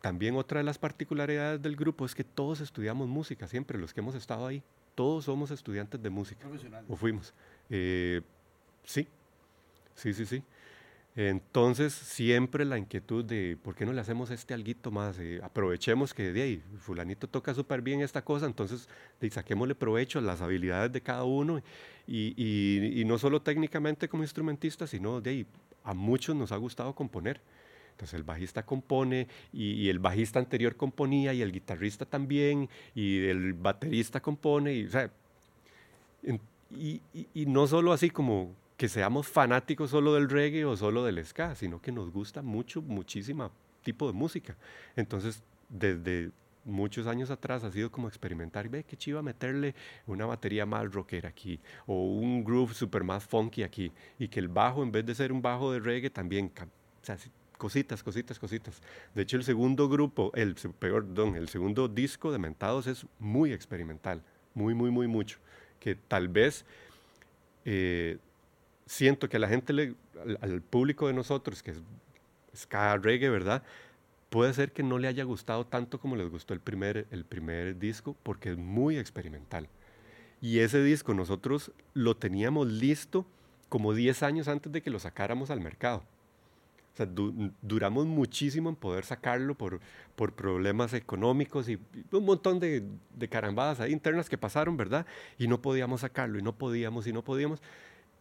también 0.00 0.36
otra 0.36 0.58
de 0.58 0.64
las 0.64 0.78
particularidades 0.78 1.60
del 1.60 1.76
grupo 1.76 2.06
es 2.06 2.14
que 2.14 2.24
todos 2.24 2.60
estudiamos 2.60 3.08
música, 3.08 3.48
siempre 3.48 3.78
los 3.78 3.92
que 3.92 4.00
hemos 4.00 4.14
estado 4.14 4.46
ahí. 4.46 4.62
Todos 4.94 5.24
somos 5.24 5.50
estudiantes 5.50 6.02
de 6.02 6.10
música. 6.10 6.46
O 6.88 6.96
fuimos. 6.96 7.34
Eh, 7.70 8.20
sí, 8.84 9.08
sí, 9.94 10.14
sí, 10.14 10.26
sí. 10.26 10.42
Entonces, 11.16 11.92
siempre 11.92 12.64
la 12.64 12.76
inquietud 12.76 13.24
de 13.24 13.56
por 13.62 13.76
qué 13.76 13.86
no 13.86 13.92
le 13.92 14.00
hacemos 14.00 14.30
este 14.30 14.52
alguito 14.52 14.90
más, 14.90 15.16
eh, 15.20 15.38
aprovechemos 15.44 16.12
que 16.12 16.32
de 16.32 16.42
ahí, 16.42 16.62
fulanito 16.78 17.28
toca 17.28 17.54
súper 17.54 17.82
bien 17.82 18.00
esta 18.00 18.24
cosa, 18.24 18.46
entonces 18.46 18.88
de, 19.20 19.30
saquémosle 19.30 19.76
provecho 19.76 20.18
a 20.18 20.22
las 20.22 20.40
habilidades 20.40 20.90
de 20.90 21.00
cada 21.00 21.22
uno 21.22 21.62
y, 22.08 22.34
y, 22.36 23.04
no 23.04 23.18
solo 23.18 23.40
técnicamente 23.40 24.08
como 24.08 24.24
instrumentista, 24.24 24.88
sino 24.88 25.20
de 25.20 25.30
ahí, 25.30 25.46
a 25.84 25.94
muchos 25.94 26.34
nos 26.34 26.50
ha 26.50 26.56
gustado 26.56 26.92
componer. 26.96 27.40
Entonces 27.94 28.14
el 28.14 28.24
bajista 28.24 28.64
compone 28.64 29.28
y, 29.52 29.88
el 29.88 30.00
bajista 30.00 30.40
anterior 30.40 30.76
componía 30.76 31.32
y 31.32 31.42
el 31.42 31.52
guitarrista 31.52 32.04
también 32.04 32.68
y 32.94 33.24
el 33.24 33.52
baterista 33.54 34.20
compone 34.20 34.74
y, 34.74 34.84
o 34.86 34.90
sea, 34.90 35.10
y, 36.76 37.00
y 37.12 37.46
no 37.46 37.68
solo 37.68 37.92
así 37.92 38.10
como 38.10 38.52
que 38.76 38.88
seamos 38.88 39.28
fanáticos 39.28 39.90
solo 39.90 40.14
del 40.14 40.28
reggae 40.28 40.64
o 40.64 40.76
solo 40.76 41.04
del 41.04 41.24
ska, 41.24 41.54
sino 41.54 41.80
que 41.80 41.92
nos 41.92 42.10
gusta 42.10 42.42
mucho, 42.42 42.82
muchísimo 42.82 43.52
tipo 43.84 44.08
de 44.08 44.12
música. 44.12 44.56
Entonces, 44.96 45.42
desde 45.68 46.32
muchos 46.64 47.06
años 47.06 47.30
atrás 47.30 47.62
ha 47.62 47.70
sido 47.70 47.90
como 47.90 48.08
experimentar, 48.08 48.68
ve 48.68 48.84
qué 48.84 48.96
chiva 48.96 49.22
meterle 49.22 49.74
una 50.06 50.26
batería 50.26 50.66
más 50.66 50.90
rockera 50.92 51.28
aquí, 51.28 51.60
o 51.86 51.94
un 52.04 52.42
groove 52.42 52.74
super 52.74 53.04
más 53.04 53.24
funky 53.24 53.62
aquí, 53.62 53.92
y 54.18 54.28
que 54.28 54.40
el 54.40 54.48
bajo, 54.48 54.82
en 54.82 54.90
vez 54.90 55.06
de 55.06 55.14
ser 55.14 55.32
un 55.32 55.42
bajo 55.42 55.72
de 55.72 55.80
reggae, 55.80 56.10
también, 56.10 56.50
o 56.56 57.04
sea, 57.04 57.16
cositas, 57.64 58.02
cositas, 58.02 58.38
cositas. 58.38 58.82
De 59.14 59.22
hecho, 59.22 59.38
el 59.38 59.44
segundo 59.44 59.88
grupo, 59.88 60.30
el, 60.34 60.54
perdón, 60.78 61.34
el 61.34 61.48
segundo 61.48 61.88
disco 61.88 62.30
de 62.30 62.38
Mentados 62.38 62.86
es 62.86 63.06
muy 63.18 63.54
experimental, 63.54 64.22
muy, 64.52 64.74
muy, 64.74 64.90
muy 64.90 65.08
mucho, 65.08 65.38
que 65.80 65.94
tal 65.94 66.28
vez... 66.28 66.66
Eh, 67.64 68.18
siento 68.86 69.30
que 69.30 69.38
a 69.38 69.40
la 69.40 69.48
gente, 69.48 69.72
le, 69.72 69.94
al, 70.42 70.60
público 70.60 71.06
de 71.06 71.14
nosotros, 71.14 71.62
que 71.62 71.70
es 71.70 71.80
ska, 72.54 72.98
reggae, 72.98 73.30
¿verdad? 73.30 73.62
Puede 74.28 74.52
ser 74.52 74.72
que 74.72 74.82
no 74.82 74.98
le 74.98 75.08
haya 75.08 75.24
gustado 75.24 75.66
tanto 75.66 75.98
como 75.98 76.16
les 76.16 76.28
gustó 76.28 76.52
el 76.52 76.60
primer, 76.60 77.06
el 77.10 77.24
primer 77.24 77.78
disco, 77.78 78.14
porque 78.22 78.50
es 78.50 78.58
muy 78.58 78.98
experimental. 78.98 79.68
Y 80.42 80.58
ese 80.58 80.82
disco 80.82 81.14
nosotros 81.14 81.72
lo 81.94 82.14
teníamos 82.16 82.66
listo 82.66 83.24
como 83.70 83.94
10 83.94 84.22
años 84.22 84.48
antes 84.48 84.70
de 84.70 84.82
que 84.82 84.90
lo 84.90 84.98
sacáramos 84.98 85.50
al 85.50 85.60
mercado. 85.60 86.02
O 86.94 86.96
sea, 86.96 87.08
duramos 87.60 88.06
muchísimo 88.06 88.68
en 88.68 88.76
poder 88.76 89.04
sacarlo 89.04 89.56
por, 89.56 89.80
por 90.14 90.32
problemas 90.32 90.94
económicos 90.94 91.68
y 91.68 91.76
un 92.12 92.24
montón 92.24 92.60
de, 92.60 92.84
de 93.16 93.28
carambadas 93.28 93.80
ahí 93.80 93.92
internas 93.92 94.28
que 94.28 94.38
pasaron, 94.38 94.76
¿verdad? 94.76 95.04
Y 95.36 95.48
no 95.48 95.60
podíamos 95.60 96.02
sacarlo, 96.02 96.38
y 96.38 96.42
no 96.42 96.56
podíamos, 96.56 97.08
y 97.08 97.12
no 97.12 97.24
podíamos. 97.24 97.60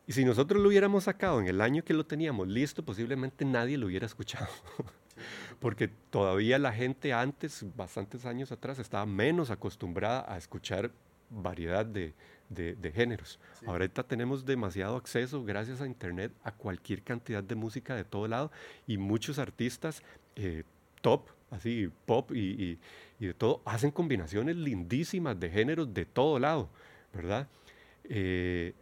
Y 0.08 0.14
si 0.14 0.26
nosotros 0.26 0.60
lo 0.60 0.70
hubiéramos 0.70 1.04
sacado 1.04 1.40
en 1.40 1.48
el 1.48 1.62
año 1.62 1.84
que 1.84 1.94
lo 1.94 2.04
teníamos 2.04 2.48
listo, 2.48 2.84
posiblemente 2.84 3.46
nadie 3.46 3.78
lo 3.78 3.86
hubiera 3.86 4.08
escuchado. 4.08 4.50
Porque 5.60 5.88
todavía 6.10 6.58
la 6.58 6.74
gente 6.74 7.14
antes, 7.14 7.64
bastantes 7.78 8.26
años 8.26 8.52
atrás, 8.52 8.80
estaba 8.80 9.06
menos 9.06 9.52
acostumbrada 9.52 10.26
a 10.28 10.38
escuchar 10.38 10.92
variedad 11.30 11.86
de, 11.86 12.16
de, 12.54 12.92
géneros. 12.94 13.39
Ahorita 13.66 14.04
tenemos 14.04 14.46
demasiado 14.46 14.96
acceso, 14.96 15.44
gracias 15.44 15.82
a 15.82 15.88
Internet, 15.88 16.32
a 16.44 16.52
cualquier 16.52 17.02
cantidad 17.02 17.44
de 17.44 17.56
música 17.56 17.96
de 17.96 18.04
todo 18.04 18.28
lado 18.28 18.52
y 18.88 18.98
muchos 18.98 19.39
artistas 19.39 20.04
eh, 20.36 20.63
top, 21.02 21.30
así 21.52 21.89
pop 22.06 22.32
y, 22.32 22.80
y, 23.20 23.26
de 23.26 23.34
todo, 23.34 23.62
hacen 23.66 23.92
combinaciones 23.92 24.56
lindísimas 24.56 25.39
de 25.39 25.50
géneros 25.50 25.94
de 25.94 26.06
todo 26.06 26.39
lado, 26.39 26.70
¿verdad? 27.13 27.48
Eh, 28.06 28.74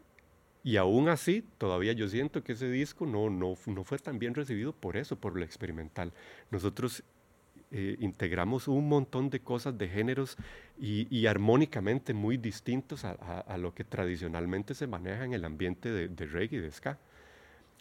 y 0.63 0.77
aún 0.77 1.09
así, 1.09 1.43
todavía 1.57 1.93
yo 1.93 2.07
siento 2.07 2.43
que 2.43 2.53
ese 2.53 2.69
disco 2.69 3.05
no, 3.05 3.29
no, 3.29 3.55
no 3.65 3.83
fue 3.83 3.97
tan 3.97 4.19
bien 4.19 4.35
recibido 4.35 4.73
por 4.73 4.95
eso, 4.95 5.15
por 5.15 5.35
lo 5.35 5.43
experimental. 5.43 6.13
Nosotros 6.51 7.03
eh, 7.71 7.95
integramos 7.99 8.67
un 8.67 8.89
montón 8.89 9.29
de 9.29 9.39
cosas, 9.39 9.77
de 9.77 9.87
géneros 9.87 10.37
y, 10.79 11.25
armónicamente 11.25 12.13
muy 12.13 12.37
distintos 12.37 13.05
a, 13.05 13.57
lo 13.57 13.73
que 13.73 13.83
tradicionalmente 13.83 14.73
se 14.73 14.87
maneja 14.87 15.25
en 15.25 15.33
el 15.33 15.45
ambiente 15.45 15.91
de, 15.91 16.07
de 16.07 16.25
reggae 16.25 16.57
y 16.57 16.59
de 16.59 16.71
ska. 16.71 16.97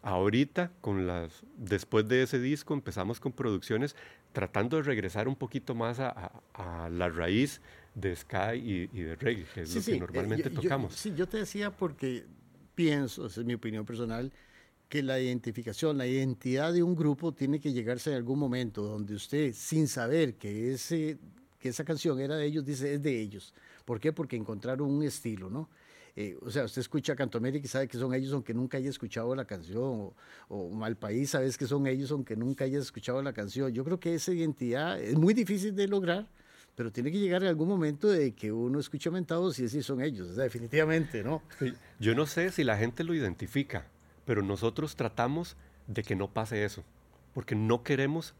Ahorita, 0.03 0.71
con 0.81 1.07
las, 1.07 1.43
después 1.57 2.09
de 2.09 2.23
ese 2.23 2.39
disco, 2.39 2.73
empezamos 2.73 3.21
con 3.21 3.33
producciones 3.33 3.97
tratando 4.33 4.77
de 4.77 4.83
regresar 4.83 5.29
un 5.29 5.37
poquito 5.37 5.75
más 5.75 5.99
a, 6.01 6.31
la 6.91 7.09
raíz 7.09 7.61
de 7.95 8.15
ska 8.17 8.55
y, 8.55 8.87
de 8.87 9.17
reggae, 9.17 9.45
que 9.55 9.63
es 9.63 9.75
lo 9.75 9.83
que 9.83 9.93
eh, 9.93 10.01
normalmente 10.01 10.51
tocamos. 10.51 10.95
sí, 10.95 11.13
yo 11.15 11.29
te 11.29 11.39
decía 11.39 11.71
porque 11.71 12.25
pienso, 12.75 13.27
esa 13.27 13.41
es 13.41 13.47
mi 13.47 13.55
opinión 13.55 13.85
personal, 13.85 14.33
que 14.91 15.05
la 15.05 15.21
identificación, 15.21 15.97
la 15.97 16.07
identidad 16.09 16.73
de 16.73 16.83
un 16.83 16.97
grupo 16.97 17.33
tiene 17.33 17.61
que 17.61 17.73
llegarse 17.73 18.11
en 18.11 18.17
algún 18.17 18.41
momento 18.41 18.83
donde 18.83 19.15
usted, 19.15 19.55
sin 19.55 19.87
saber 19.87 20.35
que, 20.35 20.73
ese, 20.73 21.17
que 21.61 21.69
esa 21.69 21.85
canción 21.85 22.19
era 22.19 22.37
de 22.37 22.45
ellos, 22.45 22.65
dice 22.65 22.95
es 22.95 23.01
de 23.01 23.21
ellos. 23.21 23.55
¿Por 23.85 24.01
qué? 24.01 24.13
Porque 24.13 24.35
encontraron 24.35 24.91
un 24.91 25.05
estilo, 25.05 25.49
¿no? 25.49 25.71
Eh, 26.17 26.37
o 26.43 26.51
sea, 26.51 26.65
usted 26.65 26.81
escucha 26.81 27.15
Canto 27.15 27.39
América 27.39 27.65
y 27.65 27.69
sabe 27.69 27.87
que 27.87 27.97
son 27.97 28.13
ellos 28.13 28.33
aunque 28.33 28.53
nunca 28.53 28.79
haya 28.79 28.91
escuchado 28.91 29.33
la 29.37 29.45
canción, 29.45 29.81
o, 29.81 30.15
o 30.49 30.71
Malpaís 30.71 31.31
sabes 31.31 31.57
que 31.57 31.69
son 31.69 31.87
ellos 31.87 32.11
aunque 32.11 32.35
nunca 32.35 32.65
haya 32.65 32.81
escuchado 32.81 33.23
la 33.23 33.33
canción. 33.33 33.73
Yo 33.73 33.85
creo 33.85 34.01
que 34.01 34.17
esa 34.17 34.33
identidad 34.33 35.01
es 35.01 35.15
muy 35.15 35.35
difícil 35.35 35.73
de 35.77 35.87
lograr, 35.87 36.29
pero 36.75 36.91
tiene 36.91 37.13
que 37.13 37.21
llegar 37.21 37.45
en 37.45 37.49
algún 37.49 37.69
momento 37.69 38.09
de 38.09 38.33
que 38.33 38.51
uno 38.51 38.81
escuche 38.81 39.09
mentados 39.09 39.57
y 39.61 39.63
decir 39.63 39.85
son 39.85 40.01
ellos, 40.01 40.35
definitivamente, 40.35 41.23
¿no? 41.23 41.43
Yo 42.01 42.17
no 42.17 42.27
sé 42.27 42.51
si 42.51 42.65
la 42.65 42.77
gente 42.77 43.05
lo 43.05 43.15
identifica, 43.15 43.87
pero 44.25 44.43
nosotros 44.43 44.97
tratamos 44.97 45.57
de 45.87 46.03
que 46.03 46.17
no 46.17 46.29
pase 46.29 46.65
eso, 46.65 46.85
porque 47.35 47.55
no 47.55 47.83
queremos 47.83 48.35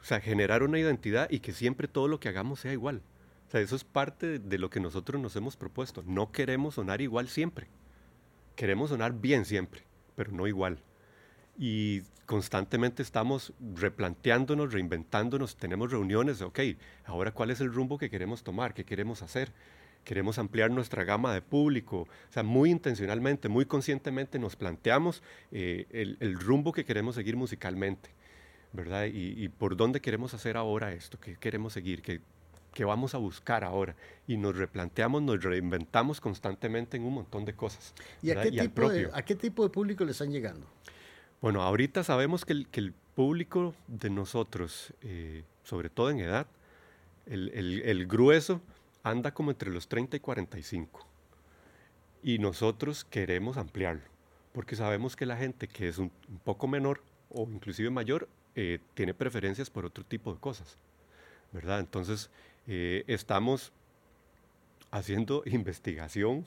o 0.00 0.04
sea, 0.04 0.20
generar 0.20 0.62
una 0.62 0.78
identidad 0.78 1.28
y 1.30 1.40
que 1.40 1.52
siempre 1.52 1.88
todo 1.88 2.08
lo 2.08 2.20
que 2.20 2.28
hagamos 2.28 2.60
sea 2.60 2.72
igual. 2.72 3.02
O 3.48 3.50
sea, 3.50 3.60
eso 3.60 3.76
es 3.76 3.84
parte 3.84 4.38
de 4.38 4.58
lo 4.58 4.70
que 4.70 4.80
nosotros 4.80 5.20
nos 5.20 5.34
hemos 5.36 5.56
propuesto. 5.56 6.02
No 6.06 6.32
queremos 6.32 6.74
sonar 6.74 7.00
igual 7.00 7.28
siempre. 7.28 7.68
Queremos 8.54 8.90
sonar 8.90 9.12
bien 9.14 9.44
siempre, 9.44 9.82
pero 10.14 10.32
no 10.32 10.46
igual 10.46 10.82
y 11.58 12.02
constantemente 12.26 13.02
estamos 13.02 13.52
replanteándonos, 13.74 14.72
reinventándonos, 14.72 15.56
tenemos 15.56 15.90
reuniones, 15.90 16.42
ok, 16.42 16.60
ahora 17.04 17.32
cuál 17.32 17.50
es 17.50 17.60
el 17.60 17.72
rumbo 17.72 17.98
que 17.98 18.10
queremos 18.10 18.42
tomar, 18.42 18.74
qué 18.74 18.84
queremos 18.84 19.22
hacer. 19.22 19.52
Queremos 20.06 20.38
ampliar 20.38 20.70
nuestra 20.70 21.02
gama 21.02 21.34
de 21.34 21.42
público, 21.42 22.02
o 22.02 22.32
sea, 22.32 22.44
muy 22.44 22.70
intencionalmente, 22.70 23.48
muy 23.48 23.66
conscientemente 23.66 24.38
nos 24.38 24.54
planteamos 24.54 25.20
eh, 25.50 26.16
el, 26.20 26.38
rumbo 26.38 26.72
que 26.72 26.84
queremos 26.84 27.16
seguir 27.16 27.34
musicalmente, 27.34 28.10
¿verdad? 28.72 29.06
Y, 29.12 29.48
por 29.48 29.76
dónde 29.76 30.00
queremos 30.00 30.32
hacer 30.32 30.56
ahora 30.56 30.92
esto, 30.92 31.18
qué 31.18 31.34
queremos 31.34 31.72
seguir, 31.72 32.02
qué, 32.02 32.20
qué 32.72 32.84
vamos 32.84 33.16
a 33.16 33.18
buscar 33.18 33.64
ahora. 33.64 33.96
Y 34.28 34.36
nos 34.36 34.56
replanteamos, 34.56 35.22
nos 35.22 35.42
reinventamos 35.42 36.20
constantemente 36.20 36.96
en 36.96 37.02
un 37.02 37.14
montón 37.14 37.44
de 37.44 37.54
cosas. 37.54 37.92
¿Y, 38.22 38.30
a 38.30 38.40
qué, 38.40 38.52
tipo 38.52 38.88
de, 38.88 39.10
a 39.12 39.22
qué 39.24 39.34
tipo 39.34 39.64
de 39.64 39.70
público 39.70 40.04
le 40.04 40.12
están 40.12 40.30
llegando? 40.30 40.68
Bueno, 41.40 41.62
ahorita 41.62 42.04
sabemos 42.04 42.44
que 42.44 42.52
el, 42.52 42.94
público 43.16 43.74
de 43.88 44.10
nosotros, 44.10 44.92
eh, 45.02 45.42
sobre 45.64 45.88
todo 45.88 46.10
en 46.10 46.20
edad, 46.20 46.46
el, 47.26 48.06
grueso 48.06 48.60
anda 49.10 49.32
como 49.32 49.50
entre 49.50 49.70
los 49.70 49.88
30 49.88 50.16
y 50.16 50.20
45. 50.20 51.06
Y 52.22 52.38
nosotros 52.38 53.04
queremos 53.04 53.56
ampliarlo, 53.56 54.02
porque 54.52 54.76
sabemos 54.76 55.16
que 55.16 55.26
la 55.26 55.36
gente 55.36 55.68
que 55.68 55.88
es 55.88 55.98
un, 55.98 56.10
poco 56.44 56.66
menor 56.66 57.02
o 57.30 57.42
inclusive 57.42 57.90
mayor 57.90 58.28
eh, 58.54 58.78
tiene 58.94 59.14
preferencias 59.14 59.70
por 59.70 59.84
otro 59.84 60.04
tipo 60.04 60.32
de 60.32 60.40
cosas, 60.40 60.76
¿verdad? 61.52 61.80
Entonces, 61.80 62.30
eh, 62.66 63.04
estamos 63.06 63.72
haciendo 64.90 65.42
investigación, 65.46 66.44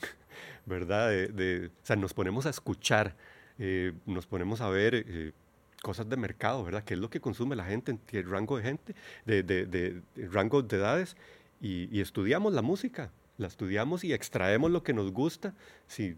¿verdad? 0.65 1.10
De, 1.10 1.67
o 1.67 1.86
sea, 1.86 1.95
nos 1.95 2.13
ponemos 2.13 2.45
a 2.45 2.50
escuchar 2.50 3.15
eh, 3.62 3.91
nos 4.06 4.26
ponemos 4.26 4.62
a 4.62 4.69
ver 4.69 4.95
eh, 4.95 5.34
cosas 5.82 6.08
de 6.08 6.15
mercado, 6.15 6.63
¿verdad? 6.63 6.84
¿Qué 6.86 6.93
es 6.93 7.00
lo 7.00 7.10
que 7.10 7.19
consume 7.19 7.58
la 7.58 7.65
gente 7.65 7.91
en 7.91 7.98
qué 7.98 8.22
rango 8.22 8.56
de 8.56 8.63
gente, 8.63 8.95
de, 9.26 9.43
de, 9.43 9.65
de, 9.65 10.02
rango 10.30 10.62
de 10.62 10.78
edades? 10.78 11.17
Y, 11.62 12.00
estudiamos 12.00 12.54
la 12.54 12.62
música, 12.62 13.12
la 13.38 13.48
estudiamos 13.48 14.04
y 14.04 14.13
extraemos 14.13 14.72
lo 14.72 14.84
que 14.84 14.93
nos 14.93 15.12
gusta 15.12 15.54
si, 15.88 16.17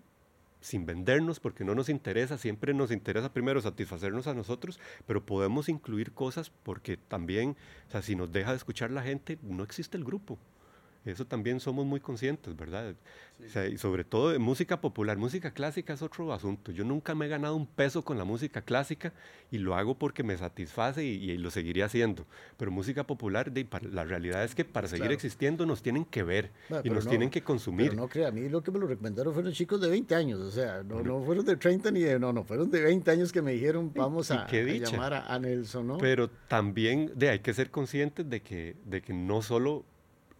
sin 0.60 0.86
vendernos 0.86 1.40
porque 1.40 1.64
no 1.64 1.74
nos 1.74 1.90
interesa, 1.90 2.38
siempre 2.38 2.74
nos 2.74 2.92
interesa 2.92 3.34
primero 3.34 3.62
satisfacernos 3.62 4.28
a 4.28 4.34
nosotros, 4.34 4.80
pero 5.08 5.26
podemos 5.26 5.70
incluir 5.70 6.12
cosas 6.12 6.52
porque 6.64 6.98
también, 6.98 7.58
o 7.88 7.92
sea, 7.92 8.02
si 8.02 8.16
nos 8.16 8.32
deja 8.32 8.52
de 8.52 8.58
escuchar 8.58 8.92
la 8.92 9.02
gente, 9.02 9.40
no 9.42 9.64
existe 9.64 9.98
el 9.98 10.04
grupo. 10.04 10.38
Eso 11.06 11.26
también 11.26 11.60
somos 11.60 11.86
muy 11.86 12.00
conscientes, 12.00 12.56
¿verdad? 12.56 12.96
y 13.72 13.78
sobre 13.78 14.04
todo 14.04 14.30
de 14.30 14.40
música 14.40 14.82
popular. 14.82 15.18
Música 15.18 15.52
clásica 15.52 15.94
es 15.94 16.02
otro 16.02 16.32
asunto. 16.32 16.72
Yo 16.72 16.84
nunca 16.84 17.16
me 17.16 17.26
he 17.26 17.30
ganado 17.30 17.56
un 17.56 17.66
peso 17.66 18.04
con 18.04 18.18
la 18.18 18.24
música 18.24 18.62
clásica 18.62 19.14
y 19.49 19.58
lo 19.58 19.76
hago 19.76 19.95
porque 19.97 20.24
me 20.24 20.38
satisface 20.38 21.04
y, 21.04 21.38
lo 21.38 21.49
seguiría 21.49 21.86
haciendo. 21.86 22.28
Pero 22.58 22.72
música 22.72 23.06
popular, 23.06 23.52
de, 23.52 23.68
la 23.91 24.04
realidad 24.04 24.43
es 24.43 24.54
que 24.54 24.64
para 24.64 24.88
seguir 24.88 25.12
existiendo 25.12 25.66
nos 25.66 25.82
tienen 25.82 26.06
que 26.06 26.24
ver 26.24 26.52
y 26.84 26.89
nos 26.89 27.08
tienen 27.08 27.30
que 27.30 27.41
consumir. 27.41 27.89
Pero 27.89 28.02
no 28.02 28.08
crea, 28.08 28.28
a 28.28 28.32
mí 28.32 28.47
lo 28.47 28.62
que 28.62 28.72
me 28.72 28.80
lo 28.80 28.88
recomendaron 28.88 29.34
fueron 29.34 29.52
chicos 29.54 29.82
de 29.82 29.89
20 29.89 30.16
años, 30.16 30.39
o 30.39 30.52
sea, 30.52 30.84
no, 30.84 31.02
no 31.02 31.24
fueron 31.24 31.45
de 31.45 31.56
30 31.56 31.91
ni 31.91 32.02
de, 32.02 32.20
no, 32.20 32.32
no, 32.32 32.43
fueron 32.43 32.70
de 32.70 32.82
20 32.82 33.10
años 33.10 33.32
que 33.32 33.41
me 33.41 33.54
dijeron 33.54 33.91
vamos 33.93 34.30
a, 34.32 34.47
llamar 34.47 35.14
a, 35.14 35.39
Nelson, 35.39 35.88
¿no? 35.88 35.97
Pero 35.97 36.30
también 36.47 37.12
de, 37.16 37.30
hay 37.30 37.39
que 37.39 37.54
ser 37.54 37.72
conscientes 37.72 38.30
de 38.30 38.41
que, 38.41 38.76
de 38.86 39.02
que 39.02 39.14
no 39.14 39.41
solo 39.41 39.86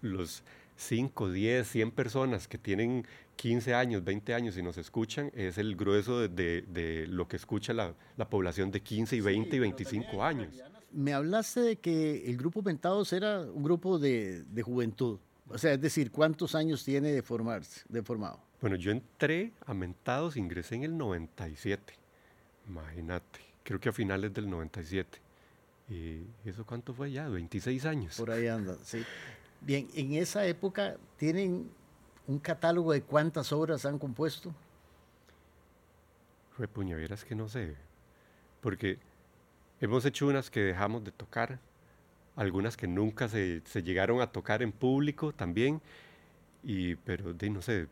los 0.02 0.44
5, 0.78 1.32
10, 1.32 1.68
100 1.68 1.92
personas 1.92 2.48
que 2.48 2.58
tienen 2.58 3.06
15 3.36 3.74
años, 3.74 4.04
20 4.04 4.34
años 4.34 4.58
y 4.58 4.62
nos 4.62 4.78
escuchan, 4.78 5.32
es 5.36 5.58
el 5.58 5.76
grueso 5.76 6.28
de, 6.28 7.06
lo 7.10 7.28
que 7.28 7.38
escucha 7.38 7.74
la, 7.74 7.96
población 8.30 8.72
de 8.72 8.82
15 8.82 9.16
y 9.16 9.22
20 9.22 9.56
y 9.56 9.60
25 9.60 10.24
años. 10.24 10.54
Me 10.92 11.14
hablaste 11.14 11.62
de 11.62 11.76
que 11.78 12.30
el 12.30 12.38
grupo 12.38 12.62
Mentados 12.62 13.14
era 13.14 13.42
un 13.42 13.64
grupo 13.64 13.98
de, 13.98 14.44
juventud. 14.64 15.20
O 15.48 15.58
sea, 15.58 15.74
es 15.74 15.82
decir, 15.82 16.12
¿cuántos 16.12 16.56
años 16.56 16.84
tiene 16.84 17.12
de 17.12 17.22
formarse, 17.22 17.82
de 17.90 18.02
formado? 18.04 18.40
Bueno, 18.62 18.76
yo 18.76 18.92
entré 18.92 19.52
a 19.66 19.74
Mentados, 19.74 20.38
ingresé 20.38 20.76
en 20.76 20.84
el 20.84 20.98
97. 20.98 21.94
Imagínate, 22.68 23.40
creo 23.64 23.80
que 23.80 23.90
a 23.90 23.92
finales 23.92 24.34
del 24.34 24.50
97. 24.50 25.20
¿Y 25.90 26.24
eso 26.46 26.66
cuánto 26.66 26.94
fue 26.94 27.12
ya? 27.12 27.28
26 27.28 27.86
años. 27.86 28.18
Por 28.18 28.32
ahí 28.32 28.48
anda, 28.48 28.78
sí. 28.84 29.04
Bien, 29.62 29.88
en 29.94 30.14
esa 30.14 30.46
época 30.46 30.98
tienen 31.18 31.70
un 32.28 32.40
catálogo 32.40 32.94
de 32.94 33.04
cuántas 33.04 33.52
obras 33.52 33.86
han 33.86 34.00
compuesto. 34.00 34.54
Fue 36.58 36.68
vieras 36.96 37.24
que 37.24 37.36
no 37.36 37.48
sé, 37.48 37.76
porque 38.60 38.98
hemos 39.80 40.04
hecho 40.06 40.28
unas 40.28 40.50
que 40.50 40.62
dejamos 40.62 41.04
de 41.04 41.12
tocar, 41.12 41.60
algunas 42.36 42.76
que 42.76 42.88
nunca 42.88 43.30
se, 43.30 43.62
llegaron 43.84 44.22
a 44.22 44.32
tocar 44.32 44.64
en 44.64 44.72
público 44.72 45.32
también, 45.32 45.82
y, 46.64 46.96
pero 46.96 47.34
de, 47.34 47.50
no 47.50 47.62
sé, 47.62 47.88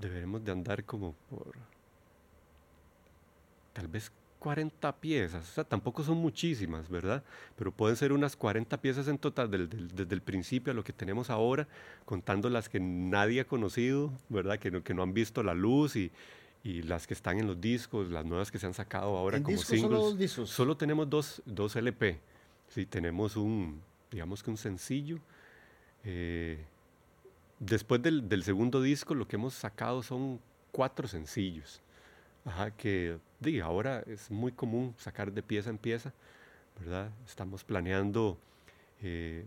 deberemos 0.00 0.44
de 0.44 0.52
andar 0.52 0.84
como 0.84 1.14
por 1.30 1.56
tal 3.72 3.86
vez 3.86 4.10
40 4.38 4.92
piezas, 4.96 5.48
o 5.50 5.52
sea, 5.52 5.64
tampoco 5.64 6.04
son 6.04 6.18
muchísimas, 6.18 6.88
¿verdad? 6.88 7.24
Pero 7.56 7.72
pueden 7.72 7.96
ser 7.96 8.12
unas 8.12 8.36
40 8.36 8.80
piezas 8.80 9.08
en 9.08 9.18
total 9.18 9.50
desde 9.50 10.14
el 10.14 10.22
principio 10.22 10.72
a 10.72 10.74
lo 10.74 10.84
que 10.84 10.92
tenemos 10.92 11.28
ahora, 11.28 11.66
contando 12.04 12.48
las 12.48 12.68
que 12.68 12.78
nadie 12.78 13.40
ha 13.40 13.44
conocido, 13.46 14.12
¿verdad? 14.28 14.58
Que 14.58 14.70
no, 14.70 14.82
que 14.82 14.94
no 14.94 15.02
han 15.02 15.12
visto 15.12 15.42
la 15.42 15.54
luz 15.54 15.96
y, 15.96 16.12
y 16.62 16.82
las 16.82 17.06
que 17.06 17.14
están 17.14 17.38
en 17.38 17.46
los 17.46 17.60
discos, 17.60 18.10
las 18.10 18.24
nuevas 18.24 18.50
que 18.50 18.58
se 18.58 18.66
han 18.66 18.74
sacado 18.74 19.16
ahora 19.16 19.42
como 19.42 19.56
singles. 19.58 19.98
Solo, 19.98 20.12
discos? 20.14 20.50
solo 20.50 20.76
tenemos 20.76 21.10
dos, 21.10 21.42
dos 21.44 21.74
LP, 21.74 22.20
sí, 22.68 22.86
tenemos 22.86 23.36
un, 23.36 23.80
digamos 24.10 24.42
que 24.42 24.50
un 24.50 24.56
sencillo. 24.56 25.18
Eh, 26.04 26.64
después 27.58 28.00
del, 28.02 28.28
del 28.28 28.44
segundo 28.44 28.80
disco, 28.80 29.14
lo 29.14 29.26
que 29.26 29.36
hemos 29.36 29.54
sacado 29.54 30.02
son 30.02 30.40
cuatro 30.70 31.08
sencillos. 31.08 31.80
Ajá, 32.48 32.70
que 32.70 33.18
di, 33.40 33.60
ahora 33.60 34.02
es 34.06 34.30
muy 34.30 34.52
común 34.52 34.94
sacar 34.98 35.32
de 35.32 35.42
pieza 35.42 35.68
en 35.68 35.76
pieza, 35.76 36.14
¿verdad? 36.80 37.10
Estamos 37.26 37.62
planeando, 37.62 38.38
eh, 39.02 39.44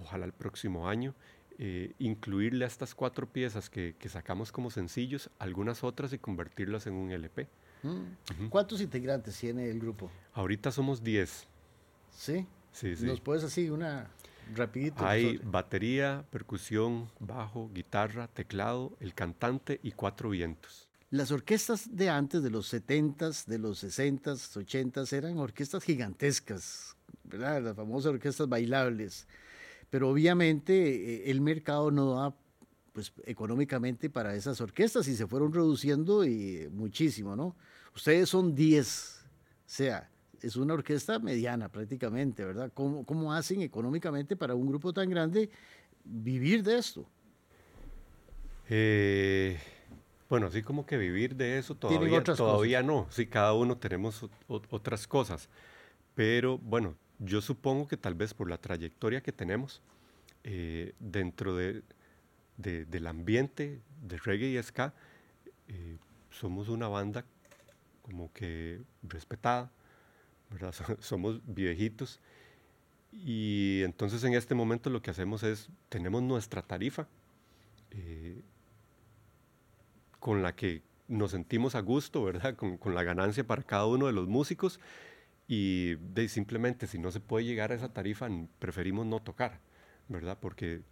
ojalá 0.00 0.24
el 0.24 0.32
próximo 0.32 0.88
año, 0.88 1.14
eh, 1.58 1.92
incluirle 1.98 2.64
a 2.64 2.68
estas 2.68 2.94
cuatro 2.94 3.26
piezas 3.26 3.68
que, 3.68 3.94
que, 3.98 4.08
sacamos 4.08 4.50
como 4.50 4.70
sencillos, 4.70 5.30
algunas 5.38 5.84
otras 5.84 6.12
y 6.14 6.18
convertirlas 6.18 6.86
en 6.86 6.94
un 6.94 7.10
LP. 7.10 7.48
Mm. 7.82 8.48
¿Cuántos 8.48 8.80
integrantes 8.80 9.38
tiene 9.38 9.68
el 9.68 9.78
grupo? 9.78 10.10
Ahorita 10.32 10.70
somos 10.70 11.02
10. 11.02 11.46
¿Sí? 12.10 12.46
Sí, 12.72 12.96
sí. 12.96 13.04
¿Nos 13.04 13.20
puedes 13.20 13.44
así 13.44 13.68
una 13.68 14.08
rapidito? 14.54 15.06
Hay 15.06 15.38
batería, 15.44 16.24
percusión, 16.30 17.10
bajo, 17.20 17.70
guitarra, 17.72 18.28
teclado, 18.28 18.96
el 19.00 19.14
cantante 19.14 19.80
y 19.82 19.92
cuatro 19.92 20.30
vientos. 20.30 20.85
Las 21.10 21.30
orquestas 21.30 21.94
de 21.94 22.10
antes, 22.10 22.42
de 22.42 22.50
los 22.50 22.72
70s, 22.72 23.46
de 23.46 23.58
los 23.58 23.84
60s, 23.84 24.56
80s, 24.56 25.12
eran 25.12 25.38
orquestas 25.38 25.84
gigantescas, 25.84 26.96
¿verdad? 27.22 27.62
Las 27.62 27.76
famosas 27.76 28.12
orquestas 28.12 28.48
bailables. 28.48 29.28
Pero 29.88 30.10
obviamente 30.10 30.74
eh, 30.74 31.30
el 31.30 31.40
mercado 31.40 31.92
no 31.92 32.14
da 32.14 32.34
pues, 32.92 33.12
económicamente 33.24 34.10
para 34.10 34.34
esas 34.34 34.60
orquestas 34.60 35.06
y 35.06 35.14
se 35.14 35.28
fueron 35.28 35.52
reduciendo 35.52 36.24
y 36.24 36.68
muchísimo, 36.72 37.36
¿no? 37.36 37.54
Ustedes 37.94 38.28
son 38.28 38.52
10, 38.52 39.24
o 39.24 39.24
sea, 39.64 40.10
es 40.42 40.56
una 40.56 40.74
orquesta 40.74 41.20
mediana 41.20 41.68
prácticamente, 41.68 42.44
¿verdad? 42.44 42.72
¿Cómo, 42.74 43.06
¿Cómo 43.06 43.32
hacen 43.32 43.62
económicamente 43.62 44.34
para 44.34 44.56
un 44.56 44.66
grupo 44.66 44.92
tan 44.92 45.08
grande 45.08 45.50
vivir 46.04 46.64
de 46.64 46.78
esto? 46.78 47.08
Eh 48.68 49.56
bueno, 50.28 50.46
así 50.46 50.62
como 50.62 50.86
que 50.86 50.96
vivir 50.96 51.36
de 51.36 51.58
eso 51.58 51.74
todavía, 51.74 52.22
todavía 52.22 52.82
no. 52.82 53.06
Sí, 53.10 53.26
cada 53.26 53.52
uno 53.52 53.76
tenemos 53.76 54.26
otras 54.48 55.06
cosas. 55.06 55.48
Pero 56.14 56.58
bueno, 56.58 56.96
yo 57.18 57.40
supongo 57.40 57.86
que 57.86 57.96
tal 57.96 58.14
vez 58.14 58.34
por 58.34 58.48
la 58.50 58.58
trayectoria 58.58 59.20
que 59.20 59.32
tenemos 59.32 59.82
eh, 60.44 60.94
dentro 60.98 61.54
de, 61.56 61.82
del 62.56 63.06
ambiente 63.06 63.80
de 64.02 64.18
reggae 64.18 64.58
y 64.58 64.62
ska, 64.62 64.94
eh, 65.68 65.98
somos 66.30 66.68
una 66.68 66.88
banda 66.88 67.24
como 68.02 68.32
que 68.32 68.82
respetada, 69.02 69.70
¿verdad? 70.50 70.74
somos 71.00 71.40
viejitos. 71.46 72.20
Y 73.12 73.82
entonces 73.84 74.22
en 74.24 74.34
este 74.34 74.54
momento 74.54 74.90
lo 74.90 75.02
que 75.02 75.10
hacemos 75.10 75.42
es, 75.42 75.68
tenemos 75.88 76.22
nuestra 76.22 76.62
tarifa. 76.62 77.08
Eh, 77.90 78.42
con 80.26 80.42
la 80.42 80.56
que 80.56 80.82
nos 81.06 81.30
sentimos 81.30 81.76
a 81.76 81.80
gusto, 81.80 82.24
¿verdad? 82.24 82.56
Con, 82.56 82.78
con 82.78 82.96
la 82.96 83.04
ganancia 83.04 83.46
para 83.46 83.62
cada 83.62 83.86
uno 83.86 84.08
de 84.08 84.12
los 84.12 84.26
músicos 84.26 84.80
y 85.46 85.94
de 85.94 86.28
simplemente 86.28 86.88
si 86.88 86.98
no 86.98 87.12
se 87.12 87.20
puede 87.20 87.44
llegar 87.44 87.70
a 87.70 87.76
esa 87.76 87.92
tarifa, 87.92 88.26
preferimos 88.58 89.06
no 89.06 89.22
tocar, 89.22 89.60
¿verdad? 90.08 90.36
Porque, 90.40 90.82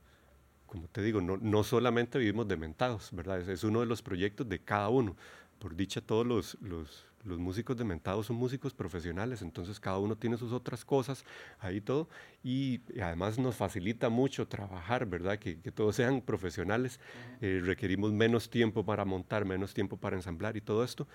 como 0.66 0.86
te 0.86 1.02
digo, 1.02 1.20
no, 1.20 1.36
no 1.36 1.64
solamente 1.64 2.16
vivimos 2.20 2.46
de 2.46 2.56
mentados, 2.56 3.10
¿verdad? 3.10 3.40
Es, 3.40 3.48
es, 3.48 3.64
uno 3.64 3.80
de 3.80 3.86
los 3.86 4.02
proyectos 4.02 4.48
de 4.48 4.60
cada 4.60 4.88
uno. 4.88 5.16
Por 5.58 5.74
dicha, 5.74 6.00
todos 6.00 6.24
los, 6.24 6.56
los, 6.60 7.04
los 7.24 7.38
músicos 7.38 7.76
de 7.76 7.84
Mentados 7.84 8.26
son 8.26 8.36
músicos 8.36 8.74
profesionales, 8.74 9.42
entonces 9.42 9.80
cada 9.80 9.98
uno 9.98 10.16
tiene 10.16 10.36
sus 10.36 10.52
otras 10.52 10.84
cosas, 10.84 11.24
ahí 11.58 11.80
todo, 11.80 12.08
y, 12.42 12.80
además 13.02 13.38
nos 13.38 13.56
facilita 13.56 14.08
mucho 14.08 14.46
trabajar, 14.46 15.06
¿verdad? 15.06 15.38
Que, 15.38 15.60
que 15.60 15.72
todos 15.72 15.96
sean 15.96 16.20
profesionales, 16.20 17.00
eh, 17.40 17.60
requerimos 17.64 18.12
menos 18.12 18.50
tiempo 18.50 18.84
para 18.84 19.04
montar, 19.04 19.44
menos 19.44 19.74
tiempo 19.74 19.96
para 19.96 20.16
ensamblar 20.16 20.56
y 20.56 20.60
todo 20.60 20.84
esto, 20.84 21.08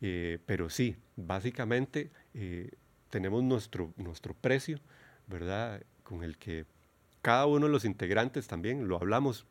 eh, 0.00 0.38
pero 0.46 0.68
sí, 0.68 0.96
básicamente 1.16 2.10
eh, 2.34 2.70
tenemos 3.10 3.42
nuestro, 3.42 3.92
nuestro 3.96 4.34
precio, 4.34 4.78
¿verdad? 5.26 5.82
Con 6.02 6.22
el 6.22 6.36
que 6.36 6.66
cada 7.22 7.46
uno 7.46 7.66
de 7.66 7.72
los 7.72 7.84
integrantes 7.84 8.46
también 8.46 8.88
lo 8.88 8.96
hablamos. 8.96 9.46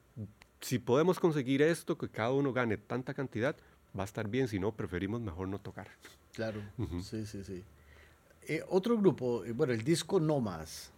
Si 0.62 0.80
podemos 0.80 1.20
conseguir 1.20 1.62
esto, 1.62 1.97
que 1.97 2.10
cada 2.10 2.32
uno 2.32 2.54
gane 2.54 2.78
tanta 2.78 3.14
cantidad, 3.14 3.56
va 3.98 4.04
a 4.04 4.06
estar 4.06 4.28
bien, 4.28 4.48
si 4.48 4.60
no, 4.60 4.72
preferimos 4.72 5.22
mejor 5.22 5.48
no 5.48 5.60
tocar. 5.60 5.88
Claro, 6.34 6.62
sí, 7.02 7.26
sí, 7.26 7.44
sí. 7.44 7.64
Eh, 8.48 8.64
otro 8.70 8.98
grupo, 8.98 9.46
eh, 9.46 9.52
bueno, 9.52 9.74
el 9.74 9.84
disco 9.84 10.20
No 10.20 10.39
Más, 10.39 10.91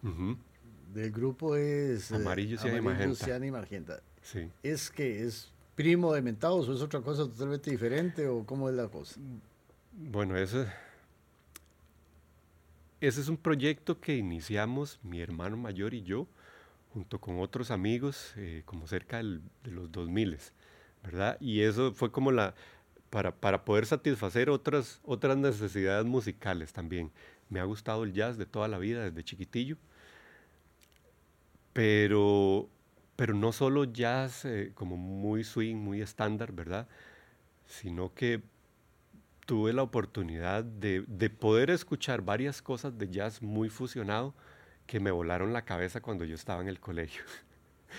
del 0.92 1.12
grupo 1.12 1.56
es... 1.56 2.10
Eh, 2.10 2.16
Amarillo, 2.16 2.56
y 2.66 2.80
Magenta. 2.80 3.46
y 3.46 3.50
Magenta. 3.50 4.00
Sí. 4.22 4.50
¿Es 4.62 4.90
que 4.90 5.24
es 5.24 5.52
primo 5.74 6.12
de 6.12 6.22
Mentados 6.22 6.68
o 6.68 6.74
es 6.74 6.80
otra 6.80 7.00
cosa 7.00 7.24
totalmente 7.24 7.70
diferente 7.70 8.26
o 8.26 8.44
cómo 8.44 8.68
es 8.68 8.74
la 8.74 8.88
cosa? 8.88 9.20
Bueno, 9.92 10.36
ese, 10.36 10.66
ese 13.00 13.20
es 13.20 13.28
un 13.28 13.36
proyecto 13.36 14.00
que 14.00 14.16
iniciamos 14.16 14.98
mi 15.02 15.20
hermano 15.20 15.56
mayor 15.56 15.94
y 15.94 16.02
yo, 16.02 16.26
junto 16.92 17.20
con 17.20 17.38
otros 17.40 17.70
amigos, 17.70 18.34
como 18.64 18.86
cerca 18.86 19.18
del, 19.18 19.42
de 19.62 19.70
los 19.70 19.92
2000, 19.92 20.38
¿verdad? 21.04 21.36
Y 21.40 21.60
eso 21.60 21.92
fue 21.92 22.10
como 22.10 22.32
la, 22.32 22.54
para, 23.16 23.34
para, 23.34 23.64
poder 23.64 23.86
satisfacer 23.86 24.50
otras, 24.50 25.00
otras 25.02 25.38
necesidades 25.38 26.04
musicales 26.04 26.74
también. 26.74 27.10
Me 27.48 27.60
ha 27.60 27.64
gustado 27.64 28.04
el 28.04 28.12
jazz 28.12 28.36
de 28.36 28.44
toda 28.44 28.68
la 28.68 28.76
vida, 28.76 29.04
desde 29.04 29.24
chiquitillo, 29.24 29.78
pero, 31.72 32.68
pero 33.16 33.32
no 33.32 33.52
solo 33.52 33.84
jazz 33.84 34.44
eh, 34.44 34.72
como 34.74 34.98
muy 34.98 35.44
swing, 35.44 35.76
muy 35.76 36.02
estándar, 36.02 36.52
¿verdad? 36.52 36.88
Sino 37.64 38.12
que 38.12 38.42
tuve 39.46 39.72
la 39.72 39.82
oportunidad 39.82 40.62
de, 40.62 41.02
de, 41.08 41.30
poder 41.30 41.70
escuchar 41.70 42.20
varias 42.20 42.60
cosas 42.60 42.98
de 42.98 43.08
jazz 43.08 43.40
muy 43.40 43.70
fusionado 43.70 44.34
que 44.86 45.00
me 45.00 45.10
volaron 45.10 45.54
la 45.54 45.64
cabeza 45.64 46.02
cuando 46.02 46.26
yo 46.26 46.34
estaba 46.34 46.60
en 46.60 46.68
el 46.68 46.80
colegio. 46.80 47.22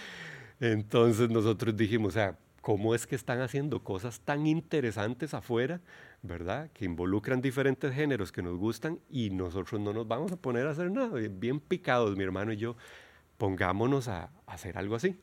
Entonces 0.60 1.32
nosotros 1.32 1.76
dijimos, 1.76 2.10
o 2.10 2.14
sea, 2.14 2.38
¿cómo 2.68 2.94
es 2.94 3.08
que 3.08 3.16
están 3.16 3.40
haciendo 3.40 3.82
cosas 3.82 4.20
tan 4.20 4.46
interesantes 4.46 5.34
afuera, 5.34 5.80
verdad? 6.22 6.70
Que 6.74 6.84
involucran 6.84 7.42
diferentes 7.42 7.96
géneros 7.96 8.34
que 8.34 8.42
nos 8.42 8.58
gustan 8.58 9.00
y 9.10 9.30
nosotros 9.30 9.80
no 9.80 9.94
nos 9.94 10.06
vamos 10.06 10.34
a 10.34 10.36
poner 10.36 10.68
a 10.68 10.72
hacer 10.72 10.92
nada. 10.92 11.18
Bien 11.32 11.62
picados, 11.62 12.18
mi 12.18 12.26
hermano 12.26 12.52
y 12.52 12.58
yo, 12.58 12.76
pongámonos 13.38 14.10
a, 14.10 14.32
hacer 14.48 14.78
algo 14.78 14.96
así. 14.96 15.18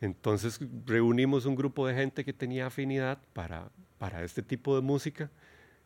Entonces 0.00 0.60
reunimos 0.86 1.44
un 1.44 1.56
grupo 1.56 1.86
de 1.86 1.92
gente 1.94 2.24
que 2.24 2.32
tenía 2.32 2.68
afinidad 2.68 3.18
para, 3.34 3.68
para 3.98 4.24
este 4.24 4.42
tipo 4.42 4.74
de 4.74 4.80
música 4.80 5.30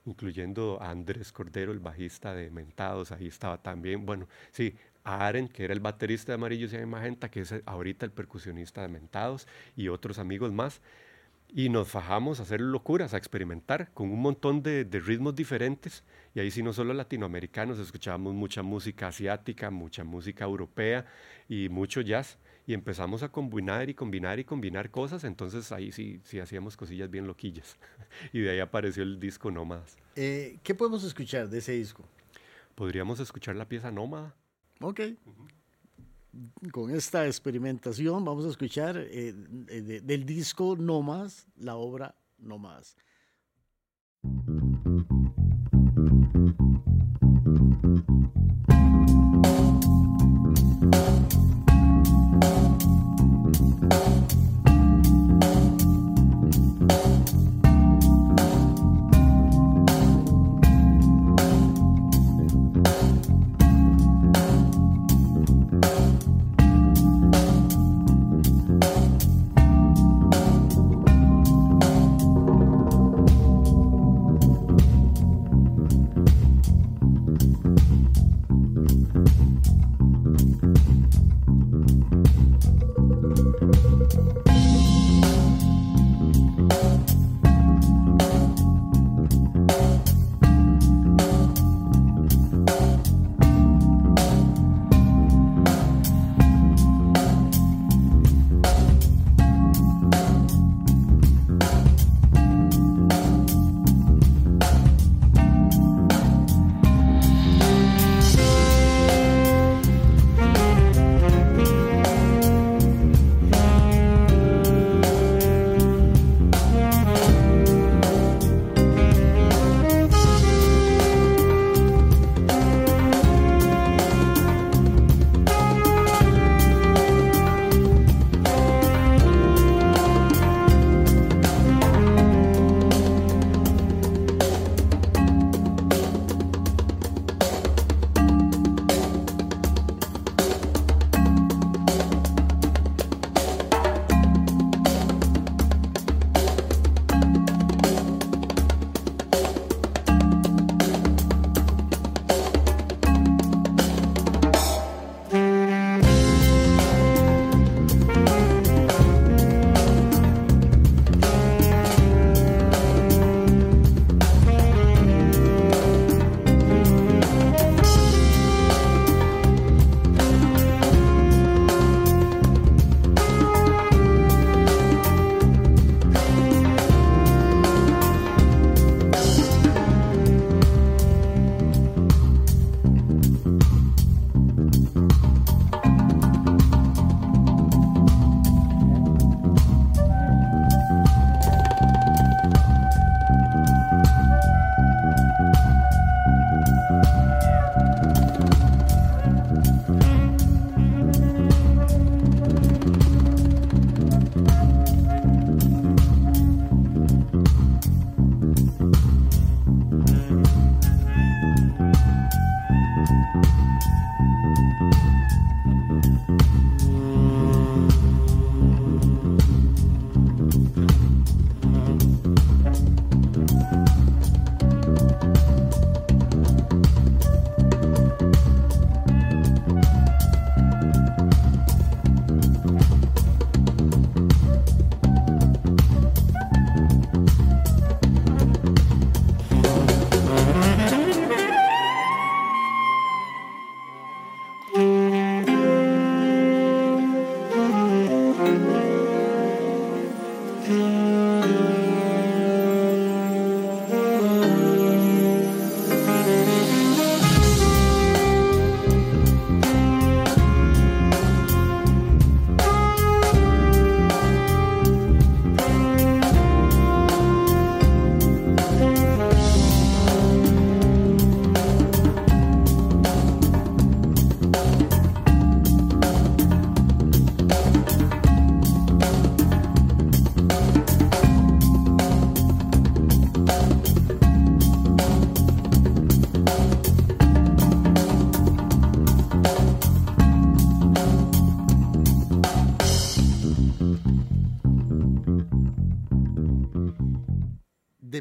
incluyendo 0.04 0.78
a 0.80 0.90
Andrés 0.90 1.32
Cordero, 1.32 1.72
el 1.72 1.80
bajista 1.80 2.32
de 2.32 2.48
Mentados, 2.52 3.10
ahí 3.10 3.26
estaba 3.26 3.60
también, 3.60 4.06
bueno, 4.06 4.28
sí, 4.52 4.76
a 5.06 5.26
Aren, 5.26 5.48
que 5.48 5.64
era 5.64 5.72
el 5.72 5.80
baterista 5.80 6.32
de 6.32 6.34
Amarillos 6.34 6.72
y 6.72 6.84
Magenta, 6.84 7.30
que 7.30 7.40
es 7.40 7.54
ahorita 7.64 8.04
el 8.04 8.12
percusionista 8.12 8.82
de 8.82 8.88
Mentados, 8.88 9.46
y 9.76 9.88
otros 9.88 10.18
amigos 10.18 10.52
más. 10.52 10.82
Y 11.48 11.68
nos 11.68 11.88
fajamos 11.88 12.40
a 12.40 12.42
hacer 12.42 12.60
locuras, 12.60 13.14
a 13.14 13.16
experimentar 13.16 13.92
con 13.94 14.10
un 14.10 14.20
montón 14.20 14.62
de, 14.62 14.84
de 14.84 14.98
ritmos 14.98 15.36
diferentes. 15.36 16.02
Y 16.34 16.40
ahí 16.40 16.50
sí, 16.50 16.62
no 16.62 16.72
solo 16.72 16.92
latinoamericanos, 16.92 17.78
escuchábamos 17.78 18.34
mucha 18.34 18.62
música 18.62 19.08
asiática, 19.08 19.70
mucha 19.70 20.02
música 20.02 20.44
europea 20.44 21.06
y 21.48 21.68
mucho 21.68 22.00
jazz 22.00 22.36
y 22.66 22.74
empezamos 22.74 23.22
a 23.22 23.28
combinar 23.28 23.88
y 23.88 23.94
combinar 23.94 24.40
y 24.40 24.44
combinar 24.44 24.90
cosas, 24.90 25.22
entonces 25.22 25.70
ahí 25.70 25.92
sí, 25.92 26.20
sí 26.24 26.40
hacíamos 26.40 26.76
cosillas 26.76 27.08
bien 27.08 27.26
loquillas. 27.26 27.76
y 28.32 28.40
de 28.40 28.50
ahí 28.50 28.58
apareció 28.58 29.04
el 29.04 29.20
disco 29.20 29.50
Nómadas. 29.52 29.96
Eh, 30.16 30.58
¿Qué 30.64 30.74
podemos 30.74 31.04
escuchar 31.04 31.48
de 31.48 31.58
ese 31.58 31.72
disco? 31.72 32.04
Podríamos 32.74 33.20
escuchar 33.20 33.54
la 33.54 33.68
pieza 33.68 33.92
Nómada. 33.92 34.34
Ok. 34.80 35.00
Con 36.70 36.90
esta 36.90 37.26
experimentación 37.26 38.24
vamos 38.24 38.44
a 38.44 38.50
escuchar 38.50 38.96
eh, 38.98 39.32
del 39.32 40.26
disco 40.26 40.76
Nómadas, 40.76 41.46
la 41.56 41.76
obra 41.76 42.14
Nómadas. 42.38 42.96
de 44.22 44.55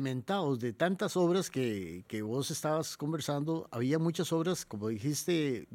Mentados, 0.02 0.60
de 0.60 0.74
tantas 0.74 1.18
obras 1.18 1.50
que, 1.50 2.04
que, 2.08 2.22
vos 2.22 2.52
estabas 2.52 2.98
conversando, 2.98 3.68
había 3.72 4.00
muchas 4.00 4.32
obras, 4.32 4.66
como 4.66 4.90
dijiste, 4.90 5.68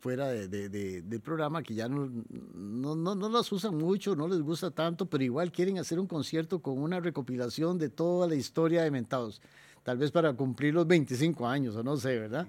fuera 0.00 0.28
de, 0.28 0.48
de, 0.48 1.02
del 1.02 1.20
programa, 1.20 1.62
que 1.62 1.74
ya 1.74 1.88
no, 1.88 2.10
no, 2.54 2.94
no, 2.94 3.14
no, 3.14 3.28
las 3.28 3.50
usan 3.52 3.76
mucho, 3.76 4.14
no 4.14 4.28
les 4.28 4.42
gusta 4.42 4.70
tanto, 4.70 5.06
pero 5.06 5.24
igual 5.24 5.50
quieren 5.50 5.78
hacer 5.78 5.98
un 5.98 6.06
concierto 6.06 6.60
con 6.60 6.78
una 6.78 7.00
recopilación 7.00 7.78
de 7.78 7.88
toda 7.88 8.28
la 8.28 8.34
historia 8.34 8.82
de 8.82 8.90
Mentados, 8.90 9.40
tal 9.82 9.96
vez 9.98 10.10
para 10.10 10.32
cumplir 10.34 10.74
los 10.74 10.86
25 10.86 11.46
años, 11.46 11.74
o 11.76 11.82
no 11.82 11.96
sé, 11.96 12.18
¿verdad? 12.18 12.46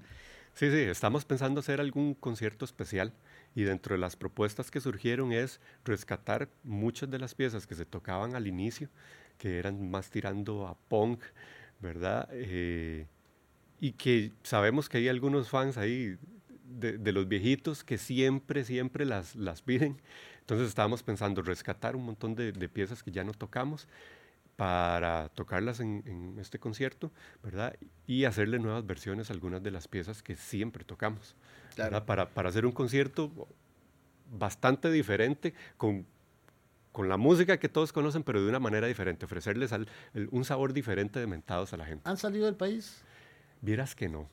Sí, 0.56 0.72
sí, 0.72 0.78
estamos 0.78 1.26
pensando 1.26 1.60
hacer 1.60 1.82
algún 1.82 2.14
concierto 2.14 2.64
especial 2.64 3.12
y 3.56 3.64
dentro 3.64 3.94
de 3.94 4.00
las 4.00 4.16
propuestas 4.16 4.72
que 4.72 4.80
surgieron 4.80 5.34
es 5.34 5.60
rescatar 5.84 6.50
muchas 6.64 7.10
de 7.10 7.20
las 7.20 7.36
piezas 7.36 7.68
que 7.68 7.76
se 7.76 7.86
tocaban 7.86 8.36
al 8.36 8.48
inicio, 8.48 8.90
que 9.38 9.60
eran 9.60 9.90
más 9.90 10.10
tirando 10.10 10.68
a 10.68 10.76
punk, 10.76 11.22
¿verdad? 11.80 12.30
Eh, 12.32 13.08
y 13.80 13.92
que 13.94 14.32
sabemos 14.44 14.90
que 14.90 14.98
hay 14.98 15.10
algunos 15.10 15.50
fans 15.50 15.78
ahí 15.78 16.18
de, 16.64 17.12
los 17.12 17.28
viejitos 17.28 17.84
que 17.84 17.98
siempre, 17.98 18.64
siempre 18.64 19.06
las, 19.06 19.36
las 19.36 19.62
piden. 19.62 20.02
Entonces 20.40 20.68
estábamos 20.68 21.04
pensando 21.04 21.42
rescatar 21.42 21.96
un 21.96 22.06
montón 22.06 22.36
de, 22.36 22.52
de 22.52 22.70
piezas 22.70 23.04
que 23.04 23.12
ya 23.12 23.24
no 23.24 23.34
tocamos 23.34 23.88
para 24.56 25.30
tocarlas 25.30 25.80
en, 25.80 26.38
este 26.40 26.60
concierto, 26.60 27.12
¿verdad? 27.44 27.76
Y 28.08 28.26
hacerle 28.26 28.60
nuevas 28.60 28.86
versiones 28.86 29.30
a 29.30 29.34
algunas 29.34 29.62
de 29.62 29.72
las 29.72 29.88
piezas 29.88 30.24
que 30.24 30.36
siempre 30.36 30.84
tocamos, 30.84 31.36
Para, 32.06 32.30
para 32.30 32.50
hacer 32.50 32.66
un 32.66 32.72
concierto 32.72 33.50
bastante 34.32 34.90
diferente, 34.92 35.54
con, 35.78 36.06
con 36.96 37.10
la 37.10 37.18
música 37.18 37.60
que 37.60 37.68
todos 37.68 37.92
conocen, 37.92 38.24
pero 38.24 38.42
de 38.42 38.48
una 38.48 38.62
manera 38.62 38.88
diferente, 38.88 39.26
ofrecerles 39.26 39.72
un 40.32 40.46
sabor 40.46 40.72
diferente 40.72 41.20
de 41.20 41.28
Mentados 41.28 41.74
a 41.74 41.78
la 41.78 41.86
gente. 41.86 42.10
¿Han 42.10 42.16
salido 42.16 42.46
del 42.46 42.56
país? 42.56 43.02
Vieras 43.60 43.96
que 43.96 44.08
no, 44.08 44.30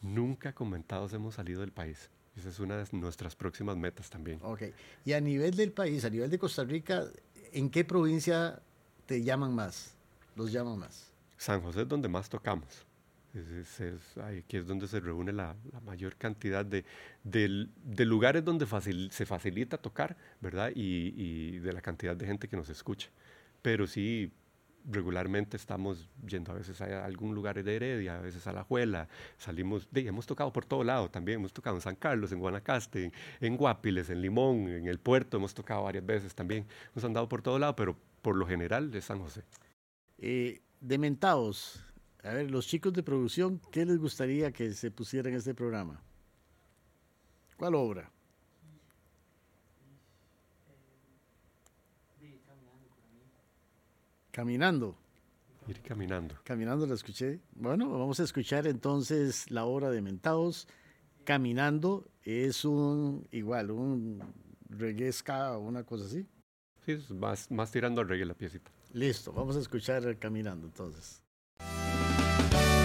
nunca 0.00 0.54
con 0.54 0.70
Mentados 0.70 1.12
hemos 1.12 1.34
salido 1.34 1.60
del 1.60 1.70
país. 1.70 2.08
Esa 2.34 2.48
es 2.48 2.60
una 2.60 2.78
de 2.78 2.86
nuestras 2.92 3.36
próximas 3.36 3.76
metas 3.76 4.08
también. 4.08 4.38
Ok. 4.42 4.62
Y 5.04 5.12
a 5.12 5.20
nivel 5.20 5.54
del 5.54 5.70
país, 5.70 6.02
a 6.06 6.08
nivel 6.08 6.30
de 6.30 6.38
Costa 6.38 6.64
Rica, 6.64 7.04
¿en 7.52 7.68
qué 7.68 7.84
provincia 7.84 8.58
te 9.04 9.22
llaman 9.22 9.54
más, 9.54 9.94
los 10.34 10.50
llaman 10.50 10.78
más? 10.78 11.12
San 11.36 11.60
José 11.60 11.82
es 11.82 11.88
donde 11.88 12.08
más 12.08 12.30
tocamos. 12.30 12.86
Aquí 13.34 14.56
es 14.56 14.66
donde 14.66 14.88
se 14.88 15.00
reúne 15.00 15.32
la, 15.32 15.54
mayor 15.84 16.16
cantidad 16.16 16.64
de, 16.64 16.84
de, 17.24 18.04
lugares 18.04 18.44
donde 18.44 18.66
se 19.10 19.26
facilita 19.26 19.78
tocar, 19.78 20.16
¿verdad? 20.40 20.72
Y, 20.74 21.14
y, 21.16 21.58
de 21.58 21.72
la 21.72 21.80
cantidad 21.80 22.16
de 22.16 22.26
gente 22.26 22.48
que 22.48 22.56
nos 22.56 22.68
escucha. 22.68 23.08
Pero 23.62 23.86
sí, 23.86 24.32
regularmente 24.90 25.56
estamos 25.56 26.08
yendo 26.26 26.52
a 26.52 26.54
veces 26.54 26.80
a 26.80 27.04
algún 27.04 27.34
lugar 27.34 27.62
de 27.62 27.76
Heredia, 27.76 28.18
a 28.18 28.20
veces 28.20 28.46
a 28.46 28.52
La 28.52 28.64
Juela, 28.64 29.08
salimos, 29.36 29.88
hemos 29.94 30.26
tocado 30.26 30.52
por 30.52 30.64
todo 30.64 30.82
lado 30.82 31.10
también, 31.10 31.40
hemos 31.40 31.52
tocado 31.52 31.76
en 31.76 31.82
San 31.82 31.96
Carlos, 31.96 32.32
en 32.32 32.40
Guanacaste, 32.40 33.12
en, 33.40 33.56
Guapiles, 33.56 34.10
en 34.10 34.22
Limón, 34.22 34.68
en 34.68 34.86
el 34.86 34.98
puerto, 34.98 35.36
hemos 35.36 35.54
tocado 35.54 35.84
varias 35.84 36.04
veces 36.04 36.34
también, 36.34 36.66
hemos 36.92 37.04
andado 37.04 37.28
por 37.28 37.42
todo 37.42 37.58
lado, 37.58 37.76
pero 37.76 37.96
por 38.22 38.36
lo 38.36 38.46
general 38.46 38.90
de 38.90 39.02
San 39.02 39.20
José. 39.20 39.42
Eh, 40.18 40.60
dementados, 40.80 41.84
a 42.24 42.32
ver, 42.32 42.50
los 42.50 42.66
chicos 42.66 42.92
de 42.92 43.02
producción, 43.02 43.60
¿qué 43.70 43.84
les 43.84 43.98
gustaría 43.98 44.52
que 44.52 44.72
se 44.72 44.90
pusiera 44.90 45.28
en 45.28 45.36
este 45.36 45.54
programa? 45.54 46.02
¿Cuál 47.56 47.74
obra? 47.74 48.10
Caminando. 54.30 54.96
Ir 55.66 55.80
caminando. 55.82 56.36
Caminando 56.44 56.86
la 56.86 56.94
escuché. 56.94 57.40
Bueno, 57.56 57.90
vamos 57.90 58.20
a 58.20 58.22
escuchar 58.22 58.66
entonces 58.66 59.50
la 59.50 59.64
obra 59.64 59.90
de 59.90 60.00
Mentados. 60.00 60.68
Caminando 61.24 62.08
es 62.22 62.64
un, 62.64 63.26
igual, 63.32 63.70
un 63.70 64.22
reggae 64.68 65.10
o 65.28 65.58
una 65.58 65.84
cosa 65.84 66.06
así. 66.06 66.26
Sí, 66.86 66.92
es 66.92 67.10
más, 67.10 67.50
más 67.50 67.70
tirando 67.70 68.00
al 68.00 68.08
reggae 68.08 68.24
la 68.24 68.34
piecita. 68.34 68.70
Listo, 68.92 69.32
vamos 69.32 69.56
a 69.56 69.60
escuchar 69.60 70.18
Caminando 70.18 70.66
entonces. 70.66 71.22
La 72.38 72.77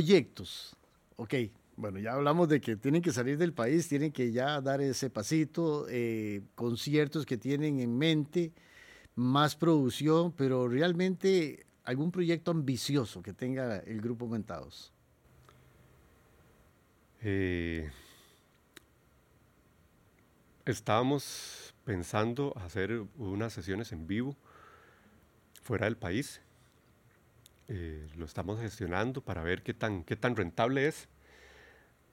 proyectos. 0.00 0.74
Ok, 1.16 1.34
bueno, 1.76 1.98
ya 1.98 2.14
hablamos 2.14 2.48
de 2.48 2.58
que 2.58 2.74
tienen 2.76 3.02
que 3.02 3.12
salir 3.12 3.36
del 3.36 3.52
país, 3.52 3.86
tienen 3.86 4.12
que 4.12 4.32
ya 4.32 4.58
dar 4.62 4.80
ese 4.80 5.10
pasito, 5.10 5.86
eh, 5.90 6.40
conciertos 6.54 7.26
que 7.26 7.36
tienen 7.36 7.80
en 7.80 7.98
mente, 7.98 8.52
más 9.14 9.56
producción, 9.56 10.32
pero 10.32 10.68
realmente 10.68 11.66
algún 11.84 12.10
proyecto 12.10 12.50
ambicioso 12.50 13.20
que 13.20 13.34
tenga 13.34 13.80
el 13.80 14.00
grupo 14.00 14.26
Mentados. 14.26 14.90
Eh, 17.20 17.90
estábamos 20.64 21.74
pensando 21.84 22.54
hacer 22.56 23.04
unas 23.18 23.52
sesiones 23.52 23.92
en 23.92 24.06
vivo 24.06 24.34
fuera 25.62 25.84
del 25.84 25.98
país 25.98 26.40
eh, 27.72 28.04
lo 28.16 28.24
estamos 28.24 28.58
gestionando 28.58 29.20
para 29.20 29.44
ver 29.44 29.62
qué 29.62 29.72
tan, 29.72 30.02
qué 30.02 30.16
tan 30.16 30.34
rentable 30.34 30.88
es, 30.88 31.06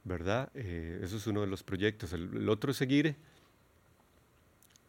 ¿verdad? 0.04 0.52
Eh, 0.54 1.00
eso 1.02 1.18
es 1.18 1.26
uno 1.26 1.42
de 1.42 1.48
los 1.48 1.64
proyectos. 1.64 2.14
El, 2.14 2.48
otro 2.48 2.70
es 2.70 2.78
seguir 2.78 3.16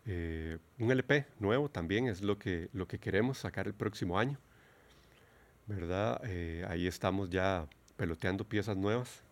eh, 0.04 0.58
un 0.78 0.90
LP 0.90 1.24
nuevo 1.40 1.70
también, 1.70 2.06
es 2.06 2.20
lo 2.20 2.38
que, 2.38 2.68
lo 2.74 2.86
que 2.86 2.98
queremos 2.98 3.38
sacar 3.38 3.66
el 3.66 3.72
próximo 3.72 4.18
año, 4.18 4.38
¿verdad? 5.66 6.22
ahí 6.68 6.86
estamos 6.86 7.30
ya 7.30 7.66
peloteando 7.96 8.44
piezas 8.44 8.76
nuevas. 8.76 9.22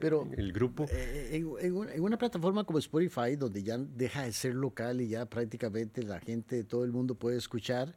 Pero 0.00 0.26
el 0.34 0.50
grupo. 0.50 0.86
En, 0.88 1.46
en, 1.60 2.00
una 2.00 2.16
plataforma 2.16 2.64
como 2.64 2.78
Spotify, 2.78 3.36
donde 3.36 3.62
ya 3.62 3.76
deja 3.76 4.22
de 4.22 4.32
ser 4.32 4.54
local 4.54 5.02
y 5.02 5.08
ya 5.08 5.26
prácticamente 5.26 6.02
la 6.02 6.20
gente 6.20 6.56
de 6.56 6.64
todo 6.64 6.84
el 6.84 6.92
mundo 6.92 7.16
puede 7.16 7.36
escuchar, 7.36 7.94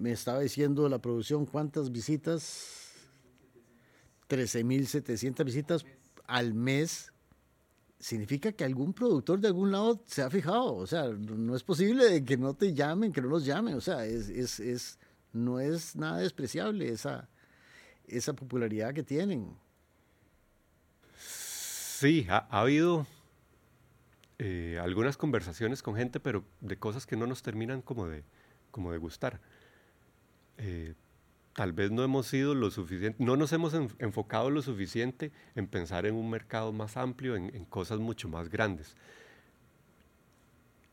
me 0.00 0.12
estaba 0.12 0.40
diciendo 0.40 0.88
la 0.88 0.98
producción 0.98 1.44
cuántas 1.44 1.92
visitas, 1.92 2.90
13.700 4.30 5.44
visitas 5.44 5.84
al 6.26 6.54
mes. 6.54 7.12
Significa 7.98 8.50
que 8.52 8.64
algún 8.64 8.94
productor 8.94 9.40
de 9.40 9.48
algún 9.48 9.70
lado 9.70 10.02
se 10.06 10.22
ha 10.22 10.30
fijado. 10.30 10.74
O 10.74 10.86
sea, 10.86 11.08
no 11.08 11.54
es 11.54 11.62
posible 11.62 12.24
que 12.24 12.38
no 12.38 12.54
te 12.54 12.72
llamen, 12.72 13.12
que 13.12 13.20
no 13.20 13.28
los 13.28 13.44
llamen. 13.44 13.74
O 13.74 13.80
sea, 13.82 14.06
es, 14.06 14.30
es, 14.30 14.58
es 14.58 14.98
no 15.34 15.60
es 15.60 15.94
nada 15.96 16.16
despreciable 16.16 16.88
esa, 16.88 17.28
esa 18.08 18.32
popularidad 18.32 18.94
que 18.94 19.02
tienen. 19.02 19.54
Sí, 21.18 22.26
ha, 22.30 22.46
habido 22.48 23.06
eh, 24.38 24.80
algunas 24.82 25.18
conversaciones 25.18 25.82
con 25.82 25.94
gente, 25.94 26.20
pero 26.20 26.42
de 26.62 26.78
cosas 26.78 27.04
que 27.04 27.16
no 27.16 27.26
nos 27.26 27.42
terminan 27.42 27.82
como 27.82 28.06
de, 28.06 28.24
como 28.70 28.92
de 28.92 28.96
gustar. 28.96 29.42
Eh, 30.62 30.92
tal 31.54 31.72
vez 31.72 31.90
no 31.90 32.04
hemos 32.04 32.26
sido 32.26 32.54
lo 32.54 32.70
suficiente, 32.70 33.22
no 33.22 33.34
nos 33.36 33.52
hemos 33.52 33.74
enfocado 33.98 34.50
lo 34.50 34.60
suficiente 34.60 35.32
en 35.54 35.66
pensar 35.66 36.04
en 36.04 36.14
un 36.14 36.28
mercado 36.28 36.70
más 36.72 36.98
amplio, 36.98 37.34
en, 37.34 37.64
cosas 37.64 37.98
mucho 37.98 38.28
más 38.28 38.50
grandes. 38.50 38.94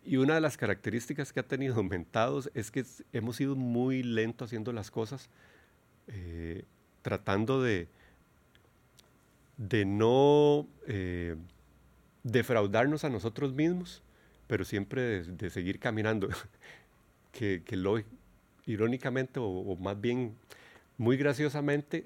Y 0.05 0.15
una 0.17 0.35
de 0.35 0.41
las 0.41 0.55
características 0.55 1.33
que 1.33 1.41
ha 1.41 1.43
tenido 1.43 1.75
aumentados 1.77 2.49
es 2.53 2.71
que 2.71 2.85
hemos 3.11 3.35
sido 3.35 3.55
muy 3.55 4.03
lentos 4.03 4.47
haciendo 4.47 4.71
las 4.71 4.89
cosas, 4.89 5.29
eh, 6.07 6.63
tratando 7.01 7.61
de, 7.61 7.89
de 9.57 9.85
no 9.85 10.65
eh, 10.87 11.35
defraudarnos 12.23 13.03
a 13.03 13.09
nosotros 13.09 13.53
mismos, 13.53 14.01
pero 14.47 14.63
siempre 14.63 15.23
de, 15.23 15.49
seguir 15.49 15.79
caminando. 15.79 16.29
que 17.31 17.61
lo, 17.71 17.99
irónicamente 18.67 19.39
o, 19.41 19.75
más 19.77 19.99
bien 19.99 20.35
muy 20.97 21.17
graciosamente, 21.17 22.05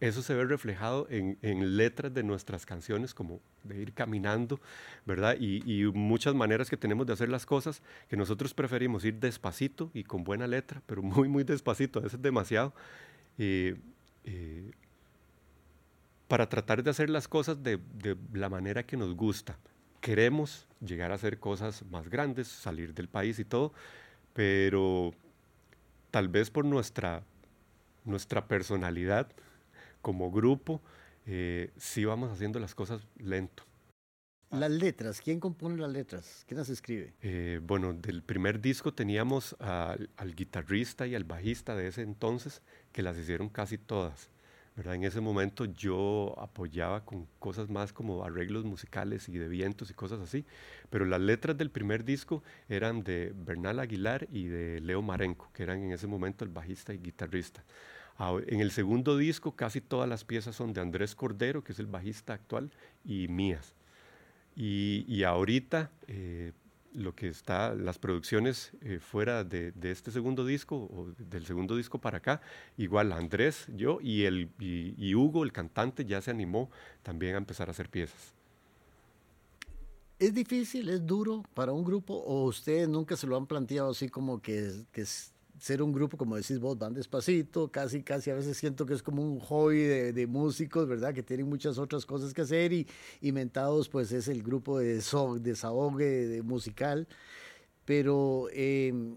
eso 0.00 0.22
se 0.22 0.34
ve 0.34 0.44
reflejado 0.44 1.06
en, 1.08 1.76
letras 1.76 2.12
de 2.12 2.22
nuestras 2.22 2.66
canciones, 2.66 3.14
como 3.14 3.40
de 3.62 3.80
ir 3.80 3.92
caminando, 3.94 4.60
¿verdad? 5.06 5.36
Y, 5.40 5.84
muchas 5.94 6.34
maneras 6.34 6.68
que 6.68 6.76
tenemos 6.76 7.06
de 7.06 7.14
hacer 7.14 7.28
las 7.28 7.46
cosas, 7.46 7.82
que 8.08 8.16
nosotros 8.16 8.52
preferimos 8.54 9.04
ir 9.04 9.14
despacito 9.14 9.90
y 9.94 10.04
con 10.04 10.22
buena 10.24 10.46
letra, 10.46 10.82
pero 10.86 11.02
muy, 11.02 11.28
muy 11.28 11.42
despacito, 11.42 12.00
a 12.00 12.02
veces 12.02 12.20
demasiado, 12.20 12.74
eh, 13.38 13.76
eh, 14.24 14.72
para 16.28 16.48
tratar 16.48 16.82
de 16.82 16.90
hacer 16.90 17.08
las 17.08 17.28
cosas 17.28 17.62
de, 17.62 17.78
de 17.94 18.16
la 18.32 18.48
manera 18.48 18.82
que 18.82 18.96
nos 18.96 19.14
gusta. 19.14 19.56
Queremos 20.00 20.66
llegar 20.84 21.12
a 21.12 21.14
hacer 21.14 21.38
cosas 21.38 21.82
más 21.86 22.10
grandes, 22.10 22.48
salir 22.48 22.92
del 22.92 23.08
país 23.08 23.38
y 23.38 23.44
todo, 23.44 23.72
pero 24.34 25.14
tal 26.14 26.28
vez 26.28 26.48
por 26.48 26.64
nuestra, 26.64 27.24
nuestra 28.04 28.46
personalidad 28.46 29.26
como 30.00 30.30
grupo, 30.30 30.80
eh, 31.26 31.72
sí 31.76 32.04
vamos 32.04 32.30
haciendo 32.30 32.60
las 32.60 32.72
cosas 32.76 33.04
lento. 33.18 33.64
Las 34.52 34.70
letras, 34.70 35.20
¿quién 35.20 35.40
compone 35.40 35.76
las 35.76 35.90
letras? 35.90 36.44
¿Quién 36.46 36.58
las 36.58 36.68
escribe? 36.68 37.14
Eh, 37.20 37.58
bueno, 37.60 37.94
del 37.94 38.22
primer 38.22 38.60
disco 38.60 38.94
teníamos 38.94 39.56
al, 39.58 40.08
guitarrista 40.36 41.04
y 41.08 41.16
al 41.16 41.24
bajista 41.24 41.74
de 41.74 41.88
ese 41.88 42.02
entonces 42.02 42.62
que 42.92 43.02
las 43.02 43.18
hicieron 43.18 43.48
casi 43.48 43.76
todas. 43.76 44.30
¿Verdad? 44.76 44.96
En 44.96 45.04
ese 45.04 45.20
momento 45.20 45.66
yo 45.66 46.34
apoyaba 46.38 47.04
con 47.04 47.26
cosas 47.38 47.70
más 47.70 47.92
como 47.92 48.24
arreglos 48.24 48.64
musicales 48.64 49.28
y 49.28 49.38
de 49.38 49.48
vientos 49.48 49.90
y 49.90 49.94
cosas 49.94 50.20
así, 50.20 50.44
pero 50.90 51.04
las 51.04 51.20
letras 51.20 51.56
del 51.56 51.70
primer 51.70 52.04
disco 52.04 52.42
eran 52.68 53.04
de 53.04 53.32
Bernal 53.34 53.78
Aguilar 53.78 54.26
y 54.32 54.46
de 54.46 54.80
Leo 54.80 55.00
Marenco, 55.02 55.48
que 55.52 55.62
eran 55.62 55.82
en 55.82 55.92
ese 55.92 56.06
momento 56.06 56.44
el 56.44 56.50
bajista 56.50 56.92
y 56.92 56.98
guitarrista. 56.98 57.62
En 58.46 58.60
el 58.60 58.70
segundo 58.70 59.16
disco 59.16 59.56
casi 59.56 59.80
todas 59.80 60.08
las 60.08 60.24
piezas 60.24 60.54
son 60.54 60.72
de 60.72 60.80
Andrés 60.80 61.14
Cordero, 61.14 61.64
que 61.64 61.72
es 61.72 61.78
el 61.80 61.86
bajista 61.86 62.32
actual, 62.32 62.70
y 63.04 63.26
mías. 63.28 63.74
Y, 64.56 65.24
ahorita 65.24 65.90
eh, 66.06 66.52
lo 66.94 67.14
que 67.14 67.28
está, 67.28 67.74
las 67.74 67.98
producciones 67.98 68.72
eh, 68.80 68.98
fuera 68.98 69.44
de, 69.44 69.72
este 69.82 70.10
segundo 70.10 70.46
disco, 70.46 70.76
o 70.76 71.12
del 71.18 71.44
segundo 71.44 71.76
disco 71.76 71.98
para 71.98 72.18
acá, 72.18 72.40
igual 72.76 73.12
Andrés, 73.12 73.66
yo 73.76 73.98
y, 74.00 74.24
el, 74.24 74.50
y, 74.58 75.14
Hugo, 75.14 75.44
el 75.44 75.52
cantante, 75.52 76.04
ya 76.04 76.22
se 76.22 76.30
animó 76.30 76.70
también 77.02 77.34
a 77.34 77.38
empezar 77.38 77.68
a 77.68 77.72
hacer 77.72 77.90
piezas. 77.90 78.32
¿Es 80.18 80.32
difícil, 80.32 80.88
es 80.88 81.04
duro 81.04 81.42
para 81.54 81.72
un 81.72 81.84
grupo 81.84 82.14
o 82.14 82.44
ustedes 82.44 82.88
nunca 82.88 83.16
se 83.16 83.26
lo 83.26 83.36
han 83.36 83.46
planteado 83.46 83.90
así 83.90 84.08
como 84.08 84.40
que, 84.40 84.70
que 84.92 85.04
ser 85.64 85.80
un 85.80 85.92
grupo, 85.92 86.18
como 86.18 86.36
decís 86.36 86.58
vos, 86.58 86.76
van 86.76 86.92
despacito, 86.92 87.68
casi, 87.68 88.02
casi 88.02 88.30
a 88.30 88.34
veces 88.34 88.54
siento 88.54 88.84
que 88.84 88.92
es 88.92 89.02
como 89.02 89.22
un 89.22 89.40
hobby 89.40 89.80
de, 89.80 90.26
músicos, 90.26 90.86
¿verdad? 90.86 91.14
Que 91.14 91.22
tienen 91.22 91.48
muchas 91.48 91.78
otras 91.78 92.04
cosas 92.04 92.34
que 92.34 92.42
hacer 92.42 92.70
y 92.74 92.86
Inventados, 93.22 93.88
pues 93.88 94.12
es 94.12 94.28
el 94.28 94.42
grupo 94.42 94.78
de 94.78 95.00
desahogue 95.40 96.26
de 96.28 96.42
musical. 96.42 97.08
Pero 97.86 98.48
em, 98.52 99.16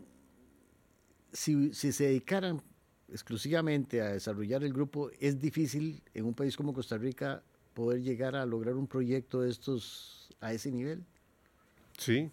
si, 1.34 1.74
si 1.74 1.92
se 1.92 2.06
dedicaran 2.06 2.62
exclusivamente 3.10 4.02
a 4.02 4.14
desarrollar 4.14 4.64
el 4.64 4.72
grupo, 4.72 5.12
es 5.20 5.38
difícil 5.40 6.02
en 6.14 6.24
un 6.24 6.34
país 6.34 6.56
como 6.56 6.74
Costa 6.74 6.98
Rica 6.98 7.44
poder 7.74 8.02
llegar 8.04 8.38
a 8.38 8.46
lograr 8.46 8.76
un 8.76 8.88
proyecto 8.88 9.42
de 9.42 9.50
estos 9.50 10.30
a 10.40 10.54
ese 10.54 10.72
nivel. 10.72 11.04
Sí, 11.98 12.32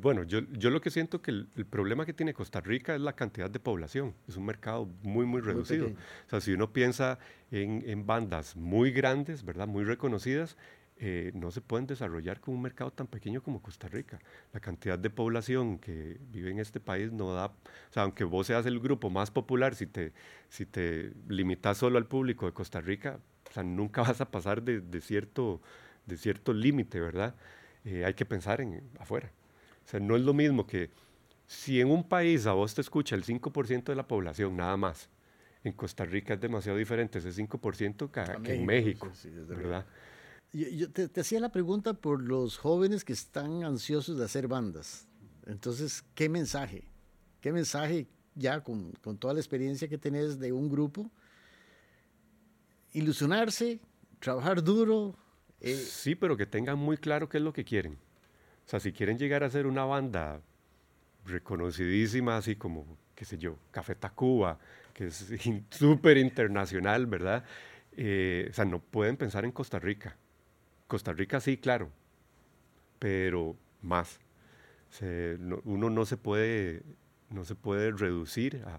bueno, 0.00 0.22
yo, 0.22 0.40
yo 0.52 0.70
lo 0.70 0.80
que 0.80 0.90
siento 0.90 1.20
que 1.20 1.30
el, 1.30 1.66
problema 1.68 2.06
que 2.06 2.12
tiene 2.12 2.32
Costa 2.32 2.60
Rica 2.60 2.94
es 2.94 3.00
la 3.00 3.14
cantidad 3.14 3.50
de 3.50 3.58
población. 3.58 4.14
Es 4.28 4.36
un 4.36 4.46
mercado 4.46 4.88
muy, 5.02 5.26
muy 5.26 5.40
reducido. 5.40 5.88
o 5.88 6.30
sea, 6.30 6.40
si 6.40 6.52
uno 6.52 6.72
piensa 6.72 7.18
en, 7.50 7.82
en, 7.86 8.06
bandas 8.06 8.56
muy 8.56 8.92
grandes, 8.92 9.44
¿verdad? 9.44 9.66
Muy 9.66 9.84
reconocidas, 9.84 10.56
eh, 11.02 11.32
no 11.34 11.50
se 11.50 11.62
pueden 11.62 11.86
desarrollar 11.86 12.40
con 12.40 12.54
un 12.54 12.60
mercado 12.60 12.90
tan 12.90 13.06
pequeño 13.06 13.42
como 13.42 13.62
Costa 13.62 13.88
Rica. 13.88 14.20
La 14.52 14.60
cantidad 14.60 14.98
de 14.98 15.08
población 15.08 15.78
que 15.78 16.18
vive 16.30 16.50
en 16.50 16.58
este 16.58 16.78
país 16.78 17.10
no 17.10 17.32
da, 17.32 17.46
o 17.46 17.52
sea, 17.90 18.02
aunque 18.02 18.22
vos 18.24 18.46
seas 18.46 18.66
el 18.66 18.78
grupo 18.80 19.08
más 19.08 19.30
popular, 19.30 19.74
si 19.74 19.86
te, 19.86 20.12
si 20.50 20.66
te 20.66 21.12
limitas 21.26 21.78
solo 21.78 21.96
al 21.96 22.06
público 22.06 22.44
de 22.44 22.52
Costa 22.52 22.82
Rica, 22.82 23.18
o 23.48 23.52
sea, 23.52 23.62
nunca 23.62 24.02
vas 24.02 24.20
a 24.20 24.30
pasar 24.30 24.62
de, 24.62 24.82
de 24.82 25.00
cierto, 25.00 25.62
de 26.04 26.18
cierto 26.18 26.52
límite, 26.52 27.00
¿verdad? 27.00 27.34
Eh, 27.86 28.04
hay 28.04 28.12
que 28.12 28.26
pensar 28.26 28.60
en 28.60 28.82
afuera. 28.98 29.32
O 29.90 29.94
sea, 29.98 29.98
no 29.98 30.14
es 30.14 30.22
lo 30.22 30.32
mismo 30.32 30.68
que 30.68 30.88
si 31.48 31.80
en 31.80 31.90
un 31.90 32.08
país 32.08 32.46
a 32.46 32.52
vos 32.52 32.72
te 32.76 32.80
escucha 32.80 33.16
el 33.16 33.24
5% 33.24 33.82
de 33.86 33.96
la 33.96 34.06
población, 34.06 34.56
nada 34.56 34.76
más, 34.76 35.08
en 35.64 35.72
Costa 35.72 36.04
Rica 36.04 36.34
es 36.34 36.40
demasiado 36.40 36.78
diferente 36.78 37.18
ese 37.18 37.30
5% 37.30 38.08
que, 38.12 38.52
en 38.54 38.66
México, 38.66 39.10
¿verdad? 39.48 39.84
Yo, 40.52 40.92
te, 40.92 41.20
hacía 41.20 41.40
la 41.40 41.50
pregunta 41.50 41.92
por 41.92 42.22
los 42.22 42.56
jóvenes 42.56 43.04
que 43.04 43.12
están 43.12 43.64
ansiosos 43.64 44.16
de 44.16 44.24
hacer 44.24 44.46
bandas. 44.46 45.08
Entonces, 45.44 46.04
¿qué 46.14 46.28
mensaje? 46.28 46.84
¿Qué 47.40 47.52
mensaje 47.52 48.06
ya 48.36 48.62
con, 48.62 48.92
con 49.02 49.18
toda 49.18 49.34
la 49.34 49.40
experiencia 49.40 49.88
que 49.88 49.98
tenés 49.98 50.38
de 50.38 50.52
un 50.52 50.68
grupo? 50.68 51.10
Ilusionarse, 52.92 53.80
trabajar 54.20 54.62
duro. 54.62 55.16
Eh, 55.58 55.74
sí, 55.74 56.14
pero 56.14 56.36
que 56.36 56.46
tengan 56.46 56.78
muy 56.78 56.96
claro 56.96 57.28
qué 57.28 57.38
es 57.38 57.42
lo 57.42 57.52
que 57.52 57.64
quieren. 57.64 57.98
O 58.70 58.76
sea, 58.78 58.78
si 58.78 58.92
quieren 58.92 59.18
llegar 59.18 59.42
a 59.42 59.50
ser 59.50 59.66
una 59.66 59.84
banda 59.84 60.40
reconocidísima, 61.26 62.36
así 62.36 62.54
como, 62.54 62.86
qué 63.16 63.24
sé 63.24 63.36
yo, 63.36 63.58
Café 63.72 63.96
Tacuba, 63.96 64.60
que 64.94 65.08
es 65.08 65.28
súper 65.70 66.18
internacional, 66.18 67.06
¿verdad? 67.06 67.42
Eh, 67.96 68.46
o 68.48 68.52
sea, 68.52 68.64
no 68.64 68.78
pueden 68.78 69.16
pensar 69.16 69.44
en 69.44 69.50
Costa 69.50 69.80
Rica. 69.80 70.16
Costa 70.86 71.12
Rica 71.12 71.40
sí, 71.40 71.56
claro, 71.56 71.90
pero 73.00 73.56
más. 73.82 74.20
uno 75.64 75.90
no 75.90 76.06
se 76.06 76.16
puede, 76.16 76.84
no 77.28 77.44
se 77.44 77.56
puede 77.56 77.90
reducir 77.90 78.62
a, 78.64 78.78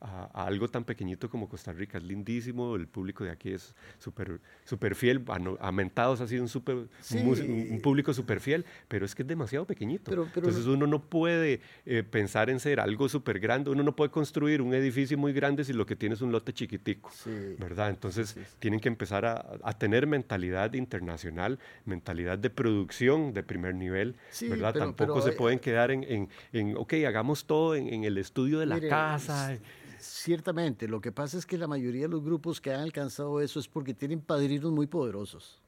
a, 0.00 0.46
algo 0.46 0.68
tan 0.68 0.84
pequeñito 0.84 1.28
como 1.28 1.48
Costa 1.48 1.72
Rica. 1.72 1.98
Es 1.98 2.04
lindísimo, 2.04 2.76
el 2.76 2.86
público 2.86 3.24
de 3.24 3.30
aquí 3.30 3.52
es 3.52 3.74
súper 3.98 4.40
super 4.64 4.94
fiel. 4.94 5.24
A, 5.60 5.72
Mentados 5.72 6.20
ha 6.20 6.26
sido 6.26 6.42
un, 6.42 6.48
super, 6.48 6.76
un, 6.76 7.80
público 7.82 8.12
súper 8.12 8.40
fiel, 8.40 8.64
pero 8.88 9.04
es 9.04 9.14
que 9.14 9.22
es 9.22 9.28
demasiado 9.28 9.66
pequeñito. 9.66 10.10
Entonces 10.34 10.66
uno 10.66 10.86
no 10.86 11.02
puede 11.02 11.60
eh, 11.86 12.02
pensar 12.02 12.50
en 12.50 12.60
ser 12.60 12.80
algo 12.80 13.08
súper 13.08 13.40
grande, 13.40 13.70
uno 13.70 13.82
no 13.82 13.94
puede 13.94 14.10
construir 14.10 14.62
un 14.62 14.74
edificio 14.74 15.16
muy 15.18 15.32
grande 15.32 15.64
si 15.64 15.72
lo 15.72 15.86
que 15.86 15.96
tiene 15.96 16.14
es 16.14 16.22
un 16.22 16.32
lote 16.32 16.52
chiquitico, 16.52 17.10
¿verdad? 17.58 17.90
Entonces 17.90 18.36
tienen 18.58 18.80
que 18.80 18.88
empezar 18.88 19.24
a, 19.24 19.72
tener 19.78 20.06
mentalidad 20.06 20.74
internacional, 20.74 21.58
mentalidad 21.84 22.38
de 22.38 22.50
producción 22.50 23.32
de 23.32 23.42
primer 23.42 23.74
nivel, 23.74 24.14
¿verdad? 24.48 24.74
Tampoco 24.74 25.22
se 25.22 25.30
eh, 25.30 25.32
pueden 25.32 25.58
quedar 25.58 25.90
en, 25.90 26.28
en, 26.52 26.76
ok, 26.76 26.94
hagamos 27.06 27.46
todo 27.46 27.74
en, 27.74 28.04
el 28.04 28.18
estudio 28.18 28.58
de 28.58 28.66
la 28.66 28.80
casa. 28.80 29.58
Ciertamente, 30.00 30.88
lo 30.88 31.00
que 31.00 31.12
pasa 31.12 31.36
es 31.36 31.44
que 31.44 31.58
la 31.58 31.66
mayoría 31.66 32.02
de 32.02 32.08
los 32.08 32.24
grupos 32.24 32.60
que 32.60 32.72
han 32.72 32.80
alcanzado 32.80 33.40
eso 33.40 33.60
es 33.60 33.68
porque 33.68 33.94
tienen 33.94 34.20
padrinos 34.20 34.72
muy 34.72 34.86
poderosos. 34.86 35.60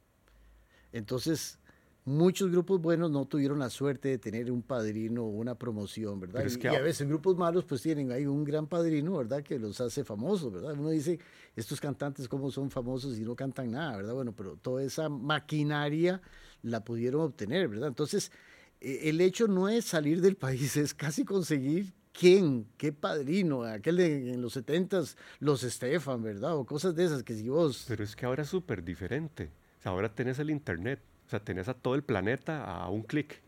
Entonces, 0.93 1.59
muchos 2.05 2.51
grupos 2.51 2.81
buenos 2.81 3.11
no 3.11 3.27
tuvieron 3.27 3.59
la 3.59 3.71
suerte 3.71 4.09
de 4.09 4.19
tener 4.19 4.51
un 4.51 4.63
padrino 4.63 5.25
o 5.25 5.29
una 5.29 5.55
promoción, 5.55 6.19
¿verdad? 6.19 6.45
y, 6.47 6.67
a 6.67 6.81
veces 6.81 7.07
grupos 7.07 7.37
malos 7.37 7.65
pues 7.65 7.83
tienen 7.83 8.11
ahí 8.11 8.27
un 8.27 8.45
gran 8.45 8.67
padrino, 8.67 9.19
¿verdad? 9.19 9.43
Que 9.43 9.59
los 9.59 9.81
hace 9.81 10.03
famosos, 10.03 10.53
¿verdad? 10.53 10.73
Uno 10.73 10.91
dice, 10.91 11.19
estos 11.55 11.81
cantantes 11.81 12.29
cómo 12.29 12.51
son 12.51 12.71
famosos 12.71 13.19
y 13.19 13.23
no 13.23 13.37
cantan 13.37 13.71
nada, 13.71 13.99
¿verdad? 13.99 14.15
Bueno, 14.15 14.33
pero 14.35 14.57
toda 14.57 14.83
esa 14.83 15.09
maquinaria 15.09 16.21
la 16.63 16.85
pudieron 16.85 17.21
obtener, 17.21 17.69
¿verdad? 17.69 17.89
Entonces, 17.89 18.33
e, 18.81 19.09
el 19.09 19.21
hecho 19.21 19.47
no 19.47 19.69
es 19.69 19.85
salir 19.85 20.21
del 20.21 20.37
país, 20.37 20.77
es 20.77 20.95
casi 20.95 21.25
conseguir 21.25 21.93
¿Quién? 22.13 22.67
¿Qué 22.77 22.93
padrino? 22.93 23.65
Aquel 23.65 23.97
de, 23.97 24.33
en 24.33 24.43
los 24.43 24.53
setentas, 24.53 25.17
los 25.41 25.65
Estefan, 25.65 26.23
¿verdad? 26.23 26.57
O 26.57 26.65
cosas 26.65 26.95
de 26.95 27.05
esas 27.05 27.23
que 27.23 27.35
si 27.35 27.49
vos... 27.49 27.87
Pero 27.89 28.05
es 28.05 28.15
que 28.15 28.27
ahora 28.27 28.43
es 28.43 28.49
súper 28.49 28.85
diferente. 28.85 29.51
ahora 29.85 30.15
tenés 30.15 30.39
el 30.39 30.51
Internet, 30.51 31.01
o 31.27 31.31
sea, 31.31 31.41
tenés 31.41 31.69
a 31.69 31.75
todo 31.75 31.95
el 31.95 32.03
planeta 32.03 32.65
a 32.65 32.89
un 32.91 33.03
clic. 33.03 33.41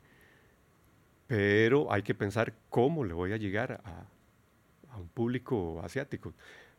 Pero 1.27 1.93
hay 1.93 2.03
que 2.03 2.15
pensar 2.15 2.55
cómo 2.71 3.05
le 3.05 3.13
voy 3.13 3.33
a 3.33 3.37
llegar 3.37 3.83
a, 3.85 4.07
un 4.99 5.09
público 5.09 5.81
asiático. 5.83 6.33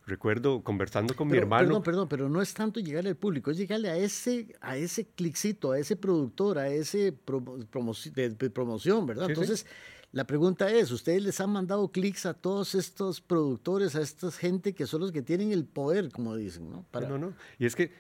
Recuerdo 0.08 0.64
conversando 0.64 1.16
con 1.16 1.28
mi 1.28 1.38
hermano. 1.38 1.68
Perdón, 1.68 1.84
perdón, 1.84 2.08
pero 2.08 2.30
no 2.30 2.42
es 2.42 2.54
tanto 2.54 2.80
llegarle 2.80 3.10
al 3.10 3.16
público, 3.16 3.52
es 3.52 3.58
llegarle 3.58 3.90
a 3.90 3.98
ese, 3.98 4.56
a 4.62 4.78
ese 4.78 5.06
cliccito, 5.06 5.72
a 5.72 5.80
ese 5.80 5.96
productor, 5.96 6.60
a 6.60 6.70
ese 6.70 7.12
de, 7.12 8.50
promoción, 8.52 9.06
¿verdad? 9.08 9.30
Entonces, 9.30 9.66
la 10.16 10.24
pregunta 10.24 10.72
es, 10.72 10.92
¿ustedes 10.92 11.22
les 11.22 11.42
han 11.42 11.50
mandado 11.50 11.92
clics 11.92 12.26
a 12.26 12.34
todos 12.34 12.74
estos 12.74 13.20
productores, 13.20 13.98
a 13.98 14.02
esta 14.02 14.32
gente 14.32 14.72
que 14.72 14.88
son 14.88 15.02
los 15.02 15.12
que 15.12 15.22
tienen 15.22 15.52
el 15.52 15.66
poder, 15.66 16.10
como 16.10 16.38
dicen, 16.38 16.70
¿no? 16.70 16.86
No, 16.94 17.18
no. 17.18 17.34
Y 17.60 17.66
es 17.66 17.76
que, 17.76 17.92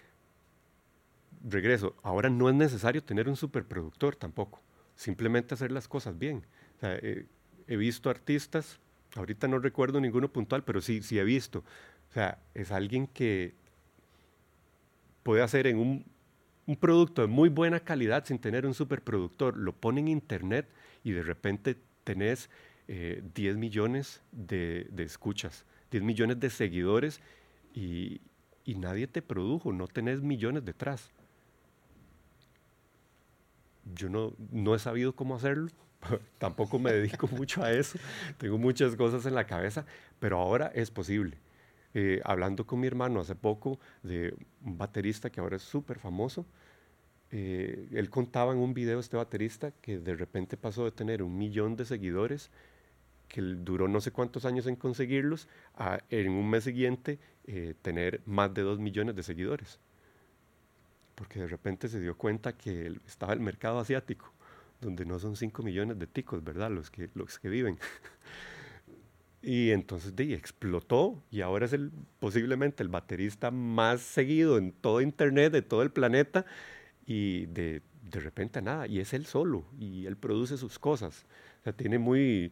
regreso, 1.44 1.94
ahora 2.04 2.30
no 2.30 2.48
es 2.48 2.56
necesario 2.56 3.04
tener 3.04 3.28
un 3.28 3.36
superproductor 3.36 4.16
tampoco. 4.16 4.62
Simplemente 4.96 5.56
hacer 5.56 5.74
las 5.74 5.90
cosas 5.90 6.18
bien. 6.18 6.46
he 6.82 7.76
visto 7.76 8.10
artistas, 8.10 8.80
ahorita 9.16 9.50
no 9.50 9.60
recuerdo 9.60 10.00
ninguno 10.00 10.32
puntual, 10.32 10.64
pero 10.64 10.80
sí, 10.80 11.02
sí 11.02 11.20
he 11.20 11.24
visto. 11.26 11.66
O 12.12 12.14
sea, 12.14 12.40
es 12.54 12.72
alguien 12.72 13.08
que 13.08 13.56
puede 15.22 15.42
hacer 15.42 15.68
en 15.68 15.80
un, 15.80 16.06
un 16.66 16.78
producto 16.78 17.24
de 17.24 17.28
muy 17.28 17.50
buena 17.50 17.82
calidad 17.82 18.24
sin 18.24 18.40
tener 18.40 18.66
un 18.66 18.74
superproductor, 18.74 19.58
lo 19.58 19.74
pone 19.74 20.00
en 20.00 20.08
internet 20.08 20.70
y 21.04 21.12
de 21.12 21.22
repente 21.22 21.76
tenés 22.06 22.50
10 22.88 23.36
eh, 23.36 23.58
millones 23.58 24.22
de, 24.32 24.88
escuchas, 25.00 25.66
10 25.92 26.04
millones 26.04 26.40
de 26.40 26.50
seguidores 26.50 27.20
y, 27.74 28.22
nadie 28.66 29.08
te 29.08 29.22
produjo, 29.22 29.74
no 29.74 29.88
tenés 29.88 30.22
millones 30.22 30.64
detrás. 30.64 31.12
Yo 33.94 34.10
no, 34.10 34.34
no 34.52 34.74
he 34.74 34.80
sabido 34.80 35.14
cómo 35.14 35.36
hacerlo, 35.36 35.70
tampoco 36.38 36.80
me 36.80 36.94
dedico 36.94 37.28
mucho 37.32 37.64
a 37.64 37.72
eso, 37.72 38.00
tengo 38.38 38.58
muchas 38.58 38.96
cosas 38.96 39.26
en 39.26 39.36
la 39.36 39.46
cabeza, 39.46 39.86
pero 40.20 40.40
ahora 40.40 40.72
es 40.74 40.90
posible. 40.90 41.38
Eh, 41.94 42.22
hablando 42.26 42.66
con 42.66 42.82
mi 42.82 42.88
hermano 42.88 43.22
hace 43.22 43.36
poco 43.36 43.80
de 44.04 44.36
un 44.62 44.78
baterista 44.78 45.30
que 45.30 45.40
ahora 45.40 45.56
es 45.56 45.62
súper 45.62 45.98
famoso, 45.98 46.46
eh, 47.38 47.90
él 47.92 48.10
contaba 48.10 48.54
en 48.54 48.60
un 48.60 48.74
video, 48.74 48.98
este 48.98 49.18
baterista, 49.18 49.72
que 49.82 49.98
de 50.00 50.16
repente 50.16 50.56
pasó 50.56 50.86
de 50.86 50.92
tener 50.92 51.22
un 51.22 51.38
millón 51.38 51.76
de 51.76 51.84
seguidores, 51.84 52.50
que 53.28 53.42
duró 53.42 53.90
no 53.90 54.00
sé 54.00 54.12
cuántos 54.12 54.46
años 54.46 54.68
en 54.68 54.78
conseguirlos, 54.78 55.50
a 55.76 56.00
en 56.10 56.32
un 56.32 56.50
mes 56.50 56.64
siguiente 56.64 57.20
eh, 57.46 57.74
tener 57.82 58.22
más 58.26 58.54
de 58.54 58.62
dos 58.62 58.80
millones 58.80 59.18
de 59.18 59.24
seguidores. 59.24 59.82
Porque 61.16 61.42
de 61.42 61.48
repente 61.48 61.90
se 61.90 62.00
dio 62.00 62.18
cuenta 62.18 62.56
que 62.56 62.98
estaba 63.06 63.34
el 63.34 63.42
mercado 63.42 63.80
asiático, 63.80 64.32
donde 64.80 65.06
no 65.06 65.20
son 65.20 65.36
cinco 65.36 65.62
millones 65.62 66.00
de 66.00 66.08
ticos, 66.08 66.42
¿verdad? 66.42 66.72
Los 66.72 66.90
que, 66.90 67.10
los 67.16 67.38
que 67.38 67.50
viven. 67.50 67.78
Y 69.48 69.70
entonces 69.70 70.16
de, 70.16 70.34
explotó 70.34 71.22
y 71.30 71.42
ahora 71.42 71.68
es 71.68 71.74
el, 71.74 71.92
posiblemente 72.20 72.82
el 72.82 72.90
baterista 72.90 73.52
más 73.52 74.02
seguido 74.02 74.58
en 74.58 74.72
todo 74.72 75.02
Internet, 75.02 75.54
de 75.54 75.62
todo 75.62 75.84
el 75.84 75.92
planeta, 75.92 76.48
y 77.06 77.46
de, 77.48 77.82
de 78.10 78.20
repente 78.20 78.62
nada, 78.62 78.88
y 78.88 79.00
es 79.00 79.14
él 79.14 79.26
solo, 79.26 79.66
y 79.80 80.06
él 80.06 80.18
produce 80.18 80.58
sus 80.58 80.80
cosas. 80.80 81.26
O 81.62 81.64
sea, 81.64 81.74
tiene 81.74 82.00
muy, 82.00 82.52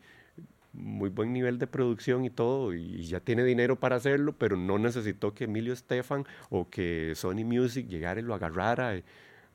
muy 0.73 1.09
buen 1.09 1.33
nivel 1.33 1.59
de 1.59 1.67
producción 1.67 2.25
y 2.25 2.29
todo, 2.29 2.73
y 2.73 3.03
ya 3.03 3.19
tiene 3.19 3.43
dinero 3.43 3.79
para 3.79 3.95
hacerlo, 3.95 4.35
pero 4.37 4.57
no 4.57 4.79
necesitó 4.79 5.33
que 5.33 5.45
Emilio 5.45 5.73
Estefan 5.73 6.25
o 6.49 6.69
que 6.69 7.13
Sony 7.15 7.45
Music 7.45 7.87
llegara 7.87 8.19
y 8.19 8.23
lo 8.23 8.33
agarrara, 8.33 8.95
eh, 8.95 9.03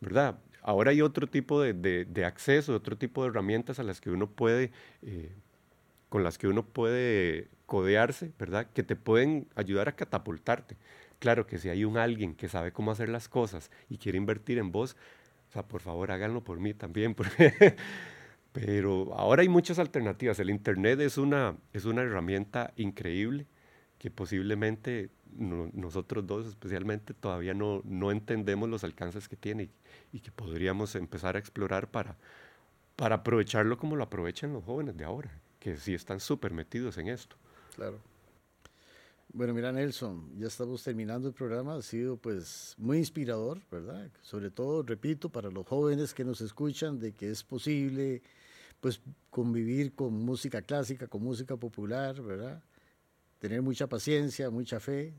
¿verdad? 0.01 0.39
Ahora 0.63 0.91
hay 0.91 1.01
otro 1.01 1.27
tipo 1.27 1.61
de, 1.61 1.73
de, 2.05 2.25
acceso, 2.25 2.75
otro 2.75 2.97
tipo 2.97 3.23
de 3.23 3.31
herramientas 3.31 3.79
a 3.79 3.83
las 3.83 4.01
que 4.01 4.11
uno 4.11 4.29
puede, 4.29 4.71
eh, 5.03 5.33
con 6.09 6.23
las 6.25 6.39
que 6.39 6.47
uno 6.47 6.65
puede 6.65 7.49
codearse, 7.67 8.33
¿verdad? 8.39 8.67
Que 8.75 8.83
te 8.83 8.97
pueden 8.97 9.47
ayudar 9.55 9.89
a 9.89 9.93
catapultarte. 9.93 10.77
Claro 11.19 11.47
que 11.47 11.59
si 11.59 11.69
hay 11.69 11.85
un 11.85 11.97
alguien 11.97 12.35
que 12.35 12.49
sabe 12.49 12.73
cómo 12.73 12.91
hacer 12.91 13.09
las 13.09 13.29
cosas 13.29 13.71
y 13.89 13.99
quiere 13.99 14.19
invertir 14.19 14.59
en 14.59 14.71
vos, 14.71 14.97
o 15.49 15.53
sea, 15.53 15.67
por 15.67 15.81
favor 15.81 16.11
háganlo 16.11 16.45
por 16.45 16.61
mí 16.61 16.75
también. 16.75 17.17
Pero 18.53 19.15
ahora 19.15 19.43
hay 19.43 19.49
muchas 19.49 19.79
alternativas. 19.79 20.39
El 20.39 20.51
Internet 20.51 21.01
es 21.01 21.19
una, 21.19 21.57
es 21.73 21.85
una 21.85 22.03
herramienta 22.03 22.73
increíble 22.77 23.47
que 23.99 24.11
posiblemente 24.11 25.11
nosotros 25.37 26.27
dos 26.27 26.47
especialmente 26.47 27.15
todavía 27.15 27.53
no, 27.53 27.83
no 27.85 28.11
entendemos 28.11 28.69
los 28.69 28.85
alcances 28.85 29.29
que 29.29 29.37
tiene 29.37 29.71
y, 30.13 30.21
que 30.21 30.31
podríamos 30.31 30.95
empezar 30.95 31.37
a 31.37 31.39
explorar 31.39 31.91
para, 31.91 32.17
para 32.97 33.17
aprovecharlo 33.17 33.77
como 33.77 33.97
lo 33.97 34.05
aprovechan 34.05 34.53
los 34.53 34.65
jóvenes 34.65 34.97
de 34.97 35.05
ahora, 35.05 35.31
que 35.61 35.77
sí 35.77 35.95
están 35.95 36.21
súper 36.21 36.53
metidos 36.53 36.97
en 36.99 37.09
esto. 37.09 37.37
Claro. 37.75 37.99
Bueno, 39.39 39.55
mira 39.55 39.71
Nelson, 39.71 40.37
ya 40.37 40.49
estamos 40.49 40.83
terminando 40.83 41.29
el 41.29 41.33
programa, 41.33 41.77
ha 41.77 41.83
sido 41.83 42.17
pues 42.17 42.75
muy 42.77 42.99
inspirador, 42.99 43.61
¿verdad? 43.71 44.11
Sobre 44.21 44.51
todo, 44.51 44.83
repito, 44.83 45.29
para 45.29 45.49
los 45.49 45.65
jóvenes 45.65 46.13
que 46.13 46.25
nos 46.25 46.41
escuchan, 46.41 46.99
de 46.99 47.13
que 47.13 47.31
es 47.31 47.45
posible 47.45 48.21
pues 48.81 49.01
convivir 49.31 49.95
con 49.95 50.13
música 50.13 50.61
clásica, 50.61 51.07
con 51.07 51.23
música 51.23 51.57
popular, 51.57 52.21
¿verdad? 52.21 52.61
Tener 53.39 53.63
mucha 53.63 53.87
paciencia, 53.87 54.51
mucha 54.51 54.81
fe, 54.81 55.15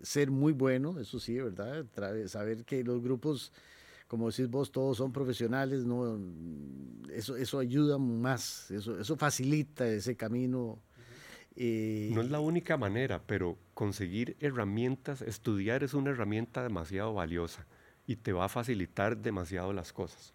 ser 0.00 0.30
muy 0.30 0.54
bueno, 0.54 0.98
eso 0.98 1.20
sí, 1.20 1.38
¿verdad? 1.38 1.84
Saber 2.28 2.64
que 2.64 2.82
los 2.82 3.02
grupos, 3.02 3.52
como 4.06 4.30
decís 4.30 4.48
vos, 4.48 4.72
todos 4.72 4.96
son 4.96 5.12
profesionales, 5.12 5.84
¿no? 5.84 6.18
Eso, 7.12 7.36
eso 7.36 7.58
ayuda 7.58 7.98
más, 7.98 8.70
eso, 8.70 8.98
eso 8.98 9.18
facilita 9.18 9.86
ese 9.86 10.16
camino. 10.16 10.78
Eh, 11.60 12.10
no 12.12 12.20
es 12.20 12.30
la 12.30 12.38
única 12.38 12.76
manera, 12.76 13.20
pero 13.26 13.58
conseguir 13.74 14.36
herramientas, 14.38 15.22
estudiar 15.22 15.82
es 15.82 15.92
una 15.92 16.10
herramienta 16.10 16.62
demasiado 16.62 17.14
valiosa 17.14 17.66
y 18.06 18.14
te 18.14 18.32
va 18.32 18.44
a 18.44 18.48
facilitar 18.48 19.16
demasiado 19.16 19.72
las 19.72 19.92
cosas. 19.92 20.34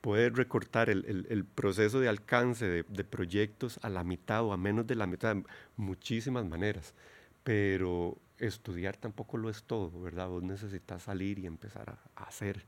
Puedes 0.00 0.32
recortar 0.32 0.90
el, 0.90 1.44
proceso 1.56 1.98
de 1.98 2.08
alcance 2.08 2.68
de, 2.68 3.04
proyectos 3.04 3.80
a 3.82 3.88
la 3.88 4.04
mitad 4.04 4.44
o 4.44 4.52
a 4.52 4.56
menos 4.56 4.86
de 4.86 4.94
la 4.94 5.08
mitad 5.08 5.36
muchísimas 5.76 6.46
maneras, 6.46 6.94
pero 7.42 8.16
estudiar 8.38 8.96
tampoco 8.96 9.38
lo 9.38 9.50
es 9.50 9.64
todo, 9.64 10.00
¿verdad? 10.00 10.28
Vos 10.28 10.44
necesitas 10.44 11.02
salir 11.02 11.40
y 11.40 11.46
empezar 11.46 11.98
a, 12.14 12.24
hacer, 12.26 12.64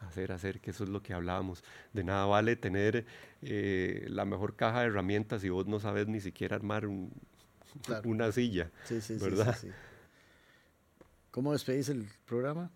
hacer, 0.00 0.32
hacer, 0.32 0.60
que 0.60 0.70
eso 0.70 0.84
es 0.84 0.90
lo 0.90 1.02
que 1.02 1.12
hablábamos. 1.12 1.62
De 1.92 2.04
nada 2.04 2.26
vale 2.26 2.56
tener 2.56 3.06
eh, 3.42 4.06
la 4.08 4.24
mejor 4.24 4.56
caja 4.56 4.80
de 4.80 4.86
herramientas 4.86 5.42
si 5.42 5.48
vos 5.48 5.66
no 5.66 5.80
sabes 5.80 6.08
ni 6.08 6.20
siquiera 6.20 6.56
armar 6.56 6.86
una 8.04 8.32
silla, 8.32 8.70
sí, 8.84 9.00
sí, 9.00 9.16
¿verdad? 9.20 9.56
Sí, 9.58 9.68
¿Cómo 11.30 11.52
despedís 11.52 11.88
el 11.88 12.08
programa? 12.26 12.70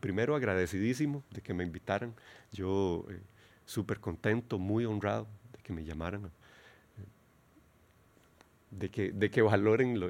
Primero 0.00 0.36
agradecidísimo 0.36 1.24
de 1.30 1.40
que 1.40 1.54
me 1.54 1.64
invitaran. 1.64 2.14
Yo 2.52 3.06
eh, 3.10 3.20
súper 3.64 4.00
contento, 4.00 4.58
muy 4.58 4.84
honrado 4.84 5.26
de 5.52 5.62
que 5.62 5.72
me 5.72 5.84
llamaran 5.84 6.30
de 8.72 8.90
que, 8.90 9.12
de 9.12 9.30
que 9.30 9.42
valoren 9.42 10.00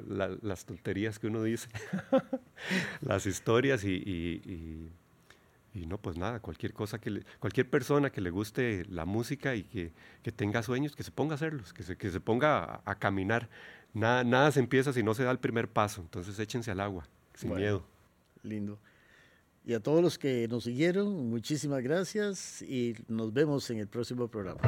las 0.41 0.65
tonterías 0.65 1.19
que 1.19 1.27
uno 1.27 1.43
dice, 1.43 1.67
las 3.01 3.25
historias 3.25 3.83
y, 3.83 3.91
y, 3.91 4.89
no, 5.73 5.97
pues 5.97 6.17
nada, 6.17 6.39
cualquier 6.39 6.73
cosa 6.73 6.99
que 6.99 7.23
cualquier 7.39 7.69
persona 7.69 8.11
que 8.11 8.21
le 8.21 8.29
guste 8.29 8.85
la 8.89 9.05
música 9.05 9.55
y 9.55 9.63
que, 9.63 9.93
que 10.21 10.31
tenga 10.31 10.61
sueños, 10.61 10.95
que 10.95 11.03
se 11.03 11.11
ponga 11.11 11.33
a 11.33 11.35
hacerlos, 11.35 11.73
que 11.73 11.83
se, 11.83 11.97
que 11.97 12.09
se 12.11 12.19
ponga 12.19 12.81
a, 12.85 12.95
caminar. 12.95 13.49
Nada, 13.93 14.23
nada 14.23 14.51
se 14.51 14.59
empieza 14.59 14.93
si 14.93 15.03
no 15.03 15.13
se 15.13 15.23
da 15.23 15.31
el 15.31 15.39
primer 15.39 15.67
paso, 15.67 16.01
entonces 16.01 16.37
échense 16.39 16.71
al 16.71 16.79
agua, 16.79 17.07
sin 17.35 17.53
miedo. 17.53 17.85
Lindo. 18.43 18.79
Y 19.65 19.73
a 19.73 19.79
todos 19.79 20.01
los 20.01 20.17
que 20.17 20.47
nos 20.47 20.65
siguieron, 20.65 21.29
muchísimas 21.29 21.81
gracias 21.81 22.61
y 22.61 22.95
nos 23.07 23.31
vemos 23.33 23.69
en 23.69 23.79
el 23.79 23.87
próximo 23.87 24.27
programa. 24.27 24.59